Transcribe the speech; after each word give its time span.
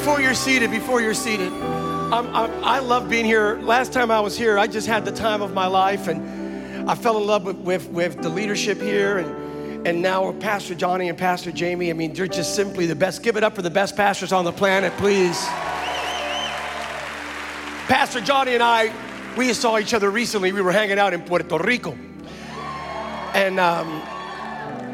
before 0.00 0.18
you're 0.18 0.32
seated, 0.32 0.70
before 0.70 1.02
you're 1.02 1.12
seated, 1.12 1.52
I'm, 1.52 2.34
I'm, 2.34 2.64
i 2.64 2.78
love 2.78 3.10
being 3.10 3.26
here. 3.26 3.58
Last 3.60 3.92
time 3.92 4.10
I 4.10 4.18
was 4.18 4.34
here, 4.34 4.58
I 4.58 4.66
just 4.66 4.86
had 4.86 5.04
the 5.04 5.12
time 5.12 5.42
of 5.42 5.52
my 5.52 5.66
life, 5.66 6.08
and 6.08 6.88
I 6.88 6.94
fell 6.94 7.18
in 7.18 7.26
love 7.26 7.44
with, 7.44 7.58
with, 7.58 7.86
with 7.90 8.22
the 8.22 8.30
leadership 8.30 8.80
here, 8.80 9.18
and, 9.18 9.86
and 9.86 10.00
now 10.00 10.32
Pastor 10.40 10.74
Johnny 10.74 11.10
and 11.10 11.18
Pastor 11.18 11.52
Jamie. 11.52 11.90
I 11.90 11.92
mean, 11.92 12.14
they're 12.14 12.26
just 12.26 12.54
simply 12.54 12.86
the 12.86 12.94
best. 12.94 13.22
Give 13.22 13.36
it 13.36 13.44
up 13.44 13.54
for 13.54 13.60
the 13.60 13.68
best 13.68 13.94
pastors 13.94 14.32
on 14.32 14.46
the 14.46 14.52
planet, 14.52 14.90
please. 14.96 15.38
Pastor 17.86 18.22
Johnny 18.22 18.54
and 18.54 18.62
I, 18.62 18.90
we 19.36 19.52
saw 19.52 19.76
each 19.76 19.92
other 19.92 20.10
recently. 20.10 20.50
We 20.50 20.62
were 20.62 20.72
hanging 20.72 20.98
out 20.98 21.12
in 21.12 21.20
Puerto 21.20 21.58
Rico, 21.58 21.94
and 23.34 23.60
um, 23.60 23.86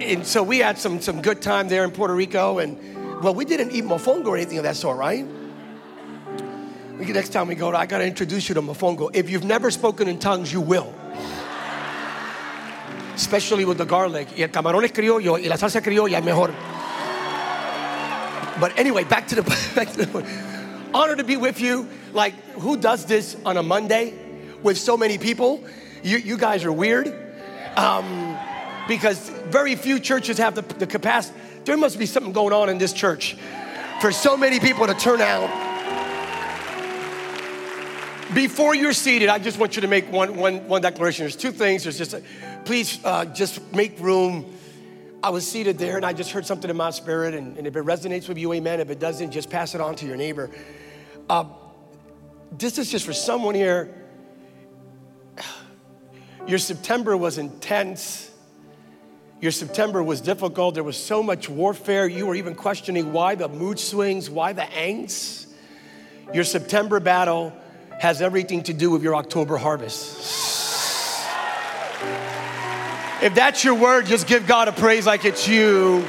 and 0.02 0.26
so 0.26 0.42
we 0.42 0.58
had 0.58 0.78
some 0.78 1.00
some 1.00 1.22
good 1.22 1.40
time 1.40 1.68
there 1.68 1.84
in 1.84 1.92
Puerto 1.92 2.14
Rico, 2.14 2.58
and 2.58 2.95
well, 3.22 3.34
we 3.34 3.44
didn't 3.44 3.72
eat 3.72 3.84
mofongo 3.84 4.26
or 4.26 4.36
anything 4.36 4.58
of 4.58 4.64
that 4.64 4.76
sort, 4.76 4.98
right? 4.98 5.26
Next 6.98 7.30
time 7.30 7.48
we 7.48 7.54
go, 7.54 7.74
I 7.74 7.86
got 7.86 7.98
to 7.98 8.06
introduce 8.06 8.48
you 8.48 8.54
to 8.54 8.62
mofongo. 8.62 9.10
If 9.14 9.30
you've 9.30 9.44
never 9.44 9.70
spoken 9.70 10.08
in 10.08 10.18
tongues, 10.18 10.52
you 10.52 10.60
will. 10.60 10.94
Especially 13.14 13.64
with 13.64 13.78
the 13.78 13.84
garlic. 13.84 14.28
Y 14.36 14.42
el 14.42 14.48
camarón 14.48 14.84
es 14.84 14.92
criollo 14.92 15.42
y 15.42 15.48
la 15.48 15.56
salsa 15.56 15.82
criolla 15.82 16.18
es 16.18 16.24
mejor. 16.24 16.54
But 18.60 18.78
anyway, 18.78 19.04
back 19.04 19.28
to 19.28 19.36
the 19.36 19.42
back 19.74 19.92
to 19.92 20.06
the 20.06 20.26
honor 20.94 21.16
to 21.16 21.24
be 21.24 21.36
with 21.36 21.60
you. 21.60 21.88
Like, 22.12 22.34
who 22.60 22.76
does 22.76 23.04
this 23.04 23.36
on 23.44 23.56
a 23.56 23.62
Monday 23.62 24.14
with 24.62 24.78
so 24.78 24.96
many 24.96 25.18
people? 25.18 25.62
You, 26.02 26.18
you 26.18 26.36
guys 26.38 26.64
are 26.64 26.72
weird. 26.72 27.14
Um, 27.76 28.38
because 28.88 29.28
very 29.28 29.74
few 29.76 30.00
churches 30.00 30.38
have 30.38 30.54
the, 30.54 30.62
the 30.62 30.86
capacity 30.86 31.38
there 31.66 31.76
must 31.76 31.98
be 31.98 32.06
something 32.06 32.32
going 32.32 32.52
on 32.52 32.68
in 32.68 32.78
this 32.78 32.92
church 32.92 33.36
for 34.00 34.12
so 34.12 34.36
many 34.36 34.60
people 34.60 34.86
to 34.86 34.94
turn 34.94 35.20
out. 35.20 35.64
Before 38.34 38.74
you're 38.74 38.92
seated, 38.92 39.28
I 39.28 39.38
just 39.38 39.58
want 39.58 39.76
you 39.76 39.82
to 39.82 39.88
make 39.88 40.10
one, 40.10 40.36
one, 40.36 40.66
one 40.68 40.82
declaration. 40.82 41.24
There's 41.24 41.36
two 41.36 41.52
things. 41.52 41.82
There's 41.82 41.98
just, 41.98 42.14
a, 42.14 42.22
please 42.64 42.98
uh, 43.04 43.24
just 43.26 43.72
make 43.72 43.98
room. 44.00 44.52
I 45.22 45.30
was 45.30 45.46
seated 45.46 45.76
there 45.78 45.96
and 45.96 46.06
I 46.06 46.12
just 46.12 46.30
heard 46.30 46.46
something 46.46 46.70
in 46.70 46.76
my 46.76 46.90
spirit. 46.90 47.34
And, 47.34 47.56
and 47.56 47.66
if 47.66 47.74
it 47.74 47.84
resonates 47.84 48.28
with 48.28 48.38
you, 48.38 48.52
amen. 48.52 48.80
If 48.80 48.90
it 48.90 48.98
doesn't, 49.00 49.32
just 49.32 49.50
pass 49.50 49.74
it 49.74 49.80
on 49.80 49.96
to 49.96 50.06
your 50.06 50.16
neighbor. 50.16 50.50
Uh, 51.28 51.46
this 52.52 52.78
is 52.78 52.90
just 52.90 53.04
for 53.04 53.12
someone 53.12 53.54
here. 53.54 53.92
Your 56.46 56.58
September 56.58 57.16
was 57.16 57.38
intense. 57.38 58.25
Your 59.40 59.52
September 59.52 60.02
was 60.02 60.20
difficult. 60.20 60.74
There 60.74 60.84
was 60.84 60.96
so 60.96 61.22
much 61.22 61.48
warfare. 61.48 62.08
You 62.08 62.26
were 62.26 62.34
even 62.34 62.54
questioning 62.54 63.12
why 63.12 63.34
the 63.34 63.48
mood 63.48 63.78
swings, 63.78 64.30
why 64.30 64.54
the 64.54 64.62
angst. 64.62 65.46
Your 66.32 66.44
September 66.44 67.00
battle 67.00 67.52
has 67.98 68.22
everything 68.22 68.62
to 68.64 68.72
do 68.72 68.90
with 68.90 69.02
your 69.02 69.14
October 69.14 69.56
harvest. 69.56 70.22
If 73.22 73.34
that's 73.34 73.64
your 73.64 73.74
word, 73.74 74.06
just 74.06 74.26
give 74.26 74.46
God 74.46 74.68
a 74.68 74.72
praise 74.72 75.06
like 75.06 75.24
it's 75.24 75.48
you. 75.48 76.04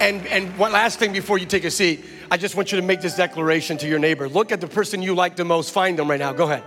And, 0.00 0.26
and 0.28 0.56
one 0.58 0.72
last 0.72 0.98
thing 0.98 1.12
before 1.12 1.36
you 1.36 1.44
take 1.44 1.64
a 1.64 1.70
seat. 1.70 2.04
I 2.30 2.38
just 2.38 2.54
want 2.54 2.72
you 2.72 2.80
to 2.80 2.86
make 2.86 3.02
this 3.02 3.16
declaration 3.16 3.76
to 3.78 3.86
your 3.86 3.98
neighbor. 3.98 4.28
Look 4.28 4.50
at 4.50 4.60
the 4.60 4.66
person 4.66 5.02
you 5.02 5.14
like 5.14 5.36
the 5.36 5.44
most, 5.44 5.72
find 5.72 5.98
them 5.98 6.08
right 6.08 6.18
now. 6.18 6.32
Go 6.32 6.44
ahead. 6.44 6.64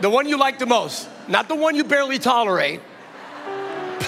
The 0.00 0.10
one 0.10 0.28
you 0.28 0.36
like 0.36 0.58
the 0.58 0.66
most, 0.66 1.08
not 1.26 1.48
the 1.48 1.54
one 1.54 1.74
you 1.74 1.84
barely 1.84 2.18
tolerate, 2.18 2.80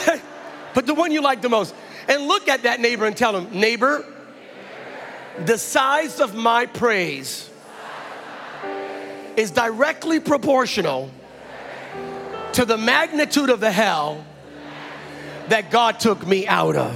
but 0.75 0.87
the 0.87 0.95
one 0.95 1.11
you 1.11 1.23
like 1.23 1.41
the 1.41 1.49
most. 1.49 1.75
And 2.09 2.29
look 2.29 2.49
at 2.49 2.65
that 2.65 2.79
neighbor 2.79 3.07
and 3.07 3.17
tell 3.17 3.37
him, 3.37 3.59
neighbor, 3.59 4.05
the 5.39 5.57
size 5.57 6.21
of 6.21 6.35
my 6.35 6.67
praise 6.67 7.49
is 9.37 9.51
directly 9.51 10.21
proportional 10.21 11.11
to 12.53 12.65
the 12.65 12.77
magnitude 12.77 13.49
of 13.49 13.61
the 13.61 13.71
hell 13.73 14.25
that 15.51 15.69
God 15.69 15.99
took 15.99 16.25
me 16.27 16.47
out 16.47 16.77
of. 16.77 16.95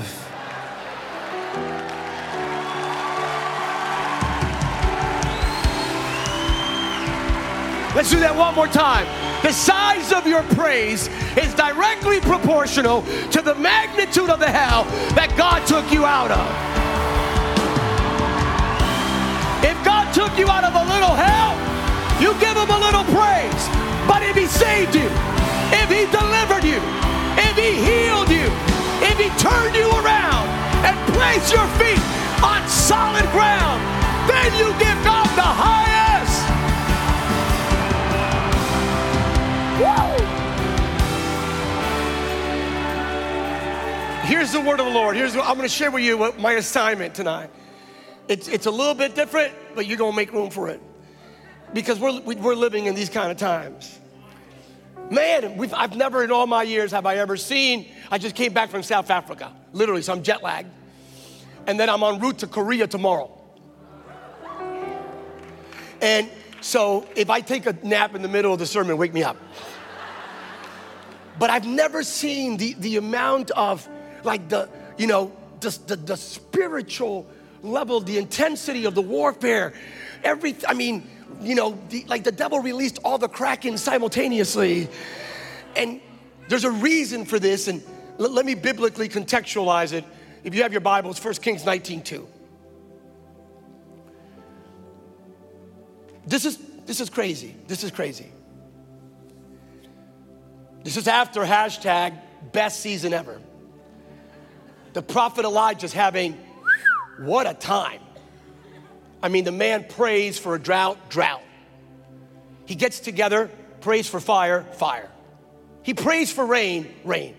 Let's 7.97 8.11
do 8.11 8.19
that 8.21 8.35
one 8.35 8.55
more 8.55 8.67
time. 8.67 9.07
The 9.43 9.53
size 9.53 10.13
of 10.13 10.27
your 10.27 10.43
praise 10.55 11.09
is 11.37 11.55
directly 11.55 12.21
proportional 12.21 13.03
to 13.31 13.43
the 13.43 13.55
magnitude 13.57 14.31
of 14.31 14.39
the 14.39 14.51
hell 14.51 14.85
that 15.15 15.35
God 15.37 15.67
took 15.67 15.91
you 15.91 16.05
out 16.05 16.31
of. 16.31 16.47
If 19.67 19.79
God 19.85 20.15
took 20.15 20.39
you 20.39 20.47
out 20.47 20.63
of 20.63 20.75
a 20.75 20.85
little 20.91 21.15
hell, 21.15 21.55
you 22.23 22.31
give 22.39 22.55
him 22.55 22.71
a 22.71 22.81
little 22.83 23.07
praise. 23.11 23.63
But 24.07 24.23
if 24.23 24.35
he 24.35 24.47
saved 24.47 24.95
you, 24.95 25.11
if 25.75 25.91
he 25.91 26.07
delivered 26.11 26.63
you, 26.63 27.14
if 27.39 27.55
he 27.57 27.75
healed 27.79 28.31
you, 28.31 28.49
if 29.03 29.17
he 29.19 29.29
turned 29.41 29.75
you 29.75 29.89
around 29.91 30.47
and 30.85 30.95
placed 31.15 31.53
your 31.53 31.67
feet 31.79 32.03
on 32.43 32.67
solid 32.69 33.25
ground, 33.31 33.81
then 34.29 34.53
you 34.59 34.69
give 34.79 34.99
God 35.05 35.27
the 35.37 35.43
highest. 35.43 35.85
Here's 44.27 44.53
the 44.53 44.61
word 44.61 44.81
of 44.81 44.87
the 44.87 44.93
Lord. 44.93 45.17
Here's 45.17 45.37
what 45.37 45.47
I'm 45.47 45.57
going 45.57 45.69
to 45.69 45.75
share 45.75 45.91
with 45.91 46.03
you 46.03 46.17
what 46.17 46.39
my 46.39 46.53
assignment 46.53 47.15
tonight. 47.15 47.51
It's, 48.27 48.49
it's 48.49 48.67
a 48.67 48.71
little 48.71 48.95
bit 48.95 49.15
different, 49.15 49.53
but 49.75 49.87
you're 49.87 49.99
going 49.99 50.13
to 50.13 50.17
make 50.17 50.33
room 50.33 50.49
for 50.49 50.69
it 50.69 50.81
because 51.75 52.01
we're, 52.01 52.21
we're 52.21 52.55
living 52.55 52.87
in 52.87 52.95
these 52.95 53.11
kind 53.11 53.31
of 53.31 53.37
times. 53.37 53.99
Man, 55.11 55.61
I've 55.75 55.97
never 55.97 56.25
in 56.25 56.33
all 56.33 56.47
my 56.47 56.63
years 56.63 56.93
have 56.93 57.07
I 57.07 57.17
ever 57.17 57.37
seen. 57.37 57.87
I 58.11 58.19
just 58.19 58.35
came 58.35 58.53
back 58.53 58.71
from 58.71 58.83
South 58.83 59.11
Africa, 59.11 59.53
literally, 59.73 60.03
so 60.03 60.13
I'm 60.13 60.23
jet 60.23 60.43
lagged. 60.43 60.71
And 61.67 61.79
then 61.79 61.89
I'm 61.89 62.03
en 62.03 62.21
route 62.21 62.39
to 62.39 62.47
Korea 62.47 62.87
tomorrow. 62.87 63.31
And 66.01 66.29
so 66.61 67.07
if 67.17 67.31
I 67.31 67.41
take 67.41 67.67
a 67.67 67.73
nap 67.83 68.15
in 68.15 68.23
the 68.23 68.29
middle 68.29 68.53
of 68.53 68.59
the 68.59 68.67
sermon, 68.67 68.97
wake 68.97 69.15
me 69.15 69.23
up. 69.23 69.37
But 71.39 71.51
I've 71.51 71.67
never 71.67 72.03
seen 72.03 72.57
the, 72.57 72.75
the 72.75 72.97
amount 72.97 73.51
of 73.53 73.89
like 74.23 74.49
the, 74.49 74.69
you 74.97 75.07
know, 75.07 75.33
the, 75.61 75.79
the, 75.87 75.97
the 75.97 76.17
spiritual 76.17 77.27
level, 77.63 78.01
the 78.01 78.19
intensity 78.19 78.85
of 78.85 78.95
the 78.95 79.03
warfare. 79.03 79.75
Every, 80.23 80.55
I 80.67 80.75
mean, 80.75 81.09
you 81.41 81.55
know, 81.55 81.79
the, 81.89 82.05
like 82.09 82.25
the 82.25 82.33
devil 82.33 82.61
released 82.61 82.99
all 83.05 83.19
the 83.19 83.29
kraken 83.29 83.79
simultaneously. 83.79 84.89
And 85.77 86.01
there's 86.49 86.65
a 86.65 86.71
reason 86.71 87.25
for 87.25 87.39
this, 87.39 87.69
and 87.69 87.83
l- 88.19 88.31
let 88.31 88.47
me 88.47 88.55
biblically 88.55 89.09
contextualize 89.09 89.93
it. 89.93 90.05
If 90.45 90.55
you 90.55 90.63
have 90.63 90.73
your 90.73 90.81
Bibles, 90.81 91.23
1 91.23 91.35
Kings 91.35 91.65
19 91.65 92.03
2. 92.03 92.29
This 96.27 96.45
is, 96.45 96.59
this 96.87 97.01
is 97.01 97.11
crazy. 97.11 97.55
This 97.67 97.85
is 97.85 97.91
crazy. 97.91 98.31
This 100.83 100.97
is 100.97 101.09
after 101.09 101.41
hashtag 101.41 102.19
best 102.53 102.81
season 102.81 103.13
ever 103.13 103.41
the 104.95 105.03
prophet 105.03 105.45
Elijah's 105.45 105.93
having 105.93 106.39
what 107.19 107.47
a 107.47 107.55
time. 107.55 108.01
I 109.25 109.29
mean, 109.29 109.45
the 109.45 109.53
man 109.53 109.87
prays 109.89 110.39
for 110.39 110.55
a 110.55 110.59
drought, 110.59 111.09
drought. 111.09 111.41
He 112.67 112.75
gets 112.75 113.01
together, 113.01 113.51
prays 113.81 114.07
for 114.07 114.21
fire, 114.21 114.65
fire. 114.75 115.11
He 115.83 115.95
prays 115.95 116.31
for 116.31 116.45
rain, 116.45 116.95
rain. 117.05 117.35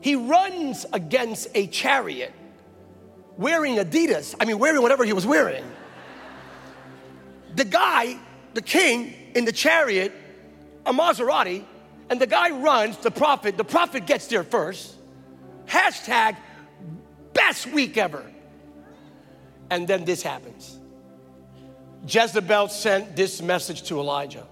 He 0.00 0.14
runs 0.14 0.86
against 0.92 1.48
a 1.56 1.66
chariot 1.66 2.32
wearing 3.36 3.78
Adidas. 3.78 4.36
I 4.38 4.44
mean, 4.44 4.60
wearing 4.60 4.80
whatever 4.80 5.04
he 5.04 5.12
was 5.12 5.26
wearing. 5.26 5.64
The 7.56 7.64
guy, 7.64 8.16
the 8.54 8.62
king 8.62 9.12
in 9.34 9.44
the 9.44 9.52
chariot, 9.52 10.12
a 10.86 10.92
Maserati, 10.92 11.64
and 12.10 12.20
the 12.20 12.28
guy 12.28 12.50
runs, 12.50 12.96
the 12.98 13.10
prophet, 13.10 13.56
the 13.56 13.64
prophet 13.64 14.06
gets 14.06 14.28
there 14.28 14.44
first. 14.44 14.94
Hashtag 15.66 16.36
best 17.32 17.66
week 17.66 17.96
ever. 17.96 18.24
And 19.70 19.88
then 19.88 20.04
this 20.04 20.22
happens. 20.22 20.75
Jezebel 22.06 22.68
sent 22.68 23.16
this 23.16 23.42
message 23.42 23.82
to 23.84 23.98
Elijah 23.98 24.46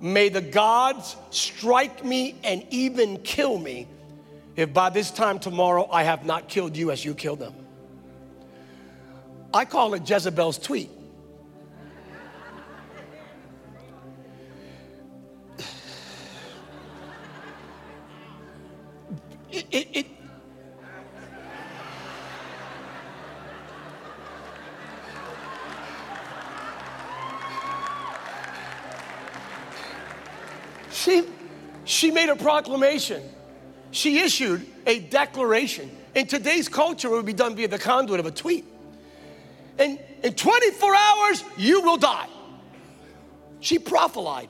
May 0.00 0.30
the 0.30 0.40
gods 0.40 1.16
strike 1.30 2.02
me 2.04 2.36
and 2.42 2.64
even 2.70 3.18
kill 3.18 3.58
me 3.58 3.86
if 4.56 4.72
by 4.72 4.88
this 4.88 5.10
time 5.10 5.38
tomorrow 5.38 5.86
I 5.90 6.04
have 6.04 6.24
not 6.24 6.48
killed 6.48 6.74
you 6.76 6.90
as 6.90 7.04
you 7.04 7.14
killed 7.14 7.40
them. 7.40 7.54
I 9.52 9.66
call 9.66 9.92
it 9.94 10.08
Jezebel's 10.08 10.58
tweet. 10.58 10.90
it, 19.50 19.66
it, 19.70 19.88
it 19.92 20.19
she, 30.90 31.24
she 31.84 32.10
made 32.10 32.28
a 32.28 32.36
proclamation. 32.36 33.22
She 33.90 34.18
issued 34.18 34.66
a 34.86 35.00
declaration. 35.00 35.90
In 36.14 36.26
today's 36.26 36.68
culture, 36.68 37.08
it 37.08 37.12
would 37.12 37.26
be 37.26 37.32
done 37.32 37.56
via 37.56 37.68
the 37.68 37.78
conduit 37.78 38.20
of 38.20 38.26
a 38.26 38.30
tweet. 38.30 38.64
And 39.78 39.98
in 40.22 40.34
24 40.34 40.94
hours, 40.94 41.44
you 41.56 41.82
will 41.82 41.96
die. 41.96 42.28
She 43.60 43.78
prophesied. 43.78 44.48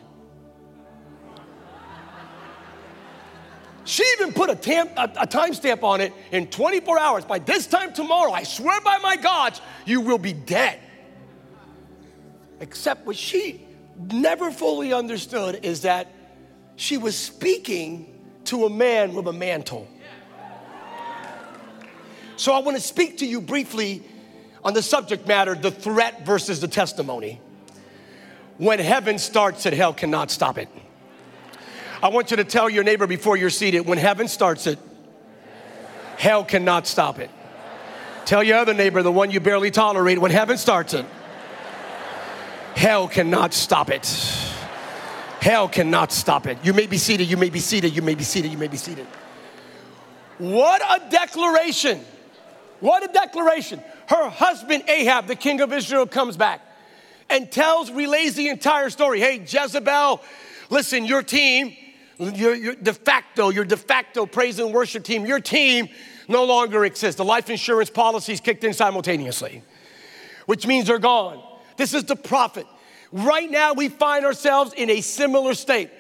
She 3.85 4.05
even 4.19 4.33
put 4.33 4.51
a, 4.51 4.57
tam- 4.57 4.91
a, 4.97 5.05
a 5.23 5.27
timestamp 5.27 5.83
on 5.83 6.01
it 6.01 6.13
in 6.31 6.47
24 6.47 6.99
hours. 6.99 7.25
By 7.25 7.39
this 7.39 7.67
time 7.67 7.93
tomorrow, 7.93 8.31
I 8.31 8.45
swear 8.45 8.81
by 8.83 8.99
my 8.99 9.17
gods, 9.17 9.61
you 9.85 10.01
will 10.01 10.19
be 10.19 10.33
dead. 10.33 10.79
Except 12.61 13.07
what 13.07 13.17
she 13.17 13.67
never 14.13 14.51
fully 14.51 14.93
understood 14.93 15.65
is 15.65 15.83
that 15.83 16.13
she 16.81 16.97
was 16.97 17.15
speaking 17.15 18.07
to 18.45 18.65
a 18.65 18.71
man 18.71 19.13
with 19.13 19.27
a 19.27 19.35
mantle. 19.35 19.87
So 22.37 22.55
I 22.55 22.61
want 22.61 22.75
to 22.79 22.83
speak 22.83 23.19
to 23.19 23.27
you 23.27 23.43
briefly 23.43 24.03
on 24.65 24.73
the 24.73 24.81
subject 24.81 25.29
matter 25.29 25.55
the 25.55 25.71
threat 25.71 26.25
versus 26.25 26.59
the 26.59 26.69
testimony. 26.69 27.39
When 28.57 28.79
heaven 28.79 29.19
starts 29.19 29.67
it, 29.67 29.75
hell 29.75 29.93
cannot 29.93 30.31
stop 30.31 30.57
it. 30.57 30.71
I 32.03 32.09
want 32.09 32.31
you 32.31 32.39
to 32.39 32.45
tell 32.45 32.71
your 32.71 32.83
neighbor 32.83 33.07
before 33.07 33.37
you're 33.37 33.51
seated 33.51 33.81
when 33.81 33.99
heaven 33.99 34.27
starts 34.27 34.67
it, 34.67 34.79
hell 36.17 36.45
cannot 36.45 36.87
stop 36.87 37.19
it. 37.19 37.31
Tell 38.25 38.43
your 38.43 38.57
other 38.57 38.73
neighbor, 38.73 39.03
the 39.03 39.13
one 39.13 39.31
you 39.31 39.41
barely 39.41 39.71
tolerate, 39.71 40.19
when 40.19 40.31
heaven 40.31 40.57
starts 40.57 40.95
it, 40.95 41.05
hell 42.75 43.07
cannot 43.07 43.53
stop 43.53 43.91
it. 43.91 44.50
Hell 45.41 45.69
cannot 45.69 46.13
stop 46.13 46.47
it. 46.47 46.59
You 46.63 46.75
may 46.75 46.87
be 46.87 46.99
seated, 46.99 47.31
you 47.31 47.37
may 47.37 47.49
be 47.49 47.61
seated, 47.61 47.97
you 47.97 48.03
may 48.03 48.15
be 48.15 48.25
seated, 48.25 48.53
you 48.53 48.59
may 48.59 48.69
be 48.69 48.77
seated. 48.77 49.07
What 50.39 50.83
a 50.83 51.11
declaration! 51.11 52.01
What 52.81 53.05
a 53.05 53.13
declaration. 53.13 53.83
Her 54.09 54.29
husband 54.29 54.85
Ahab, 54.89 55.27
the 55.27 55.37
king 55.37 55.61
of 55.61 55.73
Israel, 55.73 56.07
comes 56.07 56.37
back 56.37 56.63
and 57.29 57.51
tells, 57.51 57.91
relays 57.91 58.35
the 58.35 58.49
entire 58.49 58.91
story. 58.91 59.21
Hey, 59.21 59.39
Jezebel, 59.47 60.23
listen, 60.71 61.05
your 61.05 61.23
team, 61.23 61.77
your, 62.19 62.55
your 62.55 62.75
de 62.75 62.93
facto, 62.93 63.51
your 63.51 63.65
de 63.65 63.77
facto 63.77 64.27
praise 64.27 64.59
and 64.59 64.73
worship 64.73 65.05
team, 65.05 65.27
your 65.27 65.41
team 65.41 65.89
no 66.29 66.45
longer 66.45 66.85
exists. 66.85 67.17
The 67.17 67.25
life 67.25 67.51
insurance 67.51 67.91
policies 67.91 68.41
kicked 68.41 68.65
in 68.65 68.73
simultaneously, 68.73 69.63
which 70.47 70.67
means 70.67 70.87
they're 70.87 70.99
gone. 70.99 71.43
This 71.77 71.95
is 71.95 72.05
the 72.05 72.17
prophet. 72.17 72.67
Right 73.13 73.51
now, 73.51 73.75
we 73.75 73.89
find 73.89 74.25
ourselves 74.25 74.73
in 74.73 74.91
a 74.91 75.01
similar 75.01 75.55
state. 75.55 75.91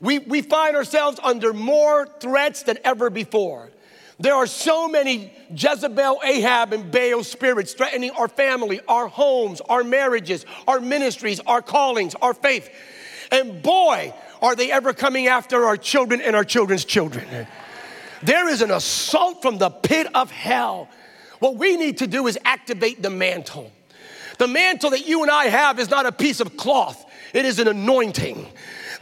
We, 0.00 0.18
we 0.18 0.42
find 0.42 0.76
ourselves 0.76 1.18
under 1.22 1.52
more 1.52 2.06
threats 2.20 2.62
than 2.62 2.78
ever 2.84 3.10
before. 3.10 3.70
There 4.20 4.34
are 4.34 4.46
so 4.46 4.88
many 4.88 5.32
Jezebel, 5.54 6.20
Ahab, 6.24 6.72
and 6.72 6.90
Baal 6.90 7.22
spirits 7.22 7.72
threatening 7.74 8.10
our 8.10 8.28
family, 8.28 8.80
our 8.88 9.06
homes, 9.06 9.60
our 9.60 9.84
marriages, 9.84 10.44
our 10.66 10.80
ministries, 10.80 11.38
our 11.40 11.62
callings, 11.62 12.16
our 12.16 12.34
faith. 12.34 12.68
And 13.30 13.62
boy, 13.62 14.12
are 14.42 14.56
they 14.56 14.70
ever 14.70 14.92
coming 14.92 15.26
after 15.26 15.64
our 15.66 15.76
children 15.76 16.20
and 16.20 16.34
our 16.34 16.44
children's 16.44 16.84
children. 16.84 17.26
There 18.22 18.48
is 18.48 18.62
an 18.62 18.70
assault 18.70 19.42
from 19.42 19.58
the 19.58 19.70
pit 19.70 20.08
of 20.14 20.30
hell. 20.30 20.88
What 21.38 21.56
we 21.56 21.76
need 21.76 21.98
to 21.98 22.06
do 22.06 22.26
is 22.26 22.38
activate 22.44 23.02
the 23.02 23.10
mantle. 23.10 23.70
The 24.38 24.48
mantle 24.48 24.90
that 24.90 25.06
you 25.06 25.22
and 25.22 25.30
I 25.30 25.46
have 25.46 25.78
is 25.78 25.90
not 25.90 26.06
a 26.06 26.12
piece 26.12 26.40
of 26.40 26.56
cloth, 26.56 27.04
it 27.34 27.44
is 27.44 27.58
an 27.58 27.68
anointing. 27.68 28.46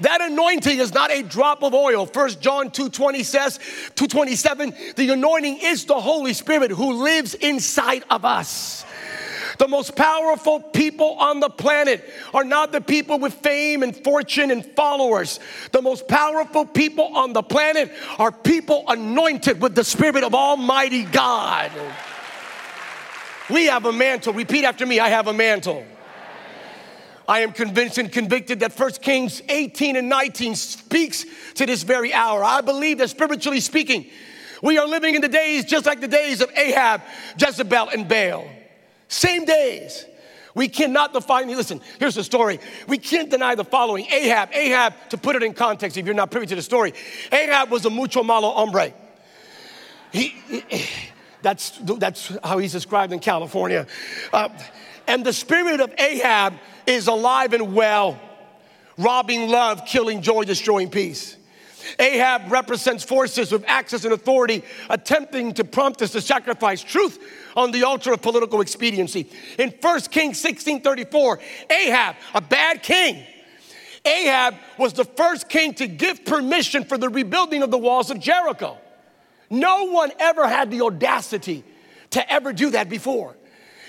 That 0.00 0.20
anointing 0.20 0.78
is 0.78 0.92
not 0.92 1.10
a 1.10 1.22
drop 1.22 1.62
of 1.62 1.72
oil. 1.72 2.04
First 2.04 2.40
John 2.40 2.70
2:20 2.70 3.24
says, 3.24 3.58
227, 3.94 4.74
the 4.96 5.10
anointing 5.10 5.58
is 5.62 5.86
the 5.86 5.98
Holy 5.98 6.34
Spirit 6.34 6.70
who 6.70 7.02
lives 7.02 7.34
inside 7.34 8.04
of 8.10 8.24
us. 8.24 8.84
The 9.58 9.68
most 9.68 9.96
powerful 9.96 10.60
people 10.60 11.16
on 11.18 11.40
the 11.40 11.48
planet 11.48 12.04
are 12.34 12.44
not 12.44 12.72
the 12.72 12.80
people 12.80 13.18
with 13.18 13.32
fame 13.34 13.82
and 13.82 13.96
fortune 13.96 14.50
and 14.50 14.64
followers. 14.76 15.40
The 15.72 15.80
most 15.80 16.08
powerful 16.08 16.66
people 16.66 17.16
on 17.16 17.32
the 17.32 17.42
planet 17.42 17.90
are 18.18 18.32
people 18.32 18.84
anointed 18.88 19.62
with 19.62 19.74
the 19.74 19.84
Spirit 19.84 20.24
of 20.24 20.34
Almighty 20.34 21.04
God. 21.04 21.70
We 23.50 23.66
have 23.66 23.84
a 23.84 23.92
mantle. 23.92 24.32
Repeat 24.32 24.64
after 24.64 24.86
me 24.86 25.00
I 25.00 25.08
have 25.08 25.26
a 25.26 25.32
mantle. 25.32 25.84
I 27.28 27.40
am 27.40 27.52
convinced 27.52 27.98
and 27.98 28.10
convicted 28.10 28.60
that 28.60 28.78
1 28.78 28.92
Kings 29.02 29.42
18 29.48 29.96
and 29.96 30.08
19 30.08 30.54
speaks 30.54 31.24
to 31.54 31.66
this 31.66 31.82
very 31.82 32.12
hour. 32.14 32.44
I 32.44 32.60
believe 32.60 32.98
that 32.98 33.10
spiritually 33.10 33.60
speaking, 33.60 34.06
we 34.62 34.78
are 34.78 34.86
living 34.86 35.16
in 35.16 35.22
the 35.22 35.28
days 35.28 35.64
just 35.64 35.86
like 35.86 36.00
the 36.00 36.08
days 36.08 36.40
of 36.40 36.50
Ahab, 36.56 37.02
Jezebel, 37.38 37.88
and 37.88 38.08
Baal. 38.08 38.48
Same 39.08 39.44
days. 39.44 40.06
We 40.54 40.68
cannot 40.68 41.12
define, 41.12 41.48
listen, 41.48 41.82
here's 41.98 42.14
the 42.14 42.24
story. 42.24 42.60
We 42.88 42.96
can't 42.96 43.28
deny 43.28 43.56
the 43.56 43.64
following. 43.64 44.06
Ahab, 44.06 44.50
Ahab, 44.54 44.94
to 45.10 45.18
put 45.18 45.36
it 45.36 45.42
in 45.42 45.52
context, 45.52 45.98
if 45.98 46.06
you're 46.06 46.14
not 46.14 46.30
privy 46.30 46.46
to 46.46 46.54
the 46.54 46.62
story, 46.62 46.94
Ahab 47.30 47.70
was 47.70 47.84
a 47.84 47.90
mucho 47.90 48.22
malo 48.22 48.52
hombre. 48.52 48.94
He, 50.12 50.28
he 50.48 50.88
that's, 51.46 51.78
that's 51.78 52.36
how 52.42 52.58
he's 52.58 52.72
described 52.72 53.12
in 53.12 53.20
California. 53.20 53.86
Uh, 54.32 54.48
and 55.06 55.24
the 55.24 55.32
spirit 55.32 55.80
of 55.80 55.94
Ahab 55.96 56.54
is 56.88 57.06
alive 57.06 57.52
and 57.52 57.72
well, 57.72 58.18
robbing 58.98 59.48
love, 59.48 59.84
killing 59.86 60.22
joy, 60.22 60.42
destroying 60.42 60.90
peace. 60.90 61.36
Ahab 62.00 62.50
represents 62.50 63.04
forces 63.04 63.52
with 63.52 63.62
access 63.68 64.04
and 64.04 64.12
authority 64.12 64.64
attempting 64.90 65.54
to 65.54 65.62
prompt 65.62 66.02
us 66.02 66.10
to 66.10 66.20
sacrifice 66.20 66.82
truth 66.82 67.22
on 67.54 67.70
the 67.70 67.84
altar 67.84 68.12
of 68.12 68.22
political 68.22 68.60
expediency. 68.60 69.30
In 69.56 69.72
1 69.80 70.00
Kings 70.10 70.40
16 70.40 70.80
34, 70.80 71.38
Ahab, 71.70 72.16
a 72.34 72.40
bad 72.40 72.82
king, 72.82 73.22
Ahab 74.04 74.56
was 74.78 74.94
the 74.94 75.04
first 75.04 75.48
king 75.48 75.74
to 75.74 75.86
give 75.86 76.24
permission 76.24 76.82
for 76.82 76.98
the 76.98 77.08
rebuilding 77.08 77.62
of 77.62 77.70
the 77.70 77.78
walls 77.78 78.10
of 78.10 78.18
Jericho. 78.18 78.78
No 79.50 79.84
one 79.84 80.12
ever 80.18 80.46
had 80.46 80.70
the 80.70 80.82
audacity 80.82 81.64
to 82.10 82.32
ever 82.32 82.52
do 82.52 82.70
that 82.70 82.88
before. 82.88 83.36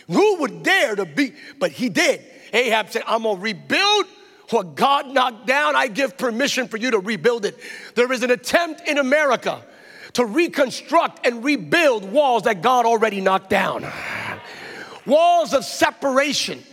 Who 0.08 0.38
would 0.42 0.64
dare 0.64 0.96
to 0.96 1.06
be? 1.06 1.34
But 1.60 1.72
he 1.72 1.90
did. 1.90 2.22
Ahab 2.54 2.90
said, 2.90 3.04
I'm 3.06 3.24
gonna 3.24 3.40
rebuild 3.40 4.06
what 4.50 4.76
God 4.76 5.08
knocked 5.08 5.48
down. 5.48 5.76
I 5.76 5.88
give 5.88 6.18
permission 6.18 6.68
for 6.68 6.78
you 6.78 6.92
to 6.92 7.00
rebuild 7.00 7.46
it. 7.46 7.58
There 7.96 8.12
is 8.12 8.24
an 8.24 8.32
attempt 8.32 8.88
in 8.88 8.98
America 8.98 9.62
to 10.14 10.26
reconstruct 10.26 11.26
and 11.28 11.44
rebuild 11.44 12.10
walls 12.10 12.44
that 12.44 12.62
God 12.62 12.86
already 12.86 13.20
knocked 13.20 13.50
down. 13.50 13.86
Walls 15.06 15.54
of 15.54 15.66
separation 15.66 16.64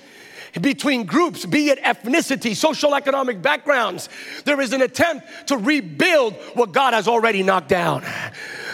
between 0.60 1.04
groups, 1.04 1.44
be 1.44 1.70
it 1.70 1.82
ethnicity, 1.82 2.54
social 2.54 2.94
economic 2.94 3.42
backgrounds. 3.42 4.08
There 4.44 4.60
is 4.60 4.72
an 4.72 4.82
attempt 4.82 5.48
to 5.48 5.56
rebuild 5.56 6.34
what 6.54 6.72
God 6.72 6.94
has 6.94 7.08
already 7.08 7.42
knocked 7.42 7.68
down. 7.68 8.04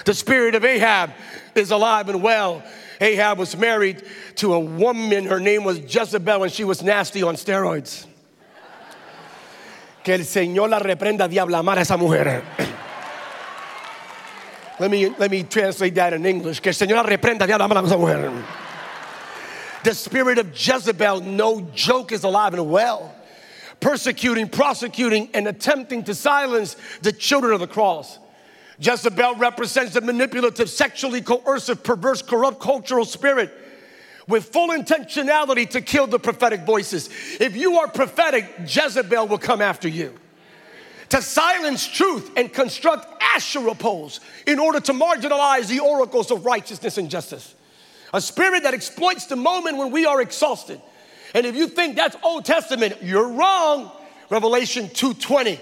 The 0.04 0.14
spirit 0.14 0.54
of 0.54 0.64
Ahab 0.64 1.12
is 1.54 1.70
alive 1.70 2.08
and 2.08 2.22
well. 2.22 2.62
Ahab 3.00 3.38
was 3.38 3.56
married 3.56 4.02
to 4.36 4.52
a 4.52 4.60
woman, 4.60 5.24
her 5.24 5.40
name 5.40 5.64
was 5.64 5.78
Jezebel, 5.78 6.42
and 6.42 6.52
she 6.52 6.64
was 6.64 6.82
nasty 6.82 7.22
on 7.22 7.34
steroids. 7.34 8.06
Que 10.04 10.14
el 10.14 10.20
Señor 10.20 10.70
la 10.70 10.78
reprenda, 10.78 11.28
diabla, 11.28 11.58
amar 11.58 11.78
a 11.78 11.80
esa 11.80 11.96
mujer. 11.96 12.42
Let 14.78 14.90
me, 14.90 15.10
let 15.10 15.30
me 15.30 15.42
translate 15.42 15.94
that 15.94 16.14
in 16.14 16.24
English. 16.24 16.60
Que 16.60 16.70
el 16.70 16.74
Señor 16.74 16.96
la 16.96 17.02
reprenda, 17.02 17.46
diabla, 17.46 17.64
amar 17.64 17.78
a 17.78 17.86
esa 17.86 17.96
mujer. 17.96 18.30
The 19.84 19.94
spirit 19.94 20.38
of 20.38 20.52
Jezebel, 20.54 21.22
no 21.22 21.62
joke, 21.74 22.12
is 22.12 22.24
alive 22.24 22.54
and 22.54 22.70
well, 22.70 23.14
persecuting, 23.80 24.48
prosecuting, 24.48 25.30
and 25.32 25.48
attempting 25.48 26.04
to 26.04 26.14
silence 26.14 26.76
the 27.02 27.12
children 27.12 27.52
of 27.52 27.60
the 27.60 27.66
cross. 27.66 28.18
Jezebel 28.78 29.36
represents 29.36 29.94
the 29.94 30.00
manipulative, 30.00 30.68
sexually 30.68 31.20
coercive, 31.20 31.82
perverse, 31.82 32.22
corrupt 32.22 32.60
cultural 32.60 33.04
spirit 33.04 33.52
with 34.26 34.46
full 34.46 34.68
intentionality 34.68 35.68
to 35.68 35.80
kill 35.80 36.06
the 36.06 36.18
prophetic 36.18 36.62
voices. 36.62 37.10
If 37.40 37.56
you 37.56 37.78
are 37.78 37.88
prophetic, 37.88 38.48
Jezebel 38.66 39.28
will 39.28 39.38
come 39.38 39.60
after 39.60 39.88
you. 39.88 40.14
To 41.10 41.20
silence 41.20 41.88
truth 41.88 42.30
and 42.36 42.52
construct 42.52 43.20
Asherah 43.20 43.74
poles 43.74 44.20
in 44.46 44.58
order 44.58 44.78
to 44.80 44.92
marginalize 44.92 45.66
the 45.66 45.80
oracles 45.80 46.30
of 46.30 46.44
righteousness 46.44 46.98
and 46.98 47.10
justice. 47.10 47.54
A 48.12 48.20
spirit 48.20 48.64
that 48.64 48.74
exploits 48.74 49.26
the 49.26 49.36
moment 49.36 49.76
when 49.76 49.90
we 49.90 50.06
are 50.06 50.20
exhausted. 50.20 50.80
And 51.34 51.46
if 51.46 51.54
you 51.54 51.68
think 51.68 51.96
that's 51.96 52.16
Old 52.22 52.44
Testament, 52.44 52.96
you're 53.02 53.28
wrong. 53.28 53.92
Revelation 54.30 54.88
2:20 54.88 55.58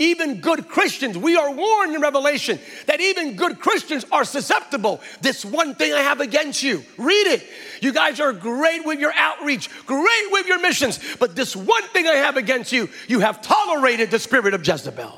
even 0.00 0.40
good 0.40 0.66
Christians, 0.66 1.16
we 1.16 1.36
are 1.36 1.52
warned 1.52 1.94
in 1.94 2.00
Revelation 2.00 2.58
that 2.86 3.00
even 3.00 3.36
good 3.36 3.60
Christians 3.60 4.04
are 4.10 4.24
susceptible. 4.24 5.00
This 5.20 5.44
one 5.44 5.74
thing 5.74 5.92
I 5.92 6.00
have 6.00 6.20
against 6.20 6.62
you. 6.62 6.82
Read 6.96 7.26
it. 7.26 7.46
You 7.82 7.92
guys 7.92 8.18
are 8.18 8.32
great 8.32 8.84
with 8.86 8.98
your 8.98 9.12
outreach, 9.14 9.68
great 9.84 10.26
with 10.30 10.46
your 10.46 10.58
missions, 10.58 10.98
but 11.18 11.36
this 11.36 11.54
one 11.54 11.82
thing 11.88 12.06
I 12.06 12.14
have 12.14 12.38
against 12.38 12.72
you, 12.72 12.88
you 13.08 13.20
have 13.20 13.42
tolerated 13.42 14.10
the 14.10 14.18
spirit 14.18 14.54
of 14.54 14.66
Jezebel. 14.66 15.12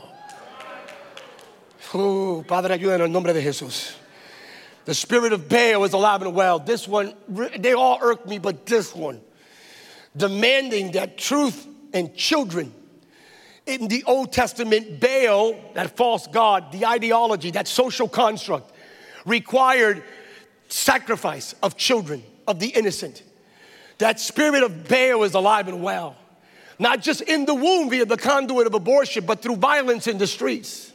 Oh, 1.95 2.45
Padre, 2.47 2.77
ayuda 2.77 2.95
en 2.95 3.03
el 3.03 3.09
nombre 3.09 3.33
de 3.33 3.41
Jesús. 3.41 3.93
The 4.85 4.95
spirit 4.95 5.33
of 5.33 5.49
Baal 5.49 5.85
is 5.85 5.93
alive 5.93 6.23
and 6.23 6.35
well. 6.35 6.59
This 6.59 6.89
one, 6.89 7.15
they 7.29 7.73
all 7.73 7.99
irked 8.01 8.27
me, 8.27 8.39
but 8.39 8.67
this 8.67 8.95
one, 8.95 9.21
demanding 10.17 10.93
that 10.93 11.17
truth 11.19 11.67
and 11.93 12.15
children 12.17 12.75
in 13.67 13.89
the 13.89 14.03
Old 14.05 14.33
Testament, 14.33 14.99
Baal, 14.99 15.55
that 15.75 15.97
false 15.97 16.27
god, 16.27 16.73
the 16.73 16.87
ideology, 16.87 17.53
that 17.53 17.69
social 17.69 18.09
construct, 18.09 18.73
required 19.25 20.03
sacrifice 20.69 21.55
of 21.63 21.77
children, 21.77 22.23
of 22.49 22.59
the 22.59 22.69
innocent. 22.69 23.23
That 23.99 24.19
spirit 24.19 24.65
of 24.65 24.89
Baal 24.89 25.23
is 25.23 25.35
alive 25.35 25.69
and 25.69 25.83
well, 25.83 26.17
not 26.79 27.03
just 27.03 27.21
in 27.21 27.45
the 27.45 27.55
womb 27.55 27.89
via 27.89 28.05
the 28.05 28.17
conduit 28.17 28.67
of 28.67 28.75
abortion, 28.75 29.27
but 29.27 29.43
through 29.43 29.57
violence 29.57 30.09
in 30.09 30.19
the 30.19 30.27
streets. 30.27 30.92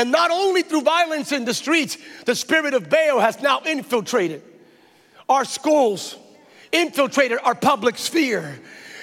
And 0.00 0.10
not 0.10 0.30
only 0.30 0.62
through 0.62 0.80
violence 0.80 1.30
in 1.30 1.44
the 1.44 1.52
streets, 1.52 1.98
the 2.24 2.34
spirit 2.34 2.72
of 2.72 2.88
Baal 2.88 3.20
has 3.20 3.42
now 3.42 3.60
infiltrated 3.66 4.42
our 5.28 5.44
schools, 5.44 6.16
infiltrated 6.72 7.38
our 7.44 7.54
public 7.54 7.98
sphere, 7.98 8.58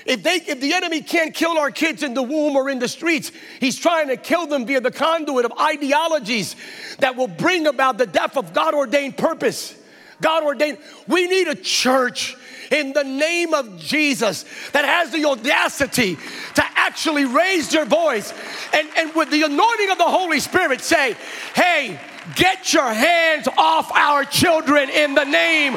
if, 0.08 0.24
they, 0.24 0.38
if 0.38 0.60
the 0.60 0.74
enemy 0.74 1.01
can't 1.01 1.36
kill 1.36 1.56
our 1.60 1.70
kids 1.70 2.01
in 2.01 2.16
the 2.16 2.24
womb 2.24 2.56
or 2.56 2.68
in 2.68 2.80
the 2.80 2.88
streets, 2.88 3.32
he's 3.60 3.77
trying 3.77 4.08
to 4.08 4.18
kill 4.18 4.48
them 4.48 4.66
via 4.66 4.82
the 4.82 4.89
conduit 4.89 5.46
of 5.46 5.54
ideologies 5.60 6.56
that 6.98 7.16
will 7.16 7.27
bring 7.27 7.68
about 7.68 8.00
the 8.00 8.08
death 8.08 8.36
of 8.36 8.51
God 8.51 8.74
ordained 8.74 9.18
purpose. 9.18 9.77
God 10.20 10.44
ordained. 10.44 10.80
We 11.08 11.27
need 11.27 11.48
a 11.48 11.54
church 11.54 12.36
in 12.71 12.93
the 12.93 13.03
name 13.03 13.53
of 13.53 13.79
Jesus 13.79 14.45
that 14.71 14.86
has 14.86 15.12
the 15.12 15.25
audacity 15.25 16.15
to 16.55 16.63
actually 16.75 17.25
raise 17.25 17.74
your 17.74 17.86
voice 17.86 18.33
and, 18.74 18.88
and 18.97 19.13
with 19.15 19.29
the 19.31 19.43
anointing 19.43 19.89
of 19.91 19.97
the 19.97 20.03
Holy 20.03 20.39
Spirit 20.39 20.81
say, 20.81 21.15
hey, 21.55 22.00
get 22.36 22.74
your 22.74 22.91
hands 22.91 23.47
off 23.57 23.91
our 23.93 24.24
children 24.25 24.89
in 24.89 25.13
the 25.15 25.24
name 25.24 25.75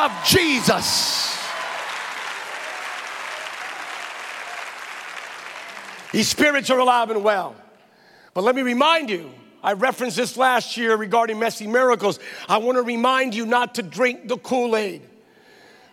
of 0.00 0.12
Jesus. 0.26 1.38
These 6.12 6.28
spirits 6.28 6.70
are 6.70 6.78
alive 6.78 7.10
and 7.10 7.22
well. 7.22 7.54
But 8.34 8.44
let 8.44 8.54
me 8.54 8.62
remind 8.62 9.10
you, 9.10 9.30
I 9.62 9.74
referenced 9.74 10.16
this 10.16 10.36
last 10.36 10.76
year 10.76 10.96
regarding 10.96 11.38
messy 11.38 11.66
miracles. 11.66 12.18
I 12.48 12.58
want 12.58 12.76
to 12.76 12.82
remind 12.82 13.34
you 13.34 13.46
not 13.46 13.76
to 13.76 13.82
drink 13.82 14.26
the 14.26 14.38
Kool 14.38 14.76
Aid. 14.76 15.02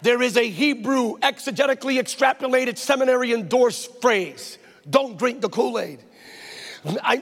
There 0.08 0.22
is 0.22 0.38
a 0.38 0.50
Hebrew 0.50 1.18
exegetically 1.18 2.00
extrapolated 2.00 2.78
seminary 2.78 3.34
endorsed 3.34 4.00
phrase 4.00 4.58
don't 4.90 5.18
drink 5.18 5.42
the 5.42 5.50
Kool 5.50 5.78
Aid. 5.78 6.00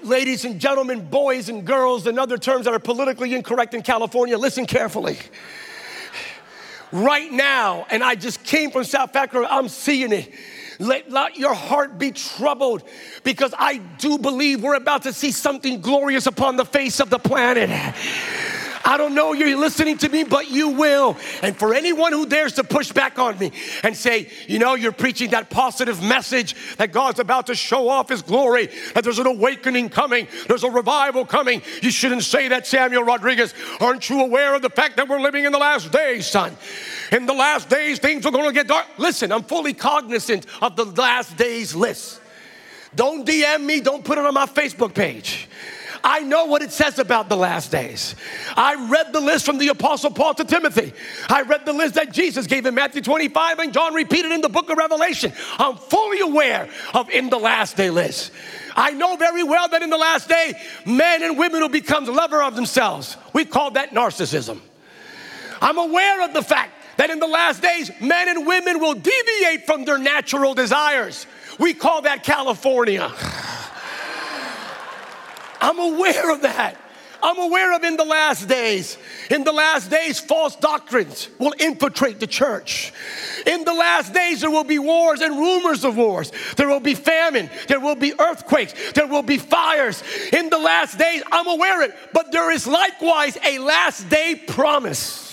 ladies 0.03 0.45
and 0.45 0.59
gentlemen, 0.59 1.09
boys 1.09 1.49
and 1.49 1.65
girls, 1.65 2.05
and 2.05 2.19
other 2.19 2.37
terms 2.37 2.65
that 2.65 2.75
are 2.75 2.79
politically 2.79 3.33
incorrect 3.33 3.73
in 3.73 3.81
California, 3.81 4.37
listen 4.37 4.67
carefully. 4.67 5.17
Right 6.91 7.31
now, 7.31 7.87
and 7.89 8.03
I 8.03 8.13
just 8.13 8.43
came 8.43 8.69
from 8.69 8.83
South 8.83 9.15
Africa, 9.15 9.47
I'm 9.49 9.67
seeing 9.67 10.11
it 10.11 10.31
let, 10.77 11.09
let 11.09 11.37
your 11.37 11.53
heart 11.53 11.97
be 11.97 12.11
troubled 12.11 12.83
because 13.23 13.53
I 13.57 13.77
do 13.77 14.17
believe 14.17 14.61
we're 14.61 14.75
about 14.75 15.03
to 15.03 15.13
see 15.13 15.31
something 15.31 15.81
glorious 15.81 16.27
upon 16.27 16.57
the 16.57 16.65
face 16.65 16.99
of 16.99 17.09
the 17.09 17.19
planet. 17.19 17.95
I 18.85 18.97
don't 18.97 19.15
know 19.15 19.33
you're 19.33 19.57
listening 19.57 19.97
to 19.97 20.09
me, 20.09 20.23
but 20.23 20.51
you 20.51 20.69
will. 20.69 21.17
And 21.41 21.57
for 21.57 21.73
anyone 21.73 22.13
who 22.13 22.27
dares 22.27 22.53
to 22.53 22.63
push 22.63 22.91
back 22.91 23.17
on 23.17 23.37
me 23.39 23.51
and 23.83 23.97
say, 23.97 24.29
you 24.47 24.59
know, 24.59 24.75
you're 24.75 24.91
preaching 24.91 25.31
that 25.31 25.49
positive 25.49 26.03
message 26.03 26.55
that 26.77 26.91
God's 26.91 27.19
about 27.19 27.47
to 27.47 27.55
show 27.55 27.89
off 27.89 28.09
his 28.09 28.21
glory, 28.21 28.69
that 28.93 29.03
there's 29.03 29.17
an 29.17 29.25
awakening 29.25 29.89
coming, 29.89 30.27
there's 30.47 30.63
a 30.63 30.69
revival 30.69 31.25
coming. 31.25 31.63
You 31.81 31.89
shouldn't 31.89 32.23
say 32.23 32.47
that, 32.49 32.67
Samuel 32.67 33.03
Rodriguez. 33.03 33.55
Aren't 33.79 34.07
you 34.09 34.21
aware 34.21 34.53
of 34.53 34.61
the 34.61 34.69
fact 34.69 34.97
that 34.97 35.09
we're 35.09 35.19
living 35.19 35.45
in 35.45 35.51
the 35.51 35.57
last 35.57 35.91
days, 35.91 36.27
son? 36.27 36.55
In 37.11 37.25
the 37.25 37.33
last 37.33 37.69
days, 37.69 37.97
things 37.97 38.25
are 38.25 38.31
going 38.31 38.47
to 38.47 38.53
get 38.53 38.67
dark. 38.67 38.85
Listen, 38.99 39.31
I'm 39.31 39.43
fully 39.43 39.73
cognizant 39.73 40.45
of 40.61 40.75
the 40.75 40.85
last 40.85 41.35
days 41.37 41.73
list. 41.73 42.21
Don't 42.95 43.27
DM 43.27 43.65
me, 43.65 43.81
don't 43.81 44.05
put 44.05 44.19
it 44.19 44.25
on 44.25 44.33
my 44.33 44.45
Facebook 44.45 44.93
page. 44.93 45.49
I 46.07 46.19
know 46.19 46.45
what 46.45 46.61
it 46.61 46.71
says 46.71 46.99
about 46.99 47.29
the 47.29 47.35
last 47.35 47.71
days. 47.71 48.15
I 48.55 48.89
read 48.91 49.11
the 49.11 49.19
list 49.19 49.43
from 49.43 49.57
the 49.57 49.69
Apostle 49.69 50.11
Paul 50.11 50.35
to 50.35 50.45
Timothy. 50.45 50.93
I 51.27 51.41
read 51.41 51.65
the 51.65 51.73
list 51.73 51.95
that 51.95 52.13
Jesus 52.13 52.45
gave 52.45 52.67
in 52.67 52.75
Matthew 52.75 53.01
25 53.01 53.57
and 53.57 53.73
John 53.73 53.95
repeated 53.95 54.31
in 54.31 54.41
the 54.41 54.49
book 54.49 54.69
of 54.69 54.77
Revelation. 54.77 55.33
I'm 55.57 55.75
fully 55.75 56.19
aware 56.19 56.69
of 56.93 57.09
in 57.09 57.31
the 57.31 57.39
last 57.39 57.75
day 57.75 57.89
list. 57.89 58.31
I 58.75 58.91
know 58.91 59.15
very 59.15 59.41
well 59.41 59.67
that 59.67 59.81
in 59.81 59.89
the 59.89 59.97
last 59.97 60.29
day, 60.29 60.53
men 60.85 61.23
and 61.23 61.39
women 61.39 61.59
will 61.59 61.69
become 61.69 62.05
lover 62.05 62.43
of 62.43 62.55
themselves. 62.55 63.17
We 63.33 63.43
call 63.43 63.71
that 63.71 63.89
narcissism. 63.89 64.59
I'm 65.59 65.79
aware 65.79 66.23
of 66.23 66.35
the 66.35 66.43
fact 66.43 66.73
that 66.97 67.09
in 67.09 67.19
the 67.19 67.27
last 67.27 67.63
days, 67.63 67.89
men 67.99 68.29
and 68.29 68.45
women 68.45 68.79
will 68.79 68.93
deviate 68.93 69.65
from 69.65 69.85
their 69.85 69.97
natural 69.97 70.53
desires. 70.53 71.25
We 71.57 71.73
call 71.73 72.03
that 72.03 72.23
California. 72.23 73.11
I'm 75.61 75.79
aware 75.79 76.31
of 76.31 76.41
that. 76.41 76.77
I'm 77.23 77.39
aware 77.39 77.75
of 77.75 77.83
in 77.83 77.97
the 77.97 78.05
last 78.05 78.47
days. 78.47 78.99
In 79.31 79.43
the 79.43 79.51
last 79.51 79.89
days, 79.89 80.19
false 80.19 80.55
doctrines 80.55 81.27
will 81.39 81.55
infiltrate 81.57 82.19
the 82.19 82.27
church. 82.27 82.93
In 83.47 83.63
the 83.63 83.73
last 83.73 84.13
days, 84.13 84.41
there 84.41 84.51
will 84.51 84.63
be 84.63 84.77
wars 84.77 85.21
and 85.21 85.35
rumors 85.35 85.83
of 85.83 85.97
wars. 85.97 86.31
There 86.55 86.67
will 86.67 86.79
be 86.79 86.93
famine. 86.93 87.49
There 87.67 87.79
will 87.79 87.95
be 87.95 88.13
earthquakes. 88.19 88.91
There 88.93 89.07
will 89.07 89.23
be 89.23 89.39
fires. 89.39 90.03
In 90.33 90.49
the 90.49 90.59
last 90.59 90.99
days, 90.99 91.23
I'm 91.31 91.47
aware 91.47 91.83
of 91.83 91.89
it. 91.89 91.97
But 92.13 92.31
there 92.31 92.51
is 92.51 92.67
likewise 92.67 93.37
a 93.43 93.57
last 93.57 94.07
day 94.07 94.35
promise. 94.47 95.24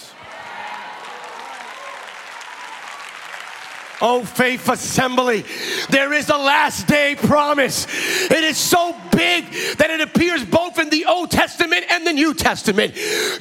Oh, 4.04 4.24
Faith 4.24 4.68
Assembly, 4.68 5.44
there 5.88 6.12
is 6.12 6.28
a 6.28 6.36
last 6.36 6.88
day 6.88 7.14
promise. 7.14 7.86
It 8.30 8.42
is 8.42 8.58
so 8.58 8.96
big 9.12 9.44
that 9.78 9.90
it 9.90 10.00
appears 10.00 10.44
both 10.44 10.80
in 10.80 10.90
the 10.90 11.06
Old 11.06 11.30
Testament 11.30 11.84
and 11.88 12.04
the 12.04 12.12
New 12.12 12.34
Testament. 12.34 12.94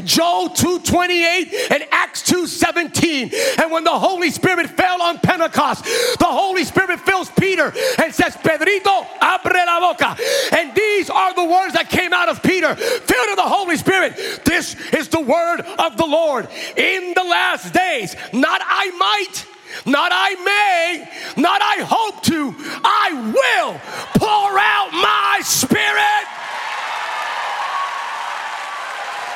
Joel 0.06 0.50
2:28 0.50 1.52
and 1.72 1.84
Acts 1.92 2.22
2:17. 2.22 3.32
And 3.58 3.72
when 3.72 3.84
the 3.84 3.98
Holy 3.98 4.30
Spirit 4.30 4.70
fell 4.70 5.02
on 5.02 5.18
Pentecost, 5.18 5.84
the 6.20 6.26
Holy 6.26 6.64
Spirit 6.64 7.00
fills 7.00 7.30
Peter 7.32 7.74
and 7.98 8.14
says, 8.14 8.38
"Pedrito, 8.44 9.08
abre 9.20 9.66
la 9.66 9.80
boca." 9.80 10.16
And 10.52 10.76
these 10.76 11.10
are 11.10 11.34
the 11.34 11.44
words 11.44 11.74
that 11.74 11.90
came 11.90 12.14
out 12.14 12.30
of 12.30 12.44
Peter, 12.44 12.76
filled 12.76 13.28
with 13.30 13.38
the 13.38 13.42
Holy 13.42 13.78
Spirit. 13.78 14.46
This 14.46 14.76
is 14.94 15.08
the 15.08 15.22
word 15.22 15.62
of 15.80 15.98
the 15.98 16.06
Lord 16.06 16.48
in 16.78 17.14
the 17.16 17.24
last 17.24 17.74
days. 17.74 18.16
Not 18.32 18.62
I 18.64 18.92
might 18.92 19.46
not 19.86 20.12
I 20.14 20.36
may, 20.44 21.42
not 21.42 21.62
I 21.62 21.82
hope 21.84 22.24
to, 22.24 22.54
I 22.84 23.14
will 23.34 23.74
pour 24.18 24.52
out 24.60 24.92
my 24.94 25.40
spirit. 25.44 26.26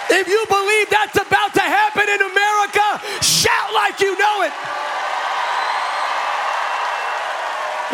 If 0.08 0.28
you 0.28 0.46
believe 0.48 0.90
that's 0.90 1.18
about 1.18 1.54
to 1.56 1.66
happen 1.66 2.08
in 2.08 2.22
America, 2.22 3.24
shout 3.24 3.74
like 3.74 4.00
you 4.00 4.18
know 4.18 4.44
it. 4.44 4.54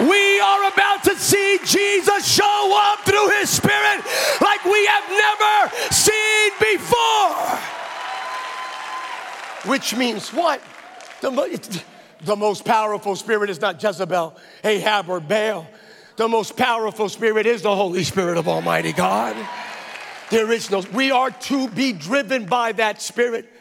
We 0.09 0.39
are 0.39 0.67
about 0.71 1.03
to 1.05 1.15
see 1.15 1.59
Jesus 1.63 2.27
show 2.27 2.71
up 2.75 3.05
through 3.05 3.29
his 3.39 3.49
spirit 3.49 4.03
like 4.41 4.63
we 4.65 4.85
have 4.87 5.07
never 5.09 5.93
seen 5.93 6.51
before. 6.59 7.59
Which 9.71 9.95
means 9.95 10.33
what? 10.33 10.61
The, 11.21 11.83
the 12.23 12.35
most 12.35 12.65
powerful 12.65 13.15
spirit 13.15 13.49
is 13.49 13.59
not 13.59 13.81
Jezebel, 13.81 14.35
Ahab, 14.63 15.09
or 15.09 15.19
Baal. 15.19 15.67
The 16.17 16.27
most 16.27 16.55
powerful 16.55 17.09
spirit 17.09 17.45
is 17.45 17.61
the 17.61 17.75
Holy 17.75 18.03
Spirit 18.03 18.37
of 18.37 18.47
Almighty 18.47 18.93
God. 18.93 19.35
There 20.29 20.51
is 20.51 20.69
no, 20.69 20.83
we 20.93 21.11
are 21.11 21.31
to 21.31 21.67
be 21.69 21.93
driven 21.93 22.45
by 22.45 22.73
that 22.73 23.01
spirit. 23.01 23.51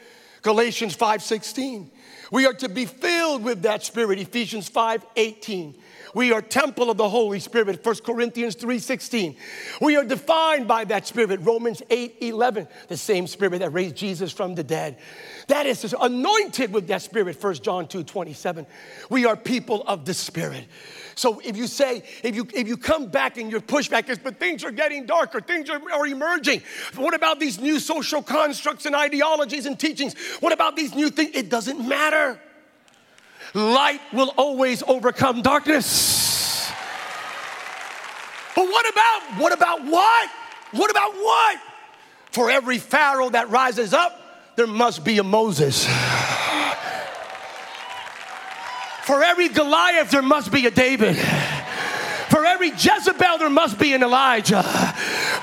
Galatians 0.43 0.97
5:16. 0.97 1.91
We 2.31 2.47
are 2.47 2.55
to 2.55 2.69
be 2.69 2.87
filled 2.87 3.43
with 3.43 3.63
that 3.63 3.85
spirit, 3.85 4.19
Ephesians 4.19 4.69
5:18. 4.69 5.75
We 6.15 6.33
are 6.33 6.43
temple 6.43 6.91
of 6.91 6.97
the 6.97 7.09
Holy 7.09 7.39
Spirit, 7.39 7.83
1 7.85 8.05
Corinthians 8.05 8.57
3:16. 8.57 9.37
We 9.81 9.97
are 9.97 10.05
defined 10.05 10.67
by 10.67 10.85
that 10.85 11.07
spirit, 11.07 11.41
Romans 11.43 11.83
8:11, 11.91 12.69
the 12.89 12.97
same 12.97 13.27
spirit 13.27 13.61
that 13.61 13.71
raised 13.71 13.97
Jesus 13.97 14.33
from 14.33 14.55
the 14.55 14.65
dead. 14.65 14.99
That 15.47 15.67
is 15.67 15.95
anointed 16.01 16.73
with 16.73 16.89
that 16.89 17.03
spirit, 17.03 17.37
1 17.37 17.63
John 17.63 17.87
2:27. 17.87 18.67
We 19.09 19.25
are 19.25 19.37
people 19.37 19.83
of 19.87 20.05
the 20.05 20.15
spirit. 20.15 20.65
So 21.21 21.39
if 21.45 21.55
you 21.55 21.67
say, 21.67 22.03
if 22.25 22.35
you 22.35 22.49
if 22.55 22.67
you 22.67 22.79
come 22.79 23.09
back 23.09 23.37
and 23.37 23.51
your 23.51 23.61
pushback 23.61 24.09
is, 24.09 24.17
but 24.17 24.41
things 24.41 24.65
are 24.65 24.71
getting 24.71 25.05
darker, 25.05 25.43
things 25.43 25.69
are, 25.69 25.79
are 25.93 26.07
emerging. 26.07 26.63
What 26.97 27.13
about 27.13 27.39
these 27.39 27.61
new 27.61 27.79
social 27.79 28.23
constructs 28.23 28.87
and 28.87 28.97
ideologies 28.97 29.67
and 29.67 29.79
teachings? 29.79 30.15
What 30.41 30.55
about 30.55 30.77
these 30.77 30.95
new 30.95 31.11
things? 31.11 31.33
It 31.35 31.51
doesn't 31.51 31.87
matter. 31.87 32.41
Light 33.53 34.01
will 34.15 34.33
always 34.39 34.83
overcome 34.85 35.43
darkness. 35.43 36.71
But 38.57 38.65
what 38.65 38.91
about, 38.91 39.43
what 39.43 39.53
about 39.53 39.85
what? 39.85 40.31
What 40.71 40.91
about 40.91 41.13
what? 41.13 41.59
For 42.33 42.51
every 42.51 42.79
Pharaoh 42.79 43.29
that 43.29 43.51
rises 43.51 43.93
up, 43.93 44.57
there 44.57 44.67
must 44.67 45.05
be 45.05 45.19
a 45.19 45.23
Moses. 45.23 45.87
For 49.11 49.25
every 49.25 49.49
Goliath, 49.49 50.13
there 50.13 50.23
must 50.23 50.53
be 50.53 50.67
a 50.67 50.71
David. 50.71 51.17
For 52.29 52.45
every 52.45 52.69
Jezebel, 52.69 53.39
there 53.39 53.51
must 53.51 53.77
be 53.77 53.93
an 53.93 54.05
Elijah. 54.05 54.63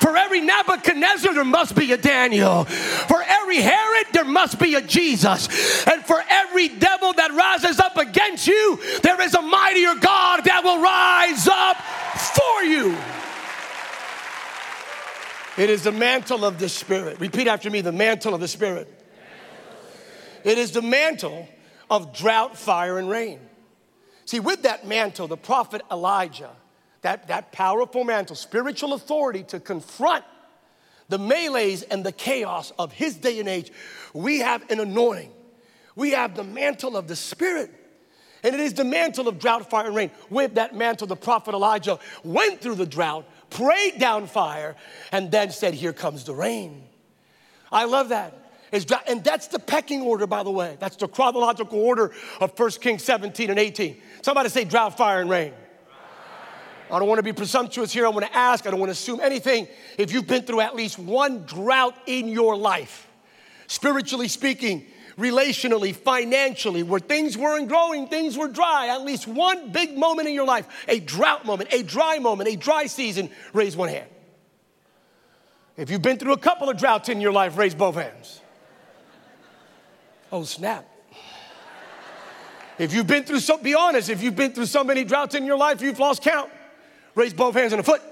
For 0.00 0.16
every 0.16 0.40
Nebuchadnezzar, 0.40 1.34
there 1.34 1.44
must 1.44 1.76
be 1.76 1.92
a 1.92 1.98
Daniel. 1.98 2.64
For 2.64 3.22
every 3.22 3.60
Herod, 3.60 4.06
there 4.14 4.24
must 4.24 4.58
be 4.58 4.74
a 4.76 4.80
Jesus. 4.80 5.86
And 5.86 6.02
for 6.02 6.18
every 6.30 6.68
devil 6.68 7.12
that 7.12 7.30
rises 7.32 7.78
up 7.78 7.98
against 7.98 8.46
you, 8.46 8.80
there 9.02 9.20
is 9.20 9.34
a 9.34 9.42
mightier 9.42 9.96
God 9.96 10.44
that 10.44 10.64
will 10.64 10.80
rise 10.80 11.46
up 11.46 11.76
for 12.16 12.64
you. 12.64 12.96
It 15.62 15.68
is 15.68 15.82
the 15.82 15.92
mantle 15.92 16.46
of 16.46 16.58
the 16.58 16.70
Spirit. 16.70 17.20
Repeat 17.20 17.46
after 17.46 17.68
me 17.68 17.82
the 17.82 17.92
mantle 17.92 18.32
of 18.32 18.40
the 18.40 18.48
Spirit. 18.48 18.90
It 20.42 20.56
is 20.56 20.70
the 20.70 20.80
mantle 20.80 21.46
of 21.90 22.14
drought, 22.14 22.56
fire, 22.56 22.96
and 22.96 23.10
rain. 23.10 23.40
See, 24.28 24.40
with 24.40 24.64
that 24.64 24.86
mantle, 24.86 25.26
the 25.26 25.38
prophet 25.38 25.80
Elijah 25.90 26.50
that, 27.00 27.28
that 27.28 27.50
powerful 27.50 28.04
mantle, 28.04 28.36
spiritual 28.36 28.92
authority 28.92 29.42
to 29.44 29.58
confront 29.58 30.22
the 31.08 31.18
melees 31.18 31.82
and 31.82 32.04
the 32.04 32.12
chaos 32.12 32.70
of 32.78 32.92
his 32.92 33.16
day 33.16 33.40
and 33.40 33.48
age, 33.48 33.72
we 34.12 34.40
have 34.40 34.70
an 34.70 34.80
anointing. 34.80 35.32
We 35.96 36.10
have 36.10 36.36
the 36.36 36.44
mantle 36.44 36.94
of 36.94 37.08
the 37.08 37.16
Spirit. 37.16 37.70
And 38.42 38.54
it 38.54 38.60
is 38.60 38.74
the 38.74 38.84
mantle 38.84 39.28
of 39.28 39.38
drought, 39.38 39.70
fire, 39.70 39.86
and 39.86 39.96
rain. 39.96 40.10
With 40.28 40.56
that 40.56 40.74
mantle, 40.76 41.06
the 41.06 41.16
prophet 41.16 41.54
Elijah 41.54 41.98
went 42.22 42.60
through 42.60 42.74
the 42.74 42.84
drought, 42.84 43.24
prayed 43.48 43.98
down 43.98 44.26
fire, 44.26 44.76
and 45.10 45.30
then 45.30 45.52
said, 45.52 45.72
Here 45.72 45.94
comes 45.94 46.24
the 46.24 46.34
rain. 46.34 46.84
I 47.72 47.86
love 47.86 48.10
that. 48.10 48.37
And 48.72 49.24
that's 49.24 49.48
the 49.48 49.58
pecking 49.58 50.02
order, 50.02 50.26
by 50.26 50.42
the 50.42 50.50
way. 50.50 50.76
That's 50.78 50.96
the 50.96 51.08
chronological 51.08 51.80
order 51.80 52.12
of 52.40 52.58
1 52.58 52.70
Kings 52.72 53.04
17 53.04 53.50
and 53.50 53.58
18. 53.58 53.96
Somebody 54.22 54.48
say 54.48 54.64
drought, 54.64 54.96
fire, 54.96 55.20
and 55.20 55.30
rain. 55.30 55.52
I 56.90 56.98
don't 56.98 57.08
want 57.08 57.18
to 57.18 57.22
be 57.22 57.32
presumptuous 57.32 57.92
here. 57.92 58.06
I 58.06 58.08
want 58.08 58.26
to 58.26 58.36
ask. 58.36 58.66
I 58.66 58.70
don't 58.70 58.80
want 58.80 58.88
to 58.88 58.92
assume 58.92 59.20
anything. 59.20 59.68
If 59.98 60.12
you've 60.12 60.26
been 60.26 60.42
through 60.42 60.60
at 60.60 60.74
least 60.74 60.98
one 60.98 61.44
drought 61.44 61.94
in 62.06 62.28
your 62.28 62.56
life, 62.56 63.06
spiritually 63.66 64.28
speaking, 64.28 64.86
relationally, 65.18 65.94
financially, 65.94 66.82
where 66.82 67.00
things 67.00 67.36
weren't 67.36 67.68
growing, 67.68 68.06
things 68.06 68.38
were 68.38 68.48
dry, 68.48 68.88
at 68.88 69.02
least 69.02 69.26
one 69.26 69.70
big 69.70 69.98
moment 69.98 70.28
in 70.28 70.34
your 70.34 70.46
life, 70.46 70.66
a 70.86 71.00
drought 71.00 71.44
moment, 71.44 71.68
a 71.72 71.82
dry 71.82 72.18
moment, 72.18 72.48
a 72.48 72.56
dry 72.56 72.86
season, 72.86 73.28
raise 73.52 73.76
one 73.76 73.88
hand. 73.88 74.08
If 75.76 75.90
you've 75.90 76.02
been 76.02 76.18
through 76.18 76.32
a 76.32 76.38
couple 76.38 76.70
of 76.70 76.78
droughts 76.78 77.08
in 77.08 77.20
your 77.20 77.32
life, 77.32 77.56
raise 77.56 77.74
both 77.74 77.96
hands. 77.96 78.40
Oh, 80.30 80.44
snap. 80.44 80.86
If 82.78 82.94
you've 82.94 83.06
been 83.06 83.24
through 83.24 83.40
so, 83.40 83.58
be 83.58 83.74
honest, 83.74 84.08
if 84.08 84.22
you've 84.22 84.36
been 84.36 84.52
through 84.52 84.66
so 84.66 84.84
many 84.84 85.04
droughts 85.04 85.34
in 85.34 85.44
your 85.44 85.56
life, 85.56 85.82
you've 85.82 85.98
lost 85.98 86.22
count. 86.22 86.50
Raise 87.14 87.34
both 87.34 87.54
hands 87.54 87.72
and 87.72 87.80
a 87.80 87.82
foot. 87.82 88.02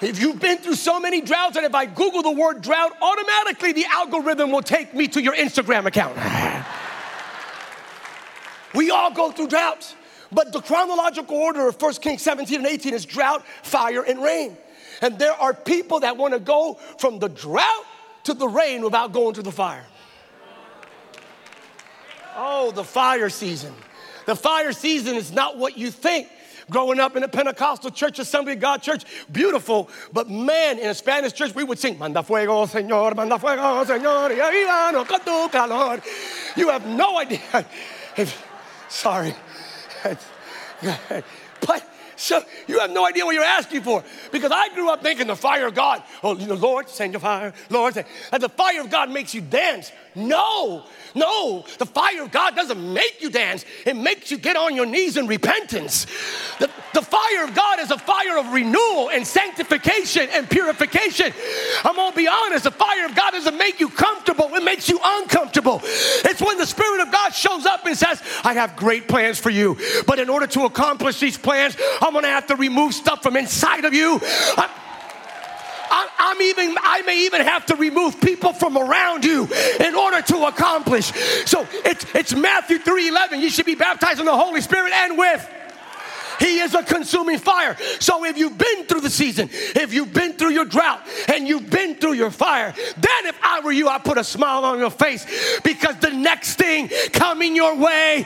If 0.00 0.20
you've 0.20 0.38
been 0.38 0.58
through 0.58 0.74
so 0.74 1.00
many 1.00 1.20
droughts, 1.20 1.56
and 1.56 1.64
if 1.64 1.74
I 1.74 1.86
Google 1.86 2.22
the 2.22 2.30
word 2.30 2.62
drought, 2.62 2.92
automatically 3.00 3.72
the 3.72 3.86
algorithm 3.90 4.52
will 4.52 4.62
take 4.62 4.92
me 4.94 5.08
to 5.08 5.22
your 5.22 5.34
Instagram 5.34 5.86
account. 5.86 6.16
we 8.74 8.90
all 8.90 9.10
go 9.12 9.30
through 9.30 9.48
droughts. 9.48 9.94
But 10.30 10.52
the 10.52 10.60
chronological 10.60 11.36
order 11.36 11.68
of 11.68 11.80
1 11.80 11.94
Kings 11.94 12.22
17 12.22 12.58
and 12.58 12.66
18 12.66 12.92
is 12.92 13.04
drought, 13.06 13.44
fire, 13.62 14.02
and 14.02 14.22
rain. 14.22 14.56
And 15.00 15.18
there 15.18 15.32
are 15.32 15.54
people 15.54 16.00
that 16.00 16.16
want 16.16 16.34
to 16.34 16.40
go 16.40 16.74
from 16.98 17.18
the 17.18 17.28
drought 17.28 17.84
to 18.24 18.34
the 18.34 18.48
rain 18.48 18.82
without 18.82 19.12
going 19.12 19.34
to 19.34 19.42
the 19.42 19.52
fire. 19.52 19.84
Oh, 22.36 22.72
the 22.72 22.84
fire 22.84 23.30
season. 23.30 23.72
The 24.26 24.34
fire 24.34 24.72
season 24.72 25.16
is 25.16 25.32
not 25.32 25.56
what 25.56 25.78
you 25.78 25.90
think 25.90 26.28
growing 26.70 27.00
up 27.00 27.16
in 27.16 27.22
a 27.22 27.28
Pentecostal 27.28 27.90
church, 27.90 28.18
Assembly 28.18 28.54
of 28.54 28.60
God 28.60 28.82
church, 28.82 29.04
beautiful. 29.30 29.88
But 30.12 30.30
man, 30.30 30.78
in 30.78 30.88
a 30.88 30.94
Spanish 30.94 31.32
church, 31.32 31.54
we 31.54 31.64
would 31.64 31.78
sing, 31.78 31.98
Manda 31.98 32.22
fuego, 32.22 32.66
Señor, 32.66 33.14
manda 33.16 33.38
fuego, 33.38 33.84
Señor, 33.84 34.30
y 34.30 35.04
con 35.04 35.20
tu 35.20 35.48
calor. 35.50 36.00
You 36.56 36.70
have 36.70 36.86
no 36.86 37.18
idea. 37.18 37.40
If, 38.16 38.46
sorry. 38.88 39.34
But 41.66 41.93
so 42.16 42.42
you 42.66 42.80
have 42.80 42.90
no 42.90 43.06
idea 43.06 43.24
what 43.24 43.34
you're 43.34 43.44
asking 43.44 43.82
for. 43.82 44.04
Because 44.32 44.52
I 44.52 44.68
grew 44.74 44.90
up 44.90 45.02
thinking 45.02 45.26
the 45.26 45.36
fire 45.36 45.66
of 45.66 45.74
God, 45.74 46.02
oh, 46.22 46.36
you 46.36 46.46
know, 46.46 46.54
Lord, 46.54 46.88
send 46.88 47.12
your 47.12 47.20
fire, 47.20 47.52
Lord, 47.70 47.94
send. 47.94 48.06
and 48.32 48.42
the 48.42 48.48
fire 48.48 48.80
of 48.80 48.90
God 48.90 49.10
makes 49.10 49.34
you 49.34 49.40
dance. 49.40 49.92
No, 50.14 50.84
no, 51.14 51.64
the 51.78 51.86
fire 51.86 52.22
of 52.22 52.30
God 52.30 52.54
doesn't 52.54 52.92
make 52.92 53.20
you 53.20 53.30
dance, 53.30 53.64
it 53.84 53.96
makes 53.96 54.30
you 54.30 54.38
get 54.38 54.56
on 54.56 54.74
your 54.76 54.86
knees 54.86 55.16
in 55.16 55.26
repentance. 55.26 56.06
The, 56.58 56.70
the 56.92 57.02
fire 57.02 57.44
of 57.44 57.54
God 57.54 57.80
is 57.80 57.90
a 57.90 57.98
fire 57.98 58.38
of 58.38 58.52
renewal 58.52 59.10
and 59.10 59.26
sanctification 59.26 60.28
and 60.32 60.48
purification. 60.48 61.32
I'm 61.84 61.96
gonna 61.96 62.14
be 62.14 62.28
honest, 62.28 62.64
the 62.64 62.70
fire 62.70 63.06
of 63.06 63.14
God 63.14 63.32
doesn't 63.32 63.58
make 63.58 63.80
you 63.80 63.88
comfortable, 63.88 64.54
it 64.54 64.62
makes 64.62 64.88
you 64.88 64.98
uncomfortable. 65.02 65.80
It's 65.84 66.40
when 66.40 66.58
the 66.58 66.66
Spirit 66.66 67.02
of 67.02 67.12
God 67.12 67.30
shows 67.30 67.66
up 67.66 67.86
and 67.86 67.96
says, 67.96 68.22
I 68.44 68.54
have 68.54 68.76
great 68.76 69.08
plans 69.08 69.38
for 69.38 69.50
you, 69.50 69.76
but 70.06 70.18
in 70.18 70.28
order 70.28 70.46
to 70.48 70.64
accomplish 70.64 71.20
these 71.20 71.38
plans, 71.38 71.76
I'm 72.00 72.12
gonna 72.12 72.28
have 72.28 72.46
to 72.48 72.56
remove 72.56 72.94
stuff 72.94 73.22
from 73.22 73.36
inside 73.36 73.84
of 73.84 73.94
you. 73.94 74.20
I'm, 75.94 76.08
I'm 76.18 76.42
even, 76.42 76.76
I 76.82 77.02
may 77.02 77.24
even 77.26 77.42
have 77.42 77.66
to 77.66 77.76
remove 77.76 78.20
people 78.20 78.52
from 78.52 78.76
around 78.76 79.24
you 79.24 79.48
in 79.78 79.94
order 79.94 80.20
to 80.22 80.46
accomplish. 80.46 81.12
So 81.46 81.66
it's, 81.84 82.04
it's 82.14 82.34
Matthew 82.34 82.78
3:11. 82.78 83.40
You 83.40 83.48
should 83.48 83.66
be 83.66 83.76
baptized 83.76 84.18
in 84.18 84.26
the 84.26 84.36
Holy 84.36 84.60
Spirit 84.60 84.92
and 84.92 85.16
with. 85.16 85.48
He 86.40 86.58
is 86.58 86.74
a 86.74 86.82
consuming 86.82 87.38
fire. 87.38 87.76
So 88.00 88.24
if 88.24 88.36
you've 88.36 88.58
been 88.58 88.86
through 88.86 89.02
the 89.02 89.10
season, 89.10 89.48
if 89.52 89.94
you've 89.94 90.12
been 90.12 90.32
through 90.32 90.50
your 90.50 90.64
drought, 90.64 91.00
and 91.32 91.46
you've 91.46 91.70
been 91.70 91.94
through 91.94 92.14
your 92.14 92.32
fire, 92.32 92.74
then 92.96 93.26
if 93.26 93.38
I 93.40 93.60
were 93.60 93.70
you, 93.70 93.88
I'd 93.88 94.02
put 94.04 94.18
a 94.18 94.24
smile 94.24 94.64
on 94.64 94.80
your 94.80 94.90
face 94.90 95.60
because 95.62 95.96
the 96.00 96.10
next 96.10 96.56
thing 96.56 96.90
coming 97.12 97.54
your 97.54 97.76
way 97.76 98.24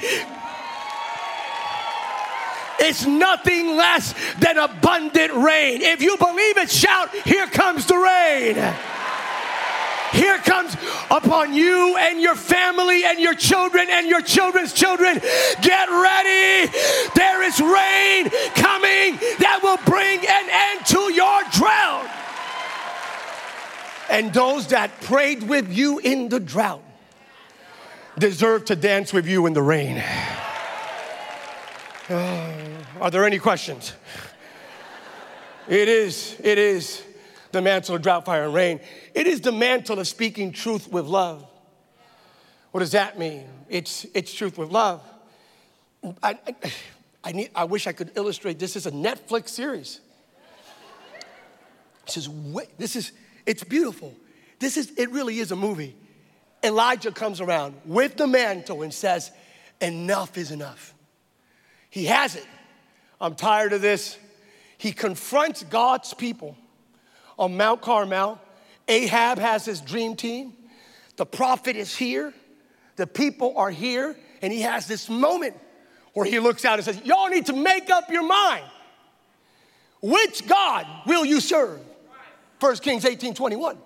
it's 2.78 3.06
nothing 3.06 3.76
less 3.76 4.14
than 4.38 4.58
abundant 4.58 5.32
rain. 5.34 5.82
If 5.82 6.02
you 6.02 6.16
believe 6.16 6.58
it, 6.58 6.70
shout, 6.70 7.10
Here 7.24 7.46
comes 7.46 7.86
the 7.86 7.96
rain. 7.96 8.74
Here 10.12 10.38
comes 10.38 10.74
upon 11.10 11.52
you 11.52 11.96
and 11.98 12.20
your 12.20 12.34
family 12.34 13.04
and 13.04 13.18
your 13.18 13.34
children 13.34 13.88
and 13.90 14.08
your 14.08 14.22
children's 14.22 14.72
children. 14.72 15.20
Get 15.60 15.88
ready. 15.88 16.72
There 17.14 17.42
is 17.42 17.60
rain 17.60 18.30
coming 18.54 19.18
that 19.38 19.60
will 19.62 19.76
bring 19.84 20.20
an 20.20 20.48
end 20.50 20.86
to 20.86 21.12
your 21.12 21.42
drought. 21.52 22.08
And 24.10 24.32
those 24.32 24.68
that 24.68 25.00
prayed 25.02 25.42
with 25.42 25.70
you 25.70 25.98
in 25.98 26.30
the 26.30 26.40
drought 26.40 26.82
deserve 28.18 28.64
to 28.66 28.76
dance 28.76 29.12
with 29.12 29.26
you 29.26 29.46
in 29.46 29.52
the 29.52 29.62
rain. 29.62 30.02
Are 32.10 33.10
there 33.10 33.26
any 33.26 33.38
questions? 33.38 33.92
It 35.68 35.88
is, 35.88 36.36
it 36.42 36.56
is 36.56 37.02
the 37.52 37.60
mantle 37.60 37.96
of 37.96 38.02
drought, 38.02 38.24
fire, 38.24 38.44
and 38.44 38.54
rain. 38.54 38.80
It 39.14 39.26
is 39.26 39.42
the 39.42 39.52
mantle 39.52 39.98
of 39.98 40.08
speaking 40.08 40.52
truth 40.52 40.90
with 40.90 41.04
love. 41.04 41.44
What 42.70 42.80
does 42.80 42.92
that 42.92 43.18
mean? 43.18 43.44
It's, 43.68 44.06
it's 44.14 44.32
truth 44.32 44.56
with 44.56 44.70
love. 44.70 45.02
I, 46.22 46.38
I, 46.46 46.72
I, 47.24 47.32
need, 47.32 47.50
I 47.54 47.64
wish 47.64 47.86
I 47.86 47.92
could 47.92 48.12
illustrate 48.14 48.58
this 48.58 48.74
is 48.74 48.86
a 48.86 48.90
Netflix 48.90 49.50
series. 49.50 50.00
This 52.06 52.16
is, 52.16 52.30
this 52.78 52.96
is, 52.96 53.12
it's 53.44 53.64
beautiful. 53.64 54.14
This 54.60 54.78
is, 54.78 54.92
it 54.96 55.10
really 55.10 55.40
is 55.40 55.52
a 55.52 55.56
movie. 55.56 55.94
Elijah 56.64 57.12
comes 57.12 57.42
around 57.42 57.74
with 57.84 58.16
the 58.16 58.26
mantle 58.26 58.80
and 58.80 58.94
says, 58.94 59.30
Enough 59.80 60.38
is 60.38 60.50
enough. 60.50 60.94
He 61.90 62.06
has 62.06 62.36
it. 62.36 62.46
I'm 63.20 63.34
tired 63.34 63.72
of 63.72 63.80
this. 63.80 64.18
He 64.76 64.92
confronts 64.92 65.64
God's 65.64 66.14
people 66.14 66.56
on 67.38 67.56
Mount 67.56 67.82
Carmel. 67.82 68.40
Ahab 68.86 69.38
has 69.38 69.64
his 69.64 69.80
dream 69.80 70.16
team. 70.16 70.54
The 71.16 71.26
prophet 71.26 71.76
is 71.76 71.96
here. 71.96 72.32
The 72.96 73.06
people 73.06 73.54
are 73.56 73.70
here. 73.70 74.16
And 74.40 74.52
he 74.52 74.62
has 74.62 74.86
this 74.86 75.08
moment 75.08 75.56
where 76.12 76.24
he 76.24 76.38
looks 76.38 76.64
out 76.64 76.78
and 76.78 76.84
says, 76.84 77.00
Y'all 77.04 77.28
need 77.28 77.46
to 77.46 77.52
make 77.52 77.90
up 77.90 78.10
your 78.10 78.26
mind. 78.26 78.64
Which 80.00 80.46
God 80.46 80.86
will 81.06 81.24
you 81.24 81.40
serve? 81.40 81.80
1 82.60 82.76
Kings 82.76 83.04
18 83.04 83.34
21. 83.34 83.78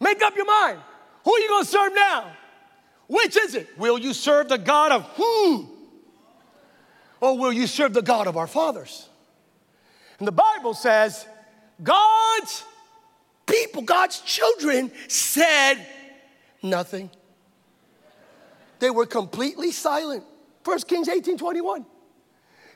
Make 0.00 0.22
up 0.22 0.34
your 0.36 0.46
mind. 0.46 0.80
Who 1.24 1.32
are 1.34 1.38
you 1.40 1.48
going 1.48 1.64
to 1.64 1.70
serve 1.70 1.94
now? 1.94 2.32
Which 3.08 3.36
is 3.36 3.54
it? 3.54 3.78
Will 3.78 3.98
you 3.98 4.12
serve 4.12 4.48
the 4.48 4.58
God 4.58 4.92
of 4.92 5.02
whom? 5.10 5.75
Or 7.20 7.38
will 7.38 7.52
you 7.52 7.66
serve 7.66 7.94
the 7.94 8.02
God 8.02 8.26
of 8.26 8.36
our 8.36 8.46
fathers? 8.46 9.08
And 10.18 10.26
the 10.26 10.32
Bible 10.32 10.74
says, 10.74 11.26
God's 11.82 12.64
people, 13.46 13.82
God's 13.82 14.20
children 14.20 14.90
said 15.08 15.76
nothing. 16.62 17.10
They 18.78 18.90
were 18.90 19.06
completely 19.06 19.72
silent. 19.72 20.24
1 20.64 20.80
Kings 20.80 21.08
18 21.08 21.38
21. 21.38 21.86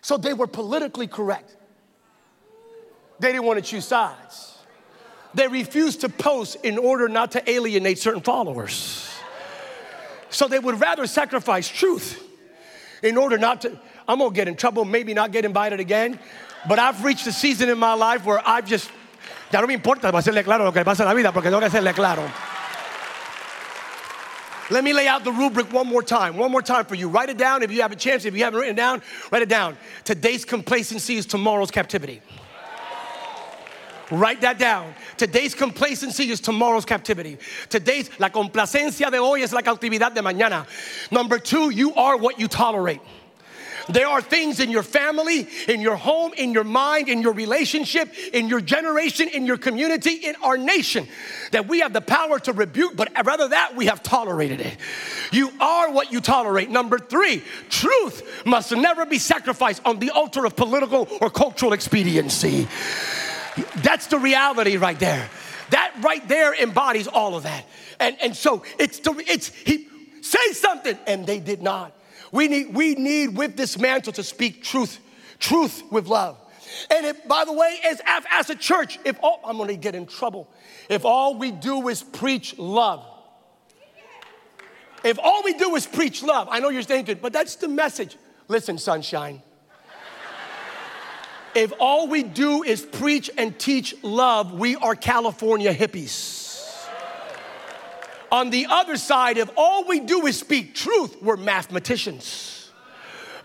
So 0.00 0.16
they 0.16 0.33
were 0.33 0.46
politically 0.46 1.07
correct. 1.07 1.57
They 3.18 3.33
didn't 3.33 3.44
want 3.44 3.62
to 3.62 3.64
choose 3.64 3.85
sides. 3.85 4.57
They 5.35 5.46
refused 5.46 6.00
to 6.00 6.09
post 6.09 6.57
in 6.64 6.79
order 6.79 7.09
not 7.09 7.33
to 7.33 7.50
alienate 7.50 7.98
certain 7.98 8.22
followers. 8.22 9.09
So 10.31 10.48
they 10.48 10.59
would 10.59 10.81
rather 10.81 11.07
sacrifice 11.07 11.68
truth 11.68 12.22
in 13.03 13.16
order 13.16 13.37
not 13.37 13.62
to. 13.62 13.79
I'm 14.10 14.18
gonna 14.18 14.34
get 14.34 14.48
in 14.48 14.56
trouble, 14.56 14.84
maybe 14.84 15.14
not 15.14 15.30
get 15.30 15.44
invited 15.44 15.78
again, 15.78 16.18
but 16.68 16.80
I've 16.80 17.04
reached 17.04 17.26
a 17.28 17.32
season 17.32 17.68
in 17.68 17.78
my 17.78 17.94
life 17.94 18.24
where 18.24 18.42
I've 18.46 18.66
just. 18.66 18.90
Ya 19.52 19.60
no 19.60 19.66
me 19.66 19.74
importa 19.74 20.12
hacerle 20.12 20.44
claro 20.44 20.64
lo 20.64 20.72
que 20.72 20.84
pasa 20.84 21.02
en 21.02 21.08
la 21.08 21.14
vida 21.14 21.32
porque 21.32 21.50
tengo 21.50 21.60
que 21.60 21.68
hacerle 21.68 21.94
claro. 21.94 22.28
Let 24.70 24.84
me 24.84 24.92
lay 24.92 25.06
out 25.08 25.24
the 25.24 25.32
rubric 25.32 25.72
one 25.72 25.86
more 25.88 26.02
time. 26.02 26.36
One 26.36 26.50
more 26.50 26.62
time 26.62 26.84
for 26.84 26.94
you. 26.94 27.08
Write 27.08 27.28
it 27.28 27.38
down 27.38 27.62
if 27.62 27.72
you 27.72 27.82
have 27.82 27.90
a 27.90 27.96
chance. 27.96 28.24
If 28.24 28.36
you 28.36 28.44
haven't 28.44 28.60
written 28.60 28.74
it 28.74 28.76
down, 28.76 29.02
write 29.30 29.42
it 29.42 29.48
down. 29.48 29.76
Today's 30.04 30.44
complacency 30.44 31.16
is 31.16 31.26
tomorrow's 31.26 31.70
captivity. 31.70 32.20
Write 34.10 34.40
that 34.40 34.58
down. 34.58 34.94
Today's 35.16 35.54
complacency 35.54 36.30
is 36.30 36.40
tomorrow's 36.40 36.84
captivity. 36.84 37.38
Today's, 37.68 38.10
la 38.18 38.28
complacencia 38.28 39.10
de 39.10 39.18
hoy 39.18 39.42
es 39.42 39.52
la 39.52 39.62
cautividad 39.62 40.14
de 40.14 40.20
mañana. 40.20 40.66
Number 41.12 41.38
two, 41.38 41.70
you 41.70 41.94
are 41.94 42.16
what 42.16 42.40
you 42.40 42.48
tolerate. 42.48 43.00
There 43.92 44.07
are 44.07 44.20
things 44.20 44.61
in 44.61 44.70
your 44.70 44.83
family, 44.83 45.48
in 45.68 45.81
your 45.81 45.96
home, 45.96 46.33
in 46.37 46.53
your 46.53 46.64
mind, 46.64 47.09
in 47.09 47.22
your 47.22 47.33
relationship, 47.33 48.12
in 48.33 48.48
your 48.48 48.61
generation, 48.61 49.29
in 49.29 49.46
your 49.46 49.57
community, 49.57 50.12
in 50.14 50.37
our 50.42 50.57
nation 50.57 51.07
that 51.53 51.68
we 51.68 51.81
have 51.81 51.92
the 51.92 52.00
power 52.00 52.38
to 52.40 52.53
rebuke, 52.53 52.96
but 52.96 53.11
rather 53.24 53.48
that 53.48 53.74
we 53.76 53.87
have 53.87 54.03
tolerated 54.03 54.61
it. 54.61 54.76
You 55.33 55.50
are 55.61 55.90
what 55.90 56.12
you 56.12 56.20
tolerate. 56.20 56.70
Number 56.70 56.98
three, 56.98 57.42
truth 57.68 58.46
must 58.46 58.72
never 58.72 59.07
be 59.07 59.18
sacrificed 59.18 59.83
on 59.85 59.98
the 59.98 60.11
altar 60.11 60.44
of 60.44 60.57
political 60.57 61.09
or 61.20 61.31
cultural 61.31 61.72
expediency. 61.72 62.68
That's 63.76 64.07
the 64.07 64.18
reality 64.18 64.76
right 64.76 64.98
there. 64.98 65.29
That 65.70 65.92
right 66.00 66.26
there 66.26 66.55
embodies 66.55 67.07
all 67.07 67.37
of 67.37 67.44
that. 67.44 67.64
And, 67.98 68.16
and 68.20 68.37
so 68.37 68.64
it's, 68.79 68.98
the, 69.00 69.12
it's 69.26 69.48
he 69.48 69.87
say 70.20 70.53
something, 70.53 70.98
and 71.07 71.26
they 71.26 71.40
did 71.40 71.62
not. 71.62 71.92
We 72.32 72.48
need, 72.48 72.74
we 72.74 72.94
need 72.94 73.36
with 73.36 73.56
this 73.56 73.78
mantle 73.78 74.12
to 74.14 74.22
speak 74.22 74.62
truth, 74.62 74.98
truth 75.38 75.82
with 75.90 76.06
love. 76.06 76.38
And 76.90 77.06
if, 77.06 77.26
by 77.26 77.44
the 77.44 77.52
way, 77.52 77.78
as, 77.84 78.00
as 78.06 78.50
a 78.50 78.54
church, 78.54 78.98
if 79.04 79.18
all, 79.22 79.40
I'm 79.44 79.58
gonna 79.58 79.74
get 79.74 79.94
in 79.94 80.06
trouble, 80.06 80.48
if 80.88 81.04
all 81.04 81.36
we 81.36 81.50
do 81.50 81.88
is 81.88 82.02
preach 82.02 82.56
love, 82.58 83.04
if 85.02 85.18
all 85.18 85.42
we 85.42 85.54
do 85.54 85.74
is 85.76 85.86
preach 85.86 86.22
love, 86.22 86.48
I 86.50 86.60
know 86.60 86.68
you're 86.68 86.82
thinking, 86.82 87.18
but 87.20 87.32
that's 87.32 87.56
the 87.56 87.68
message. 87.68 88.16
Listen, 88.48 88.78
sunshine. 88.78 89.42
if 91.54 91.72
all 91.80 92.06
we 92.08 92.22
do 92.22 92.62
is 92.62 92.82
preach 92.82 93.30
and 93.36 93.58
teach 93.58 93.94
love, 94.02 94.52
we 94.52 94.76
are 94.76 94.94
California 94.94 95.74
hippies. 95.74 96.49
On 98.32 98.50
the 98.50 98.66
other 98.70 98.96
side, 98.96 99.38
if 99.38 99.50
all 99.56 99.84
we 99.86 100.00
do 100.00 100.26
is 100.26 100.38
speak 100.38 100.74
truth, 100.74 101.20
we're 101.20 101.36
mathematicians. 101.36 102.70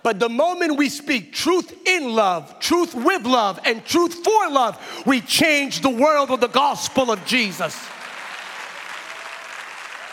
But 0.03 0.19
the 0.19 0.29
moment 0.29 0.77
we 0.77 0.89
speak 0.89 1.33
truth 1.33 1.75
in 1.87 2.13
love, 2.13 2.59
truth 2.59 2.93
with 2.93 3.25
love, 3.25 3.59
and 3.65 3.83
truth 3.83 4.13
for 4.13 4.49
love, 4.51 5.03
we 5.07 5.19
change 5.21 5.81
the 5.81 5.89
world 5.89 6.29
with 6.29 6.41
the 6.41 6.47
gospel 6.47 7.09
of 7.09 7.25
Jesus. 7.25 7.75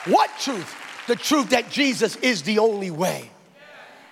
What 0.06 0.30
truth? 0.40 0.74
The 1.06 1.16
truth 1.16 1.50
that 1.50 1.70
Jesus 1.70 2.16
is 2.16 2.42
the 2.42 2.58
only 2.58 2.90
way. 2.90 3.30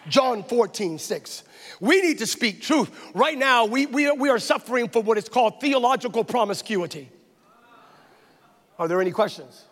John 0.08 0.42
14, 0.44 0.98
6. 0.98 1.44
We 1.80 2.02
need 2.02 2.18
to 2.18 2.26
speak 2.26 2.60
truth. 2.60 2.90
Right 3.14 3.38
now, 3.38 3.64
we, 3.64 3.86
we, 3.86 4.10
we 4.10 4.28
are 4.28 4.38
suffering 4.38 4.88
from 4.88 5.06
what 5.06 5.16
is 5.16 5.30
called 5.30 5.62
theological 5.62 6.24
promiscuity. 6.24 7.08
Are 8.78 8.86
there 8.86 9.00
any 9.00 9.12
questions? 9.12 9.64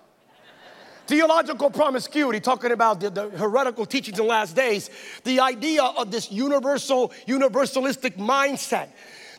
Theological 1.09 1.71
promiscuity, 1.71 2.39
talking 2.39 2.71
about 2.71 3.01
the, 3.01 3.09
the, 3.09 3.31
heretical 3.31 3.87
teachings 3.87 4.19
in 4.19 4.27
the 4.27 4.29
last 4.29 4.55
days, 4.55 4.91
the 5.25 5.41
idea 5.41 5.83
of 5.83 6.11
this 6.11 6.31
universal, 6.31 7.15
universalistic 7.27 8.19
mindset. 8.19 8.89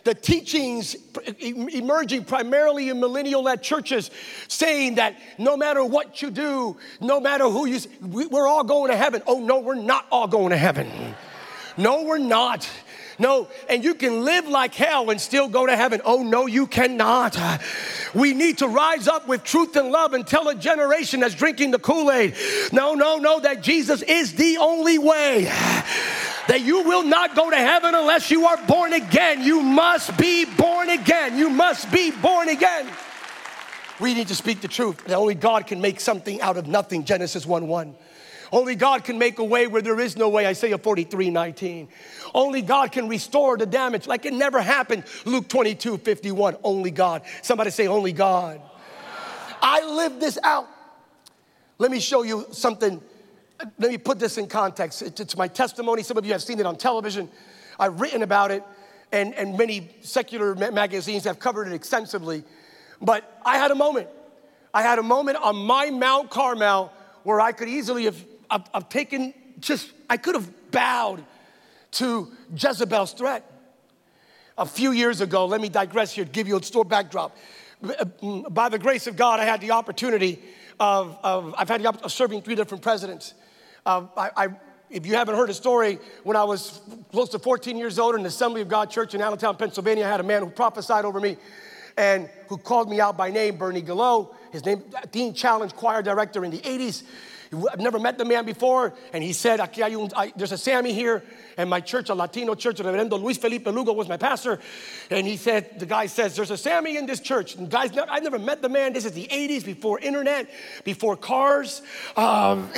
The 0.03 0.15
teachings 0.15 0.95
emerging 1.39 2.25
primarily 2.25 2.89
in 2.89 2.99
millennial 2.99 3.43
led 3.43 3.62
churches 3.62 4.10
saying 4.47 4.95
that 4.95 5.15
no 5.38 5.55
matter 5.55 5.86
what 5.86 6.23
you 6.23 6.32
do, 6.32 6.75
no 7.01 7.19
matter 7.19 7.47
who 7.47 7.67
you, 7.67 7.79
we're 8.01 8.47
all 8.47 8.63
going 8.63 8.89
to 8.89 8.97
heaven. 8.97 9.21
Oh, 9.27 9.39
no, 9.39 9.60
we're 9.60 9.75
not 9.75 10.08
all 10.12 10.27
going 10.27 10.49
to 10.49 10.58
heaven. 10.58 10.89
No, 11.77 12.01
we're 12.01 12.17
not. 12.17 12.67
No, 13.19 13.47
and 13.69 13.84
you 13.84 13.95
can 13.95 14.23
live 14.23 14.47
like 14.47 14.73
hell 14.73 15.10
and 15.10 15.19
still 15.19 15.47
go 15.47 15.65
to 15.65 15.75
heaven. 15.75 16.01
Oh, 16.05 16.23
no, 16.23 16.45
you 16.47 16.67
cannot. 16.67 17.38
We 18.15 18.34
need 18.34 18.60
to 18.60 18.67
rise 18.67 19.08
up 19.08 19.27
with 19.27 19.43
truth 19.43 19.75
and 19.75 19.91
love 19.91 20.13
and 20.13 20.25
tell 20.25 20.47
a 20.47 20.55
generation 20.55 21.19
that's 21.19 21.36
drinking 21.36 21.71
the 21.71 21.79
Kool 21.79 22.10
Aid 22.12 22.36
no, 22.71 22.93
no, 22.93 23.17
no, 23.17 23.39
that 23.41 23.62
Jesus 23.62 24.01
is 24.01 24.34
the 24.34 24.58
only 24.58 24.97
way. 24.97 25.43
That 26.47 26.62
you 26.62 26.84
will 26.84 27.03
not 27.03 27.36
go 27.36 27.49
to 27.49 27.55
heaven 27.55 27.93
unless 27.93 28.32
you 28.32 28.45
are 28.45 28.58
born 28.65 28.93
again. 28.93 29.43
You 29.43 29.62
must 29.62 30.17
be 30.17 30.45
born 30.45 30.89
again. 30.89 31.38
You 31.38 31.49
must 31.49 31.91
be 31.91 32.12
born 32.12 32.49
again. 32.49 32.88
We 33.99 34.13
need 34.13 34.29
to 34.29 34.36
speak 34.36 34.62
the 34.62 34.67
truth. 34.67 35.03
That 35.05 35.15
only 35.15 35.36
God 35.36 35.67
can 35.67 35.82
make 35.82 35.99
something 35.99 36.41
out 36.41 36.58
of 36.58 36.67
nothing. 36.67 37.03
Genesis 37.03 37.45
1 37.45 37.67
1. 37.67 37.95
Only 38.51 38.75
God 38.75 39.03
can 39.03 39.19
make 39.19 39.38
a 39.38 39.43
way 39.43 39.67
where 39.67 39.82
there 39.82 39.99
is 39.99 40.17
no 40.17 40.29
way, 40.29 40.47
Isaiah 40.47 40.77
43 40.77 41.29
19. 41.29 41.88
Only 42.33 42.61
God 42.61 42.91
can 42.91 43.07
restore 43.07 43.57
the 43.57 43.65
damage 43.65 44.07
like 44.07 44.25
it 44.25 44.33
never 44.33 44.61
happened, 44.61 45.03
Luke 45.25 45.47
22 45.47 45.97
51. 45.97 46.57
Only 46.63 46.91
God. 46.91 47.23
Somebody 47.41 47.71
say, 47.71 47.87
Only 47.87 48.13
God. 48.13 48.61
I 49.61 49.83
live 49.85 50.19
this 50.19 50.37
out. 50.43 50.67
Let 51.77 51.91
me 51.91 51.99
show 51.99 52.23
you 52.23 52.45
something. 52.51 53.01
Let 53.77 53.91
me 53.91 53.97
put 53.97 54.19
this 54.19 54.37
in 54.37 54.47
context. 54.47 55.01
It's 55.01 55.35
my 55.35 55.47
testimony. 55.47 56.03
Some 56.03 56.17
of 56.17 56.25
you 56.25 56.31
have 56.31 56.43
seen 56.43 56.59
it 56.59 56.65
on 56.65 56.77
television. 56.77 57.29
I've 57.77 57.99
written 57.99 58.23
about 58.23 58.51
it, 58.51 58.63
and, 59.11 59.33
and 59.33 59.57
many 59.57 59.89
secular 60.01 60.55
magazines 60.55 61.25
have 61.25 61.39
covered 61.39 61.67
it 61.67 61.73
extensively. 61.73 62.43
But 63.01 63.39
I 63.45 63.57
had 63.57 63.71
a 63.71 63.75
moment. 63.75 64.07
I 64.73 64.81
had 64.81 64.99
a 64.99 65.03
moment 65.03 65.37
on 65.37 65.55
my 65.55 65.89
Mount 65.89 66.29
Carmel 66.29 66.93
where 67.23 67.41
I 67.41 67.51
could 67.51 67.67
easily 67.67 68.05
have 68.05 68.23
I've, 68.49 68.63
I've 68.73 68.89
taken 68.89 69.33
just, 69.59 69.91
I 70.09 70.17
could 70.17 70.35
have 70.35 70.71
bowed 70.71 71.23
to 71.91 72.32
Jezebel's 72.56 73.13
threat. 73.13 73.49
A 74.58 74.65
few 74.65 74.91
years 74.91 75.21
ago, 75.21 75.45
let 75.45 75.62
me 75.62 75.69
digress 75.69 76.12
here, 76.12 76.25
give 76.25 76.47
you 76.47 76.58
a 76.58 76.63
store 76.63 76.86
backdrop. 76.86 77.36
By 78.49 78.69
the 78.69 78.80
grace 78.80 79.08
of 79.08 79.15
God, 79.15 79.39
I 79.39 79.45
had 79.45 79.62
the 79.62 79.71
opportunity 79.71 80.39
of, 80.80 81.17
of 81.23 81.56
I've 81.58 81.69
had 81.69 81.82
the 81.82 81.88
opportunity 81.88 82.06
of 82.06 82.12
serving 82.12 82.41
three 82.41 82.56
different 82.56 82.84
presidents. 82.84 83.34
Uh, 83.86 84.06
I, 84.17 84.32
I, 84.36 84.47
if 84.89 85.06
you 85.06 85.15
haven't 85.15 85.36
heard 85.36 85.49
a 85.49 85.54
story, 85.54 85.99
when 86.23 86.36
I 86.36 86.43
was 86.43 86.82
close 87.12 87.30
to 87.30 87.39
14 87.39 87.78
years 87.78 87.99
old 87.99 88.15
in 88.15 88.23
the 88.23 88.28
Assembly 88.28 88.62
of 88.62 88.67
God 88.67 88.89
Church 88.89 89.13
in 89.13 89.21
Allentown, 89.21 89.56
Pennsylvania, 89.56 90.06
I 90.06 90.10
had 90.10 90.19
a 90.19 90.23
man 90.23 90.43
who 90.43 90.49
prophesied 90.49 91.06
over 91.06 91.19
me 91.19 91.38
and 91.97 92.30
who 92.47 92.58
called 92.58 92.89
me 92.89 92.99
out 92.99 93.17
by 93.17 93.30
name, 93.30 93.58
Bernie 93.58 93.82
Gallo. 93.82 94.36
His 94.52 94.65
name, 94.65 94.84
Teen 95.12 95.34
Challenge 95.34 95.73
Choir 95.73 96.02
Director 96.02 96.43
in 96.43 96.52
the 96.52 96.60
80s. 96.60 97.04
I've 97.51 97.79
never 97.79 97.99
met 97.99 98.17
the 98.17 98.25
man 98.25 98.45
before, 98.45 98.93
and 99.12 99.23
he 99.23 99.33
said, 99.33 99.59
Aquí 99.59 99.83
hay 99.83 99.95
un, 99.95 100.09
I, 100.15 100.31
there's 100.35 100.51
a 100.51 100.57
Sammy 100.57 100.93
here, 100.93 101.23
and 101.57 101.69
my 101.69 101.81
church, 101.81 102.09
a 102.09 102.13
Latino 102.13 102.53
church, 102.53 102.77
Reverendo 102.77 103.19
Luis 103.19 103.38
Felipe 103.38 103.65
Lugo 103.65 103.93
was 103.93 104.07
my 104.07 104.17
pastor, 104.17 104.59
and 105.09 105.25
he 105.25 105.35
said, 105.35 105.79
the 105.79 105.88
guy 105.88 106.05
says, 106.05 106.35
there's 106.35 106.51
a 106.51 106.57
Sammy 106.57 106.97
in 106.97 107.07
this 107.07 107.19
church. 107.19 107.55
And 107.55 107.69
guys, 107.69 107.91
I've 107.97 108.23
never 108.23 108.38
met 108.38 108.62
the 108.62 108.69
man. 108.69 108.93
This 108.93 109.05
is 109.05 109.13
the 109.13 109.27
80s, 109.27 109.65
before 109.65 109.99
internet, 109.99 110.47
before 110.83 111.15
cars. 111.15 111.81
Um, 112.15 112.69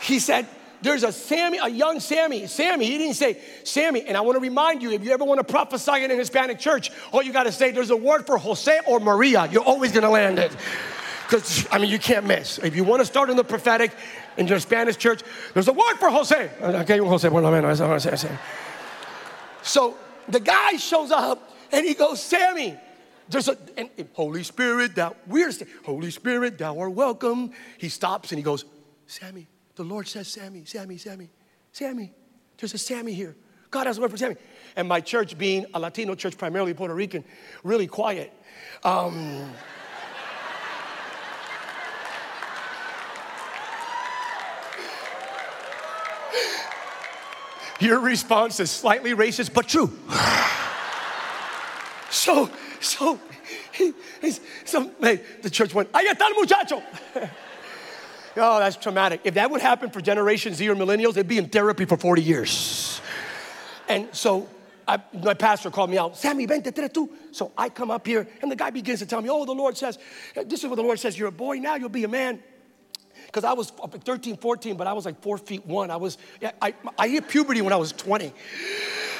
he 0.00 0.18
said, 0.18 0.46
there's 0.80 1.02
a 1.02 1.12
Sammy, 1.12 1.58
a 1.58 1.68
young 1.68 2.00
Sammy. 2.00 2.46
Sammy, 2.46 2.86
he 2.86 2.98
didn't 2.98 3.14
say 3.14 3.40
Sammy. 3.64 4.02
And 4.02 4.16
I 4.16 4.20
want 4.20 4.36
to 4.36 4.40
remind 4.40 4.80
you, 4.80 4.92
if 4.92 5.04
you 5.04 5.10
ever 5.10 5.24
want 5.24 5.38
to 5.38 5.44
prophesy 5.44 6.04
in 6.04 6.10
a 6.10 6.14
Hispanic 6.14 6.58
church, 6.58 6.90
all 7.12 7.22
you 7.22 7.32
got 7.32 7.44
to 7.44 7.52
say, 7.52 7.72
there's 7.72 7.90
a 7.90 7.96
word 7.96 8.26
for 8.26 8.38
Jose 8.38 8.80
or 8.86 9.00
Maria. 9.00 9.48
You're 9.50 9.64
always 9.64 9.92
going 9.92 10.04
to 10.04 10.10
land 10.10 10.38
it. 10.38 10.56
Because, 11.28 11.68
I 11.70 11.76
mean, 11.76 11.90
you 11.90 11.98
can't 11.98 12.24
miss. 12.24 12.56
If 12.58 12.74
you 12.74 12.84
want 12.84 13.00
to 13.00 13.04
start 13.04 13.28
in 13.28 13.36
the 13.36 13.44
prophetic 13.44 13.92
in 14.38 14.46
your 14.46 14.58
Spanish 14.60 14.96
church, 14.96 15.20
there's 15.52 15.68
a 15.68 15.74
word 15.74 15.96
for 15.98 16.08
Jose. 16.08 16.50
Okay, 16.62 16.96
Jose, 16.96 17.28
bueno, 17.28 17.50
bueno, 17.50 18.38
So 19.60 19.94
the 20.26 20.40
guy 20.40 20.76
shows 20.76 21.10
up 21.10 21.52
and 21.70 21.84
he 21.84 21.92
goes, 21.92 22.22
Sammy, 22.22 22.78
there's 23.28 23.48
a, 23.48 23.58
and, 23.76 23.90
and 23.98 24.08
Holy 24.14 24.42
Spirit, 24.42 24.94
thou, 24.94 25.16
we're, 25.26 25.52
Holy 25.84 26.10
Spirit, 26.10 26.56
thou 26.56 26.78
art 26.78 26.92
welcome. 26.92 27.50
He 27.76 27.90
stops 27.90 28.32
and 28.32 28.38
he 28.38 28.42
goes, 28.42 28.64
Sammy, 29.06 29.48
the 29.74 29.84
Lord 29.84 30.08
says, 30.08 30.28
Sammy, 30.28 30.64
Sammy, 30.64 30.96
Sammy, 30.96 31.28
Sammy. 31.72 32.10
There's 32.56 32.72
a 32.72 32.78
Sammy 32.78 33.12
here. 33.12 33.36
God 33.70 33.86
has 33.86 33.98
a 33.98 34.00
word 34.00 34.10
for 34.10 34.16
Sammy. 34.16 34.36
And 34.76 34.88
my 34.88 35.02
church, 35.02 35.36
being 35.36 35.66
a 35.74 35.78
Latino 35.78 36.14
church, 36.14 36.38
primarily 36.38 36.72
Puerto 36.72 36.94
Rican, 36.94 37.22
really 37.62 37.86
quiet. 37.86 38.32
Um, 38.82 39.52
Your 47.80 48.00
response 48.00 48.60
is 48.60 48.70
slightly 48.70 49.14
racist, 49.14 49.54
but 49.54 49.68
true. 49.68 49.96
so, 52.10 52.50
so, 52.80 53.20
he, 53.72 53.92
he's, 54.20 54.40
so 54.64 54.90
hey, 55.00 55.20
the 55.42 55.50
church 55.50 55.74
went, 55.74 55.92
ahí 55.92 56.06
está 56.06 56.34
muchacho. 56.34 56.82
oh, 58.36 58.58
that's 58.58 58.76
traumatic. 58.76 59.20
If 59.24 59.34
that 59.34 59.50
would 59.50 59.60
happen 59.60 59.90
for 59.90 60.00
Generation 60.00 60.54
Z 60.54 60.68
or 60.68 60.74
millennials, 60.74 61.14
they'd 61.14 61.28
be 61.28 61.38
in 61.38 61.48
therapy 61.48 61.84
for 61.84 61.96
40 61.96 62.22
years. 62.22 63.00
And 63.88 64.08
so 64.12 64.48
I, 64.86 65.00
my 65.12 65.34
pastor 65.34 65.70
called 65.70 65.90
me 65.90 65.98
out, 65.98 66.16
Sammy, 66.16 66.46
vente, 66.46 66.72
tú. 66.72 67.08
So 67.30 67.52
I 67.56 67.68
come 67.68 67.90
up 67.90 68.06
here, 68.06 68.26
and 68.42 68.50
the 68.50 68.56
guy 68.56 68.70
begins 68.70 68.98
to 69.00 69.06
tell 69.06 69.22
me, 69.22 69.28
oh, 69.30 69.44
the 69.44 69.52
Lord 69.52 69.76
says, 69.76 69.98
this 70.34 70.64
is 70.64 70.66
what 70.66 70.76
the 70.76 70.82
Lord 70.82 70.98
says, 70.98 71.18
you're 71.18 71.28
a 71.28 71.32
boy 71.32 71.58
now, 71.58 71.76
you'll 71.76 71.90
be 71.90 72.04
a 72.04 72.08
man 72.08 72.42
because 73.28 73.44
I 73.44 73.52
was 73.52 73.70
13, 73.70 74.38
14, 74.38 74.76
but 74.78 74.86
I 74.86 74.94
was 74.94 75.04
like 75.04 75.20
four 75.20 75.36
feet 75.36 75.66
one. 75.66 75.90
I 75.90 75.96
was, 75.96 76.16
I, 76.62 76.72
I 76.98 77.08
hit 77.08 77.28
puberty 77.28 77.60
when 77.60 77.74
I 77.74 77.76
was 77.76 77.92
20. 77.92 78.32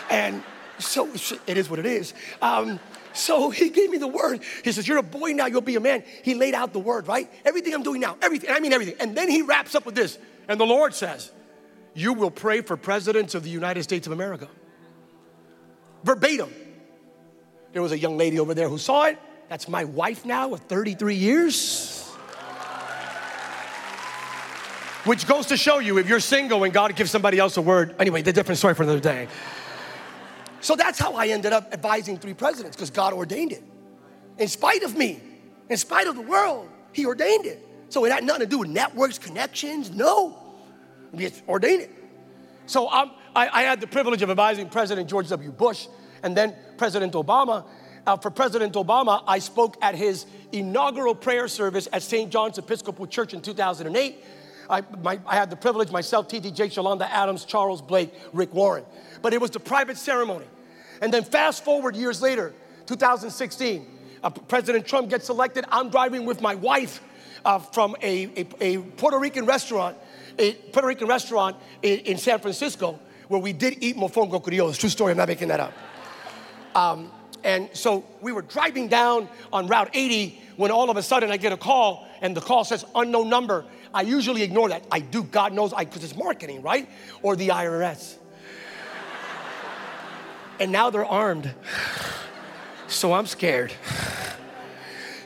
And 0.08 0.42
so 0.78 1.12
it 1.46 1.58
is 1.58 1.68
what 1.68 1.78
it 1.78 1.84
is. 1.84 2.14
Um, 2.40 2.80
so 3.12 3.50
he 3.50 3.68
gave 3.68 3.90
me 3.90 3.98
the 3.98 4.08
word. 4.08 4.40
He 4.64 4.72
says, 4.72 4.88
You're 4.88 4.98
a 4.98 5.02
boy 5.02 5.32
now, 5.32 5.44
you'll 5.44 5.60
be 5.60 5.76
a 5.76 5.80
man. 5.80 6.04
He 6.22 6.34
laid 6.34 6.54
out 6.54 6.72
the 6.72 6.78
word, 6.78 7.06
right? 7.06 7.30
Everything 7.44 7.74
I'm 7.74 7.82
doing 7.82 8.00
now, 8.00 8.16
everything, 8.22 8.50
I 8.50 8.60
mean 8.60 8.72
everything. 8.72 8.94
And 8.98 9.14
then 9.14 9.28
he 9.28 9.42
wraps 9.42 9.74
up 9.74 9.84
with 9.84 9.94
this. 9.94 10.18
And 10.48 10.58
the 10.58 10.66
Lord 10.66 10.94
says, 10.94 11.30
You 11.94 12.14
will 12.14 12.30
pray 12.30 12.62
for 12.62 12.78
presidents 12.78 13.34
of 13.34 13.42
the 13.42 13.50
United 13.50 13.82
States 13.82 14.06
of 14.06 14.14
America. 14.14 14.48
Verbatim. 16.02 16.50
There 17.74 17.82
was 17.82 17.92
a 17.92 17.98
young 17.98 18.16
lady 18.16 18.40
over 18.40 18.54
there 18.54 18.70
who 18.70 18.78
saw 18.78 19.04
it. 19.04 19.18
That's 19.50 19.68
my 19.68 19.84
wife 19.84 20.24
now 20.24 20.48
with 20.48 20.62
33 20.62 21.14
years. 21.14 21.97
Which 25.08 25.26
goes 25.26 25.46
to 25.46 25.56
show 25.56 25.78
you 25.78 25.96
if 25.96 26.06
you're 26.06 26.20
single 26.20 26.64
and 26.64 26.72
God 26.74 26.94
gives 26.94 27.10
somebody 27.10 27.38
else 27.38 27.56
a 27.56 27.62
word. 27.62 27.96
Anyway, 27.98 28.20
the 28.20 28.30
different 28.30 28.58
story 28.58 28.74
for 28.74 28.82
another 28.82 29.00
day. 29.00 29.26
So 30.60 30.76
that's 30.76 30.98
how 30.98 31.14
I 31.14 31.28
ended 31.28 31.54
up 31.54 31.72
advising 31.72 32.18
three 32.18 32.34
presidents 32.34 32.76
because 32.76 32.90
God 32.90 33.14
ordained 33.14 33.52
it. 33.52 33.64
In 34.36 34.48
spite 34.48 34.82
of 34.82 34.94
me, 34.94 35.18
in 35.70 35.78
spite 35.78 36.08
of 36.08 36.14
the 36.14 36.20
world, 36.20 36.68
He 36.92 37.06
ordained 37.06 37.46
it. 37.46 37.66
So 37.88 38.04
it 38.04 38.12
had 38.12 38.22
nothing 38.22 38.42
to 38.42 38.46
do 38.46 38.58
with 38.58 38.68
networks, 38.68 39.18
connections. 39.18 39.90
No, 39.90 40.36
He 41.16 41.30
ordained 41.48 41.84
it. 41.84 41.90
So 42.66 42.86
I, 42.86 43.10
I 43.34 43.62
had 43.62 43.80
the 43.80 43.86
privilege 43.86 44.20
of 44.20 44.28
advising 44.28 44.68
President 44.68 45.08
George 45.08 45.30
W. 45.30 45.50
Bush 45.50 45.86
and 46.22 46.36
then 46.36 46.54
President 46.76 47.14
Obama. 47.14 47.64
Uh, 48.06 48.18
for 48.18 48.30
President 48.30 48.74
Obama, 48.74 49.24
I 49.26 49.38
spoke 49.38 49.78
at 49.80 49.94
his 49.94 50.26
inaugural 50.52 51.14
prayer 51.14 51.48
service 51.48 51.88
at 51.94 52.02
St. 52.02 52.30
John's 52.30 52.58
Episcopal 52.58 53.06
Church 53.06 53.32
in 53.32 53.40
2008 53.40 54.22
I, 54.68 54.82
my, 55.02 55.18
I 55.26 55.34
had 55.34 55.50
the 55.50 55.56
privilege 55.56 55.90
myself, 55.90 56.28
TDJ, 56.28 56.74
Yolanda 56.76 57.10
Adams, 57.10 57.44
Charles 57.44 57.80
Blake, 57.80 58.12
Rick 58.32 58.52
Warren. 58.52 58.84
But 59.22 59.32
it 59.32 59.40
was 59.40 59.50
the 59.50 59.60
private 59.60 59.96
ceremony. 59.96 60.46
And 61.00 61.12
then 61.12 61.24
fast 61.24 61.64
forward 61.64 61.96
years 61.96 62.20
later, 62.20 62.52
2016, 62.86 63.86
uh, 64.22 64.30
President 64.30 64.86
Trump 64.86 65.10
gets 65.10 65.28
elected. 65.28 65.64
I'm 65.70 65.90
driving 65.90 66.24
with 66.24 66.40
my 66.40 66.54
wife 66.54 67.00
uh, 67.44 67.58
from 67.58 67.96
a, 68.02 68.24
a, 68.36 68.46
a, 68.60 68.78
Puerto 68.78 69.18
Rican 69.18 69.46
restaurant, 69.46 69.96
a 70.38 70.52
Puerto 70.54 70.88
Rican 70.88 71.08
restaurant 71.08 71.56
in, 71.82 72.00
in 72.00 72.18
San 72.18 72.40
Francisco, 72.40 72.98
where 73.28 73.40
we 73.40 73.52
did 73.52 73.82
eat 73.82 73.96
mofongo 73.96 74.42
criollo. 74.42 74.70
It's 74.70 74.78
true 74.78 74.88
story, 74.88 75.12
I'm 75.12 75.18
not 75.18 75.28
making 75.28 75.48
that 75.48 75.60
up. 75.60 75.72
Um, 76.74 77.10
and 77.44 77.68
so 77.72 78.04
we 78.20 78.32
were 78.32 78.42
driving 78.42 78.88
down 78.88 79.28
on 79.52 79.68
Route 79.68 79.90
80 79.94 80.40
when 80.56 80.70
all 80.70 80.90
of 80.90 80.96
a 80.96 81.02
sudden 81.02 81.30
I 81.30 81.36
get 81.36 81.52
a 81.52 81.56
call, 81.56 82.07
and 82.20 82.36
the 82.36 82.40
call 82.40 82.64
says 82.64 82.84
unknown 82.94 83.28
number. 83.28 83.64
I 83.92 84.02
usually 84.02 84.42
ignore 84.42 84.68
that. 84.68 84.84
I 84.90 85.00
do, 85.00 85.22
God 85.22 85.52
knows, 85.52 85.72
because 85.72 86.04
it's 86.04 86.16
marketing, 86.16 86.62
right? 86.62 86.88
Or 87.22 87.36
the 87.36 87.48
IRS. 87.48 88.16
and 90.60 90.72
now 90.72 90.90
they're 90.90 91.04
armed. 91.04 91.52
So 92.90 93.12
I'm 93.12 93.26
scared. 93.26 93.72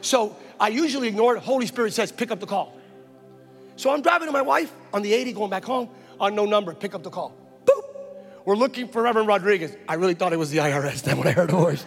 So 0.04 0.36
I 0.58 0.68
usually 0.68 1.06
ignore 1.06 1.36
it. 1.36 1.44
Holy 1.44 1.64
Spirit 1.66 1.92
says, 1.92 2.10
pick 2.10 2.32
up 2.32 2.40
the 2.40 2.46
call. 2.46 2.76
So 3.76 3.92
I'm 3.92 4.02
driving 4.02 4.26
to 4.26 4.32
my 4.32 4.42
wife 4.42 4.72
on 4.92 5.02
the 5.02 5.12
80 5.12 5.32
going 5.32 5.50
back 5.50 5.64
home, 5.64 5.88
unknown 6.20 6.50
number, 6.50 6.74
pick 6.74 6.94
up 6.94 7.02
the 7.02 7.10
call. 7.10 7.36
Boop. 7.64 7.82
We're 8.44 8.56
looking 8.56 8.88
for 8.88 9.02
Reverend 9.02 9.28
Rodriguez. 9.28 9.76
I 9.88 9.94
really 9.94 10.14
thought 10.14 10.32
it 10.32 10.38
was 10.38 10.50
the 10.50 10.58
IRS 10.58 11.02
then 11.02 11.18
when 11.18 11.28
I 11.28 11.32
heard 11.32 11.50
the 11.50 11.56
voice. 11.56 11.84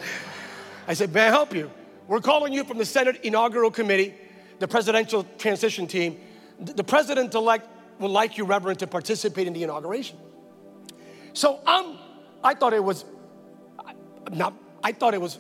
I 0.88 0.94
said, 0.94 1.14
May 1.14 1.28
I 1.28 1.30
help 1.30 1.54
you? 1.54 1.72
We're 2.08 2.22
calling 2.22 2.54
you 2.54 2.64
from 2.64 2.78
the 2.78 2.86
Senate 2.86 3.22
Inaugural 3.24 3.72
Committee, 3.72 4.14
the 4.60 4.68
presidential 4.68 5.26
transition 5.38 5.88
team 5.88 6.18
the 6.60 6.84
president 6.84 7.34
elect 7.34 7.68
would 8.00 8.12
like 8.12 8.38
you, 8.38 8.46
Reverend, 8.46 8.80
to 8.80 8.88
participate 8.88 9.48
in 9.48 9.54
the 9.54 9.64
inauguration. 9.64 10.18
So 11.34 11.60
um, 11.66 11.98
I 12.44 12.54
thought 12.54 12.74
it 12.74 12.84
was 12.84 13.06
not, 14.32 14.54
I 14.84 14.92
thought 14.92 15.14
it 15.14 15.22
was 15.22 15.40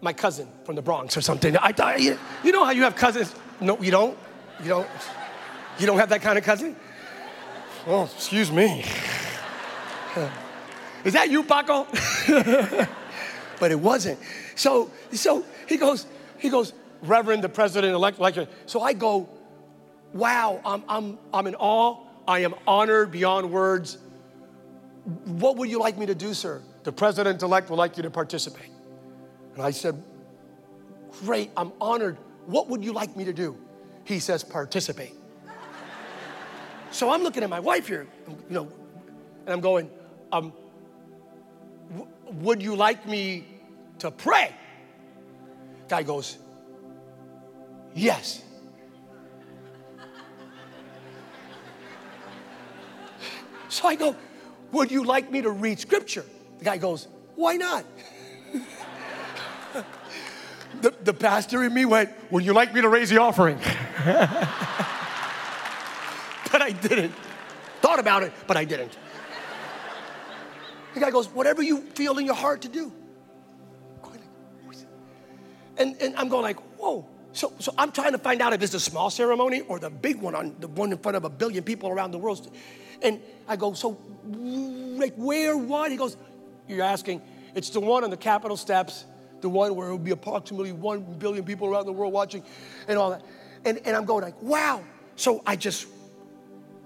my 0.00 0.12
cousin 0.12 0.48
from 0.64 0.76
the 0.76 0.82
Bronx 0.82 1.16
or 1.16 1.20
something. 1.20 1.56
I 1.56 1.72
thought, 1.72 2.00
you, 2.00 2.18
know 2.44 2.64
how 2.64 2.70
you 2.70 2.82
have 2.82 2.96
cousins? 2.96 3.34
No, 3.60 3.78
you 3.80 3.90
don't? 3.90 4.16
You 4.62 4.68
don't? 4.68 4.88
You 5.78 5.86
don't 5.86 5.98
have 5.98 6.08
that 6.10 6.22
kind 6.22 6.38
of 6.38 6.44
cousin? 6.44 6.76
Oh, 7.86 8.04
excuse 8.04 8.50
me. 8.50 8.84
Is 11.04 11.12
that 11.12 11.30
you, 11.30 11.44
Paco? 11.44 11.86
but 13.60 13.70
it 13.70 13.78
wasn't. 13.78 14.18
So, 14.56 14.90
so 15.12 15.44
he 15.68 15.76
goes, 15.76 16.06
he 16.38 16.50
goes, 16.50 16.72
Reverend, 17.02 17.44
the 17.44 17.48
president 17.48 17.94
elect, 17.94 18.18
so 18.66 18.80
I 18.80 18.92
go, 18.92 19.28
wow, 20.12 20.60
I'm, 20.64 20.82
I'm, 20.88 21.18
I'm 21.32 21.46
in 21.46 21.54
awe. 21.54 22.04
I 22.26 22.40
am 22.40 22.54
honored 22.66 23.10
beyond 23.10 23.50
words. 23.50 23.98
What 25.24 25.56
would 25.56 25.70
you 25.70 25.80
like 25.80 25.96
me 25.96 26.06
to 26.06 26.14
do, 26.14 26.34
sir? 26.34 26.60
The 26.84 26.92
president 26.92 27.42
elect 27.42 27.70
would 27.70 27.76
like 27.76 27.96
you 27.96 28.02
to 28.02 28.10
participate. 28.10 28.70
And 29.54 29.62
I 29.62 29.70
said, 29.70 30.02
Great, 31.24 31.50
I'm 31.56 31.72
honored. 31.80 32.18
What 32.46 32.68
would 32.68 32.84
you 32.84 32.92
like 32.92 33.16
me 33.16 33.24
to 33.24 33.32
do? 33.32 33.56
He 34.04 34.20
says, 34.20 34.44
Participate. 34.44 35.14
so 36.90 37.10
I'm 37.10 37.22
looking 37.22 37.42
at 37.42 37.50
my 37.50 37.60
wife 37.60 37.88
here, 37.88 38.06
you 38.28 38.54
know, 38.54 38.68
and 39.46 39.54
I'm 39.54 39.60
going, 39.60 39.90
um, 40.30 40.52
w- 41.90 42.10
Would 42.42 42.62
you 42.62 42.76
like 42.76 43.06
me 43.06 43.46
to 44.00 44.10
pray? 44.10 44.54
Guy 45.88 46.02
goes, 46.02 46.38
Yes. 47.94 48.42
So 53.68 53.88
I 53.88 53.94
go, 53.94 54.16
Would 54.72 54.90
you 54.90 55.04
like 55.04 55.30
me 55.30 55.42
to 55.42 55.50
read 55.50 55.78
scripture? 55.78 56.24
The 56.58 56.64
guy 56.64 56.78
goes, 56.78 57.08
Why 57.34 57.56
not? 57.56 57.84
the, 60.80 60.94
the 61.02 61.14
pastor 61.14 61.64
in 61.64 61.74
me 61.74 61.84
went, 61.84 62.10
Would 62.30 62.44
you 62.44 62.52
like 62.52 62.74
me 62.74 62.80
to 62.80 62.88
raise 62.88 63.10
the 63.10 63.20
offering? 63.20 63.58
but 66.52 66.62
I 66.62 66.70
didn't. 66.70 67.14
Thought 67.80 67.98
about 67.98 68.22
it, 68.22 68.32
but 68.46 68.56
I 68.56 68.64
didn't. 68.64 68.96
The 70.94 71.00
guy 71.00 71.10
goes, 71.10 71.28
Whatever 71.28 71.62
you 71.62 71.80
feel 71.80 72.18
in 72.18 72.26
your 72.26 72.34
heart 72.34 72.62
to 72.62 72.68
do. 72.68 72.92
And, 75.78 75.96
and 76.02 76.16
I'm 76.16 76.28
going 76.28 76.42
like, 76.42 76.58
whoa. 76.78 77.08
So, 77.38 77.52
so 77.60 77.72
I'm 77.78 77.92
trying 77.92 78.10
to 78.10 78.18
find 78.18 78.42
out 78.42 78.52
if 78.52 78.60
it's 78.64 78.74
a 78.74 78.80
small 78.80 79.10
ceremony 79.10 79.60
or 79.60 79.78
the 79.78 79.90
big 79.90 80.20
one 80.20 80.34
on 80.34 80.56
the 80.58 80.66
one 80.66 80.90
in 80.90 80.98
front 80.98 81.16
of 81.16 81.24
a 81.24 81.30
billion 81.30 81.62
people 81.62 81.88
around 81.88 82.10
the 82.10 82.18
world. 82.18 82.50
And 83.00 83.20
I 83.46 83.54
go, 83.54 83.74
so 83.74 83.96
like 84.24 85.14
where, 85.14 85.56
what? 85.56 85.92
He 85.92 85.96
goes, 85.96 86.16
you're 86.66 86.82
asking, 86.82 87.22
it's 87.54 87.70
the 87.70 87.78
one 87.78 88.02
on 88.02 88.10
the 88.10 88.16
Capitol 88.16 88.56
steps, 88.56 89.04
the 89.40 89.48
one 89.48 89.76
where 89.76 89.86
it 89.86 89.92
will 89.92 89.98
be 89.98 90.10
approximately 90.10 90.72
one 90.72 91.04
billion 91.20 91.44
people 91.44 91.68
around 91.68 91.86
the 91.86 91.92
world 91.92 92.12
watching 92.12 92.42
and 92.88 92.98
all 92.98 93.10
that. 93.10 93.22
And, 93.64 93.78
and 93.84 93.96
I'm 93.96 94.04
going 94.04 94.24
like, 94.24 94.42
wow. 94.42 94.82
So 95.14 95.40
I 95.46 95.54
just 95.54 95.86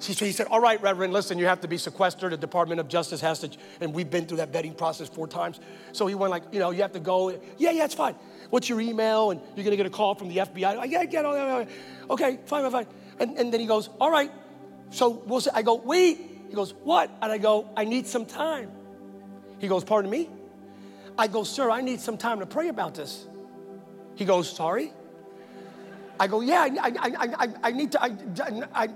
so 0.02 0.24
he 0.24 0.32
said, 0.32 0.48
All 0.48 0.60
right, 0.60 0.82
Reverend, 0.82 1.12
listen, 1.12 1.38
you 1.38 1.46
have 1.46 1.60
to 1.60 1.68
be 1.68 1.78
sequestered. 1.78 2.32
The 2.32 2.36
Department 2.36 2.80
of 2.80 2.88
Justice 2.88 3.20
has 3.20 3.38
to, 3.40 3.50
and 3.80 3.94
we've 3.94 4.10
been 4.10 4.26
through 4.26 4.38
that 4.38 4.50
vetting 4.50 4.76
process 4.76 5.08
four 5.08 5.28
times. 5.28 5.60
So 5.92 6.08
he 6.08 6.16
went 6.16 6.32
like, 6.32 6.42
You 6.50 6.58
know, 6.58 6.70
you 6.70 6.82
have 6.82 6.92
to 6.92 7.00
go. 7.00 7.30
Yeah, 7.56 7.70
yeah, 7.70 7.84
it's 7.84 7.94
fine. 7.94 8.16
What's 8.52 8.68
your 8.68 8.82
email? 8.82 9.30
And 9.30 9.40
you're 9.56 9.64
to 9.64 9.76
get 9.78 9.86
a 9.86 9.90
call 9.90 10.14
from 10.14 10.28
the 10.28 10.36
FBI. 10.36 10.76
I 10.78 10.84
yeah, 10.84 11.06
get 11.06 11.24
all 11.24 11.32
that. 11.32 11.70
Okay, 12.10 12.38
fine, 12.44 12.62
fine, 12.62 12.70
fine. 12.70 12.86
And, 13.18 13.38
and 13.38 13.50
then 13.50 13.60
he 13.60 13.66
goes, 13.66 13.88
All 13.98 14.10
right. 14.10 14.30
So 14.90 15.08
we'll 15.08 15.40
say, 15.40 15.52
I 15.54 15.62
go, 15.62 15.76
Wait. 15.76 16.18
He 16.50 16.54
goes, 16.54 16.74
What? 16.74 17.10
And 17.22 17.32
I 17.32 17.38
go, 17.38 17.70
I 17.74 17.86
need 17.86 18.06
some 18.06 18.26
time. 18.26 18.70
He 19.58 19.68
goes, 19.68 19.84
Pardon 19.84 20.10
me? 20.10 20.28
I 21.16 21.28
go, 21.28 21.44
Sir, 21.44 21.70
I 21.70 21.80
need 21.80 21.98
some 21.98 22.18
time 22.18 22.40
to 22.40 22.46
pray 22.46 22.68
about 22.68 22.94
this. 22.94 23.26
He 24.16 24.26
goes, 24.26 24.54
Sorry? 24.54 24.92
I 26.20 26.26
go, 26.26 26.42
yeah, 26.42 26.68
I, 26.78 26.92
I, 27.00 27.36
I, 27.38 27.48
I 27.62 27.70
need 27.72 27.92
to, 27.92 28.02
I, 28.02 28.14
I, 28.74 28.88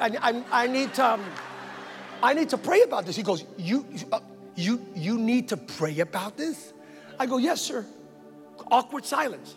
I, 0.00 0.44
I 0.50 0.66
need 0.66 0.94
to, 0.94 1.06
um, 1.06 1.24
I 2.22 2.32
need 2.32 2.48
to 2.48 2.56
pray 2.56 2.80
about 2.80 3.04
this. 3.04 3.16
He 3.16 3.22
goes, 3.22 3.44
you, 3.58 3.84
uh, 4.10 4.20
you, 4.56 4.82
you 4.94 5.18
need 5.18 5.50
to 5.50 5.58
pray 5.58 6.00
about 6.00 6.38
this? 6.38 6.72
I 7.20 7.26
go, 7.26 7.36
yes, 7.36 7.60
sir. 7.60 7.84
Awkward 8.70 9.04
silence. 9.04 9.56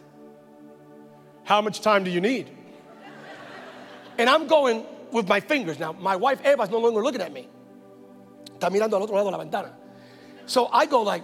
How 1.43 1.61
much 1.61 1.81
time 1.81 2.03
do 2.03 2.11
you 2.11 2.21
need? 2.21 2.49
And 4.17 4.29
I'm 4.29 4.47
going 4.47 4.85
with 5.11 5.27
my 5.27 5.39
fingers. 5.39 5.79
Now, 5.79 5.93
my 5.93 6.15
wife 6.15 6.43
Eva's 6.45 6.69
no 6.69 6.79
longer 6.79 7.01
looking 7.03 7.21
at 7.21 7.31
me. 7.31 7.47
Está 8.57 8.69
mirando 8.69 8.93
al 8.93 9.03
otro 9.03 9.15
lado 9.15 9.29
de 9.29 9.37
la 9.37 9.43
ventana. 9.43 9.73
So 10.45 10.67
I 10.67 10.85
go 10.85 11.03
like, 11.03 11.23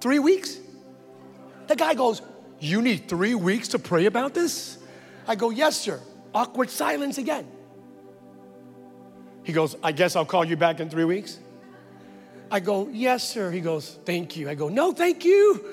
three 0.00 0.18
weeks? 0.18 0.58
The 1.66 1.76
guy 1.76 1.94
goes, 1.94 2.22
you 2.58 2.82
need 2.82 3.08
three 3.08 3.34
weeks 3.34 3.68
to 3.68 3.78
pray 3.78 4.06
about 4.06 4.34
this? 4.34 4.78
I 5.26 5.34
go, 5.34 5.50
Yes, 5.50 5.80
sir. 5.80 6.00
Awkward 6.34 6.70
silence 6.70 7.18
again. 7.18 7.46
He 9.42 9.52
goes, 9.52 9.76
I 9.82 9.92
guess 9.92 10.16
I'll 10.16 10.24
call 10.24 10.44
you 10.44 10.56
back 10.56 10.80
in 10.80 10.88
three 10.88 11.04
weeks. 11.04 11.38
I 12.52 12.60
go, 12.60 12.88
Yes, 12.92 13.28
sir. 13.28 13.50
He 13.50 13.60
goes, 13.60 13.98
Thank 14.04 14.36
you. 14.36 14.48
I 14.48 14.54
go, 14.54 14.68
No, 14.68 14.92
thank 14.92 15.24
you. 15.24 15.64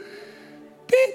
Beep. 0.87 1.13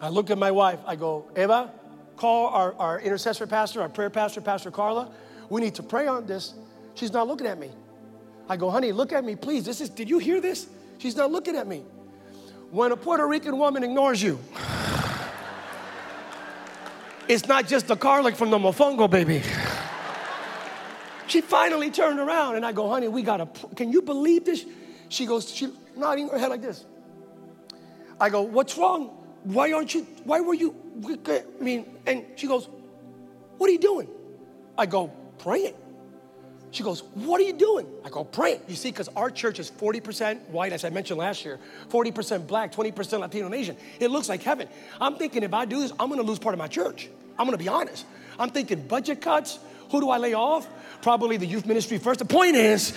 I 0.00 0.08
look 0.08 0.30
at 0.30 0.36
my 0.36 0.50
wife. 0.50 0.80
I 0.84 0.96
go, 0.96 1.30
Eva, 1.36 1.72
call 2.16 2.48
our, 2.48 2.74
our 2.74 3.00
intercessor 3.00 3.46
pastor, 3.46 3.80
our 3.80 3.88
prayer 3.88 4.10
pastor, 4.10 4.42
Pastor 4.42 4.70
Carla. 4.70 5.10
We 5.48 5.62
need 5.62 5.76
to 5.76 5.82
pray 5.82 6.08
on 6.08 6.26
this. 6.26 6.54
She's 6.94 7.12
not 7.12 7.28
looking 7.28 7.46
at 7.46 7.58
me. 7.58 7.70
I 8.48 8.58
go, 8.58 8.70
honey, 8.70 8.92
look 8.92 9.12
at 9.12 9.24
me, 9.24 9.36
please. 9.36 9.64
This 9.64 9.80
is, 9.80 9.88
did 9.88 10.10
you 10.10 10.18
hear 10.18 10.40
this? 10.40 10.66
She's 10.98 11.16
not 11.16 11.30
looking 11.30 11.56
at 11.56 11.66
me 11.66 11.84
when 12.74 12.90
a 12.90 12.96
Puerto 12.96 13.24
Rican 13.24 13.56
woman 13.56 13.84
ignores 13.84 14.20
you, 14.20 14.36
it's 17.28 17.46
not 17.46 17.68
just 17.68 17.86
the 17.86 17.94
garlic 17.94 18.34
from 18.34 18.50
the 18.50 18.58
mofongo, 18.58 19.08
baby. 19.08 19.42
She 21.34 21.40
finally 21.40 21.90
turned 21.90 22.20
around 22.20 22.54
and 22.54 22.64
I 22.64 22.70
go, 22.70 22.88
honey, 22.88 23.08
we 23.08 23.22
gotta, 23.22 23.48
can 23.74 23.90
you 23.90 24.02
believe 24.02 24.44
this? 24.44 24.64
She 25.08 25.26
goes, 25.26 25.50
she 25.52 25.68
nodding 25.96 26.28
her 26.28 26.38
head 26.38 26.48
like 26.48 26.62
this. 26.62 26.84
I 28.20 28.30
go, 28.30 28.42
what's 28.42 28.78
wrong? 28.78 29.06
Why 29.42 29.72
aren't 29.72 29.92
you, 29.94 30.02
why 30.22 30.38
were 30.38 30.54
you, 30.54 30.76
I 31.26 31.42
mean, 31.58 31.86
and 32.06 32.24
she 32.36 32.46
goes, 32.46 32.68
what 33.58 33.68
are 33.68 33.72
you 33.72 33.80
doing? 33.80 34.06
I 34.78 34.86
go, 34.86 35.08
praying. 35.38 35.74
She 36.70 36.84
goes, 36.84 37.02
What 37.14 37.40
are 37.40 37.44
you 37.44 37.52
doing? 37.52 37.86
I 38.04 38.10
go, 38.10 38.24
Praying. 38.24 38.60
You 38.66 38.74
see, 38.74 38.90
because 38.90 39.08
our 39.14 39.30
church 39.30 39.60
is 39.60 39.70
40% 39.70 40.48
white, 40.48 40.72
as 40.72 40.84
I 40.84 40.90
mentioned 40.90 41.18
last 41.18 41.44
year, 41.44 41.60
40% 41.88 42.48
black, 42.48 42.72
20% 42.72 43.20
Latino 43.20 43.46
and 43.46 43.54
Asian. 43.54 43.76
It 44.00 44.10
looks 44.10 44.28
like 44.28 44.42
heaven. 44.42 44.68
I'm 45.00 45.14
thinking 45.14 45.44
if 45.44 45.54
I 45.54 45.66
do 45.66 45.80
this, 45.80 45.92
I'm 46.00 46.08
gonna 46.08 46.22
lose 46.22 46.40
part 46.40 46.52
of 46.52 46.58
my 46.58 46.66
church. 46.66 47.08
I'm 47.38 47.46
gonna 47.46 47.58
be 47.58 47.68
honest. 47.68 48.06
I'm 48.40 48.50
thinking 48.50 48.86
budget 48.86 49.20
cuts. 49.20 49.60
Who 49.94 50.00
do 50.00 50.10
I 50.10 50.18
lay 50.18 50.34
off? 50.34 50.68
Probably 51.02 51.36
the 51.36 51.46
youth 51.46 51.66
ministry 51.66 51.98
first. 51.98 52.18
The 52.18 52.24
point 52.24 52.56
is, 52.56 52.92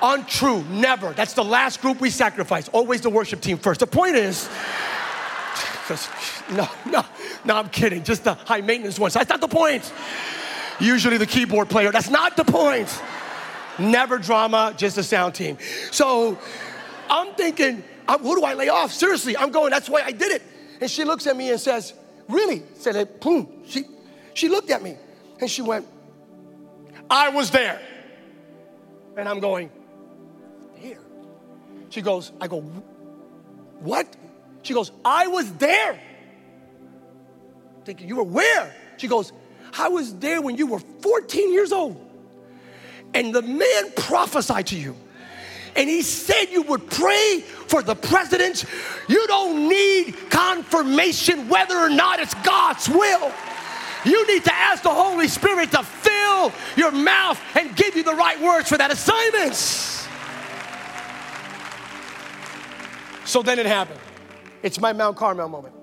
untrue, 0.00 0.64
never. 0.70 1.12
That's 1.12 1.34
the 1.34 1.44
last 1.44 1.82
group 1.82 2.00
we 2.00 2.08
sacrifice. 2.08 2.70
Always 2.70 3.02
the 3.02 3.10
worship 3.10 3.42
team 3.42 3.58
first. 3.58 3.80
The 3.80 3.86
point 3.86 4.16
is, 4.16 4.48
no, 6.50 6.66
no, 6.86 7.04
no, 7.44 7.56
I'm 7.56 7.68
kidding. 7.68 8.04
Just 8.04 8.24
the 8.24 8.32
high 8.32 8.62
maintenance 8.62 8.98
ones. 8.98 9.12
That's 9.12 9.28
not 9.28 9.42
the 9.42 9.48
point 9.48 9.92
usually 10.80 11.18
the 11.18 11.26
keyboard 11.26 11.68
player. 11.68 11.92
That's 11.92 12.08
not 12.08 12.38
the 12.38 12.44
point. 12.44 12.88
Never 13.78 14.16
drama, 14.16 14.72
just 14.78 14.96
a 14.96 15.02
sound 15.02 15.34
team. 15.34 15.58
So 15.90 16.38
I'm 17.10 17.34
thinking, 17.34 17.84
who 18.08 18.34
do 18.34 18.44
I 18.44 18.54
lay 18.54 18.70
off? 18.70 18.92
Seriously, 18.94 19.36
I'm 19.36 19.50
going, 19.50 19.68
that's 19.68 19.90
why 19.90 20.04
I 20.04 20.12
did 20.12 20.32
it. 20.32 20.42
And 20.80 20.90
she 20.90 21.04
looks 21.04 21.26
at 21.26 21.36
me 21.36 21.50
and 21.50 21.60
says, 21.60 21.92
Really? 22.28 22.62
Said 22.76 22.96
it, 22.96 23.20
boom. 23.20 23.46
She, 23.66 23.84
she 24.32 24.48
looked 24.48 24.70
at 24.70 24.82
me 24.82 24.96
and 25.40 25.50
she 25.50 25.62
went, 25.62 25.86
I 27.10 27.30
was 27.30 27.50
there. 27.50 27.80
And 29.16 29.28
I'm 29.28 29.40
going, 29.40 29.70
There. 30.80 30.98
She 31.90 32.00
goes, 32.00 32.32
I 32.40 32.48
go, 32.48 32.60
What? 33.80 34.16
She 34.62 34.74
goes, 34.74 34.90
I 35.04 35.26
was 35.28 35.52
there. 35.54 36.00
Thinking, 37.84 38.08
You 38.08 38.16
were 38.16 38.24
where? 38.24 38.74
She 38.96 39.08
goes, 39.08 39.32
I 39.76 39.88
was 39.88 40.14
there 40.16 40.40
when 40.40 40.56
you 40.56 40.66
were 40.66 40.78
14 40.78 41.52
years 41.52 41.72
old. 41.72 42.00
And 43.12 43.34
the 43.34 43.42
man 43.42 43.92
prophesied 43.96 44.68
to 44.68 44.76
you. 44.76 44.96
And 45.76 45.88
he 45.88 46.02
said 46.02 46.46
you 46.50 46.62
would 46.62 46.88
pray 46.88 47.40
for 47.40 47.82
the 47.82 47.96
president. 47.96 48.64
You 49.08 49.26
don't 49.26 49.68
need 49.68 50.30
confirmation 50.30 51.48
whether 51.48 51.76
or 51.76 51.90
not 51.90 52.20
it's 52.20 52.34
God's 52.34 52.88
will. 52.88 53.32
You 54.04 54.26
need 54.26 54.44
to 54.44 54.54
ask 54.54 54.82
the 54.82 54.90
Holy 54.90 55.28
Spirit 55.28 55.70
to 55.72 55.82
fill 55.82 56.52
your 56.76 56.90
mouth 56.90 57.40
and 57.56 57.74
give 57.74 57.96
you 57.96 58.02
the 58.02 58.14
right 58.14 58.40
words 58.40 58.68
for 58.68 58.76
that 58.76 58.90
assignment. 58.90 59.54
So 63.24 63.42
then 63.42 63.58
it 63.58 63.66
happened. 63.66 64.00
It's 64.62 64.80
my 64.80 64.92
Mount 64.92 65.16
Carmel 65.16 65.48
moment. 65.48 65.74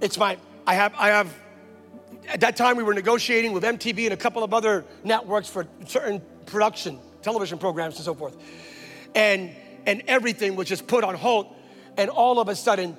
It's 0.00 0.18
my, 0.18 0.38
I 0.66 0.74
have, 0.74 0.94
I 0.96 1.08
have 1.08 1.34
at 2.28 2.40
that 2.40 2.56
time 2.56 2.76
we 2.76 2.82
were 2.82 2.94
negotiating 2.94 3.52
with 3.52 3.62
MTV 3.62 4.04
and 4.04 4.14
a 4.14 4.16
couple 4.16 4.42
of 4.44 4.54
other 4.54 4.84
networks 5.04 5.48
for 5.48 5.66
certain 5.86 6.22
production, 6.46 6.98
television 7.22 7.58
programs 7.58 7.96
and 7.96 8.04
so 8.04 8.14
forth. 8.14 8.36
And, 9.14 9.50
and 9.86 10.02
everything 10.06 10.56
was 10.56 10.68
just 10.68 10.86
put 10.86 11.04
on 11.04 11.14
hold. 11.14 11.54
And 11.96 12.10
all 12.10 12.38
of 12.38 12.48
a 12.48 12.54
sudden, 12.54 12.96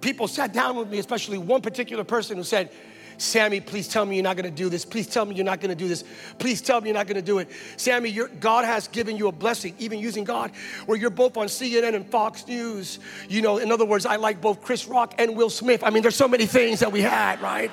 people 0.00 0.28
sat 0.28 0.52
down 0.52 0.76
with 0.76 0.88
me, 0.88 0.98
especially 0.98 1.38
one 1.38 1.60
particular 1.60 2.04
person 2.04 2.36
who 2.36 2.44
said, 2.44 2.70
Sammy, 3.18 3.60
please 3.60 3.88
tell 3.88 4.06
me 4.06 4.16
you're 4.16 4.22
not 4.22 4.36
gonna 4.36 4.50
do 4.50 4.68
this. 4.68 4.84
Please 4.84 5.06
tell 5.06 5.26
me 5.26 5.34
you're 5.34 5.44
not 5.44 5.60
gonna 5.60 5.74
do 5.74 5.88
this. 5.88 6.04
Please 6.38 6.62
tell 6.62 6.80
me 6.80 6.88
you're 6.88 6.96
not 6.96 7.06
gonna 7.06 7.20
do 7.20 7.38
it. 7.38 7.48
Sammy, 7.76 8.12
God 8.40 8.64
has 8.64 8.88
given 8.88 9.16
you 9.16 9.28
a 9.28 9.32
blessing, 9.32 9.74
even 9.78 9.98
using 9.98 10.24
God, 10.24 10.52
where 10.86 10.96
you're 10.96 11.10
both 11.10 11.36
on 11.36 11.46
CNN 11.46 11.94
and 11.94 12.06
Fox 12.06 12.46
News. 12.46 13.00
You 13.28 13.42
know, 13.42 13.58
in 13.58 13.70
other 13.70 13.84
words, 13.84 14.06
I 14.06 14.16
like 14.16 14.40
both 14.40 14.62
Chris 14.62 14.86
Rock 14.86 15.14
and 15.18 15.36
Will 15.36 15.50
Smith. 15.50 15.82
I 15.82 15.90
mean, 15.90 16.02
there's 16.02 16.16
so 16.16 16.28
many 16.28 16.46
things 16.46 16.80
that 16.80 16.92
we 16.92 17.02
had, 17.02 17.42
right? 17.42 17.72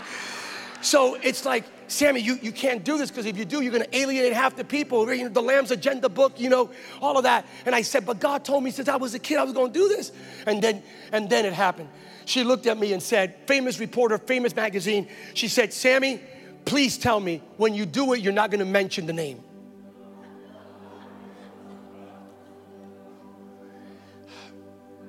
So 0.82 1.16
it's 1.24 1.46
like, 1.46 1.64
Sammy, 1.88 2.20
you, 2.20 2.38
you 2.42 2.52
can't 2.52 2.84
do 2.84 2.98
this 2.98 3.10
because 3.10 3.26
if 3.26 3.38
you 3.38 3.46
do, 3.46 3.62
you're 3.62 3.72
going 3.72 3.84
to 3.84 3.98
alienate 3.98 4.34
half 4.34 4.56
the 4.56 4.64
people. 4.64 5.12
You 5.12 5.24
know, 5.24 5.30
the 5.30 5.42
Lamb's 5.42 5.72
Agenda 5.72 6.10
book, 6.10 6.40
you 6.40 6.50
know, 6.50 6.70
all 7.02 7.18
of 7.18 7.24
that. 7.24 7.46
And 7.66 7.74
I 7.74 7.82
said, 7.82 8.06
but 8.06 8.20
God 8.20 8.46
told 8.46 8.64
me 8.64 8.70
since 8.70 8.88
I 8.88 8.96
was 8.96 9.16
a 9.16 9.20
kid 9.20 9.38
I 9.38 9.44
was 9.44 9.54
going 9.54 9.74
to 9.74 9.80
do 9.80 9.88
this. 9.88 10.12
And 10.46 10.62
then, 10.62 10.84
and 11.12 11.28
then 11.28 11.46
it 11.46 11.54
happened. 11.54 11.90
She 12.26 12.44
looked 12.44 12.66
at 12.66 12.78
me 12.78 12.94
and 12.94 13.02
said, 13.02 13.36
famous 13.48 13.80
reporter, 13.80 14.18
famous 14.18 14.56
magazine. 14.56 15.08
She 15.34 15.48
said, 15.48 15.72
Sammy, 15.72 16.20
please 16.66 16.98
tell 16.98 17.20
me 17.20 17.42
when 17.58 17.74
you 17.74 17.86
do 17.86 18.14
it, 18.14 18.22
you're 18.22 18.34
not 18.34 18.52
to 18.60 18.66
mention 18.66 19.06
the 19.06 19.14
name. 19.14 19.44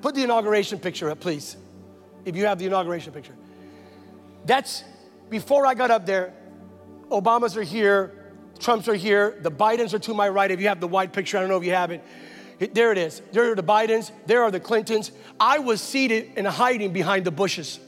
Put 0.01 0.15
the 0.15 0.23
inauguration 0.23 0.79
picture 0.79 1.09
up, 1.09 1.19
please. 1.19 1.57
If 2.23 2.35
you 2.35 2.45
have 2.45 2.59
the 2.59 2.65
inauguration 2.65 3.11
picture. 3.13 3.35
That's 4.45 4.83
before 5.29 5.65
I 5.65 5.73
got 5.73 5.91
up 5.91 6.05
there, 6.05 6.33
Obamas 7.09 7.57
are 7.57 7.63
here, 7.63 8.13
Trumps 8.59 8.87
are 8.87 8.95
here, 8.95 9.37
the 9.41 9.51
Bidens 9.51 9.93
are 9.93 9.99
to 9.99 10.13
my 10.13 10.29
right. 10.29 10.49
If 10.49 10.59
you 10.59 10.67
have 10.67 10.79
the 10.79 10.87
white 10.87 11.13
picture, 11.13 11.37
I 11.37 11.41
don't 11.41 11.49
know 11.49 11.57
if 11.57 11.63
you 11.63 11.73
have 11.73 11.91
it. 11.91 12.03
There 12.59 12.91
it 12.91 12.97
is. 12.97 13.21
There 13.31 13.51
are 13.51 13.55
the 13.55 13.63
Bidens, 13.63 14.11
there 14.25 14.43
are 14.43 14.49
the 14.49 14.59
Clintons. 14.59 15.11
I 15.39 15.59
was 15.59 15.79
seated 15.79 16.31
and 16.35 16.47
hiding 16.47 16.91
behind 16.91 17.25
the 17.25 17.31
bushes. 17.31 17.79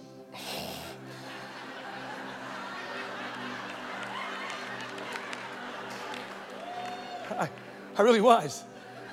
I, 7.32 7.50
I 7.98 8.02
really 8.02 8.22
was. 8.22 8.64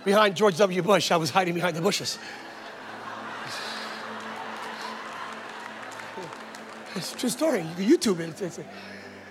Behind 0.04 0.36
George 0.36 0.56
W. 0.58 0.82
Bush, 0.82 1.10
I 1.10 1.16
was 1.16 1.30
hiding 1.30 1.54
behind 1.54 1.76
the 1.76 1.80
bushes. 1.80 2.18
It's 6.94 7.12
a 7.12 7.16
true 7.18 7.28
story. 7.28 7.60
You 7.60 7.74
can 7.74 7.84
YouTube 7.84 8.20
it. 8.20 8.28
It's, 8.30 8.58
it's, 8.58 8.60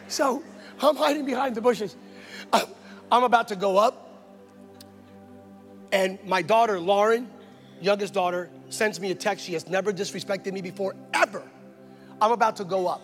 so 0.08 0.43
I'm 0.82 0.95
hiding 0.95 1.26
behind 1.26 1.56
the 1.56 1.62
bushes. 1.62 1.95
Uh, 2.54 2.66
I'm 3.12 3.24
about 3.24 3.47
to 3.49 3.56
go 3.56 3.78
up. 3.78 4.05
And 5.92 6.20
my 6.26 6.42
daughter, 6.42 6.80
Lauren, 6.80 7.30
youngest 7.82 8.14
daughter, 8.14 8.50
sends 8.70 9.00
me 9.00 9.12
a 9.12 9.16
text. 9.16 9.46
She 9.46 9.54
has 9.54 9.68
never 9.68 9.94
disrespected 9.94 10.52
me 10.52 10.62
before, 10.62 10.96
ever. 11.14 11.44
I'm 12.22 12.32
about 12.32 12.58
to 12.58 12.64
go 12.64 12.88
up. 12.88 13.02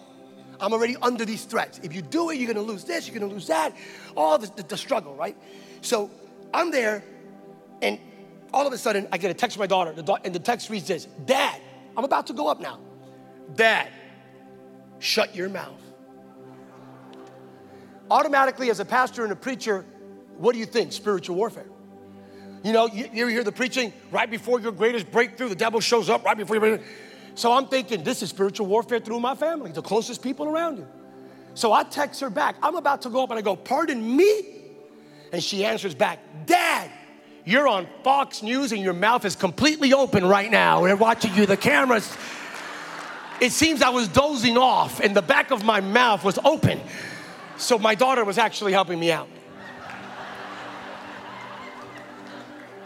I'm 0.59 0.73
already 0.73 0.95
under 1.01 1.25
these 1.25 1.43
threats. 1.45 1.79
If 1.83 1.93
you 1.93 2.01
do 2.01 2.29
it, 2.29 2.35
you're 2.35 2.53
gonna 2.53 2.65
lose 2.65 2.83
this, 2.83 3.07
you're 3.07 3.19
gonna 3.19 3.31
lose 3.31 3.47
that, 3.47 3.75
all 4.15 4.37
the, 4.37 4.47
the, 4.55 4.63
the 4.63 4.77
struggle, 4.77 5.15
right? 5.15 5.35
So 5.81 6.11
I'm 6.53 6.69
there, 6.69 7.03
and 7.81 7.99
all 8.53 8.67
of 8.67 8.73
a 8.73 8.77
sudden, 8.77 9.07
I 9.11 9.17
get 9.17 9.31
a 9.31 9.33
text 9.33 9.57
from 9.57 9.61
my 9.61 9.67
daughter, 9.67 9.95
and 10.23 10.35
the 10.35 10.39
text 10.39 10.69
reads 10.69 10.87
this 10.87 11.05
Dad, 11.25 11.59
I'm 11.97 12.03
about 12.03 12.27
to 12.27 12.33
go 12.33 12.47
up 12.47 12.61
now. 12.61 12.79
Dad, 13.55 13.89
shut 14.99 15.35
your 15.35 15.49
mouth. 15.49 15.81
Automatically, 18.11 18.69
as 18.69 18.79
a 18.79 18.85
pastor 18.85 19.23
and 19.23 19.31
a 19.31 19.35
preacher, 19.35 19.85
what 20.37 20.53
do 20.53 20.59
you 20.59 20.65
think? 20.65 20.91
Spiritual 20.91 21.37
warfare. 21.37 21.67
You 22.63 22.73
know, 22.73 22.87
you, 22.87 23.09
you 23.11 23.27
hear 23.27 23.43
the 23.43 23.51
preaching 23.51 23.91
right 24.11 24.29
before 24.29 24.59
your 24.59 24.71
greatest 24.71 25.11
breakthrough, 25.11 25.49
the 25.49 25.55
devil 25.55 25.79
shows 25.79 26.09
up 26.09 26.23
right 26.23 26.37
before 26.37 26.55
you. 26.57 26.79
So 27.33 27.53
I'm 27.53 27.67
thinking, 27.67 28.03
this 28.03 28.21
is 28.21 28.29
spiritual 28.29 28.67
warfare 28.67 28.99
through 28.99 29.19
my 29.19 29.35
family, 29.35 29.71
the 29.71 29.81
closest 29.81 30.21
people 30.21 30.47
around 30.47 30.77
you. 30.77 30.87
So 31.53 31.73
I 31.73 31.83
text 31.83 32.21
her 32.21 32.29
back. 32.29 32.55
I'm 32.61 32.75
about 32.75 33.01
to 33.03 33.09
go 33.09 33.23
up 33.23 33.29
and 33.29 33.39
I 33.39 33.41
go, 33.41 33.55
Pardon 33.55 34.15
me? 34.15 34.43
And 35.33 35.41
she 35.41 35.65
answers 35.65 35.95
back, 35.95 36.19
Dad, 36.45 36.91
you're 37.45 37.67
on 37.67 37.87
Fox 38.03 38.43
News 38.43 38.71
and 38.71 38.81
your 38.81 38.93
mouth 38.93 39.25
is 39.25 39.35
completely 39.35 39.93
open 39.93 40.25
right 40.25 40.51
now. 40.51 40.81
We're 40.83 40.95
watching 40.95 41.33
you, 41.35 41.45
the 41.45 41.57
cameras. 41.57 42.15
It 43.39 43.51
seems 43.51 43.81
I 43.81 43.89
was 43.89 44.07
dozing 44.07 44.57
off 44.57 44.99
and 44.99 45.15
the 45.15 45.21
back 45.21 45.51
of 45.51 45.63
my 45.63 45.81
mouth 45.81 46.23
was 46.23 46.37
open. 46.43 46.79
So 47.57 47.79
my 47.79 47.95
daughter 47.95 48.23
was 48.23 48.37
actually 48.37 48.73
helping 48.73 48.99
me 48.99 49.11
out. 49.11 49.27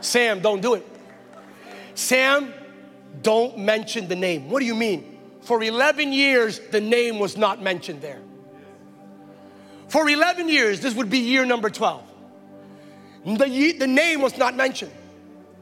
Sam, 0.06 0.40
don't 0.40 0.62
do 0.62 0.76
it. 0.76 0.88
Sam, 1.96 2.54
don't 3.22 3.58
mention 3.58 4.08
the 4.08 4.16
name. 4.16 4.50
What 4.50 4.60
do 4.60 4.66
you 4.66 4.76
mean? 4.76 5.18
For 5.42 5.62
11 5.62 6.14
years, 6.14 6.60
the 6.60 6.82
name 6.82 7.20
was 7.20 7.38
not 7.38 7.62
mentioned 7.62 8.02
there. 8.02 8.22
For 9.88 10.08
11 10.08 10.50
years, 10.50 10.80
this 10.80 10.94
would 10.94 11.10
be 11.10 11.20
year 11.20 11.46
number 11.46 11.70
12. 11.70 12.04
The, 13.26 13.76
the 13.80 13.88
name 13.88 14.22
was 14.22 14.38
not 14.38 14.56
mentioned. 14.56 14.92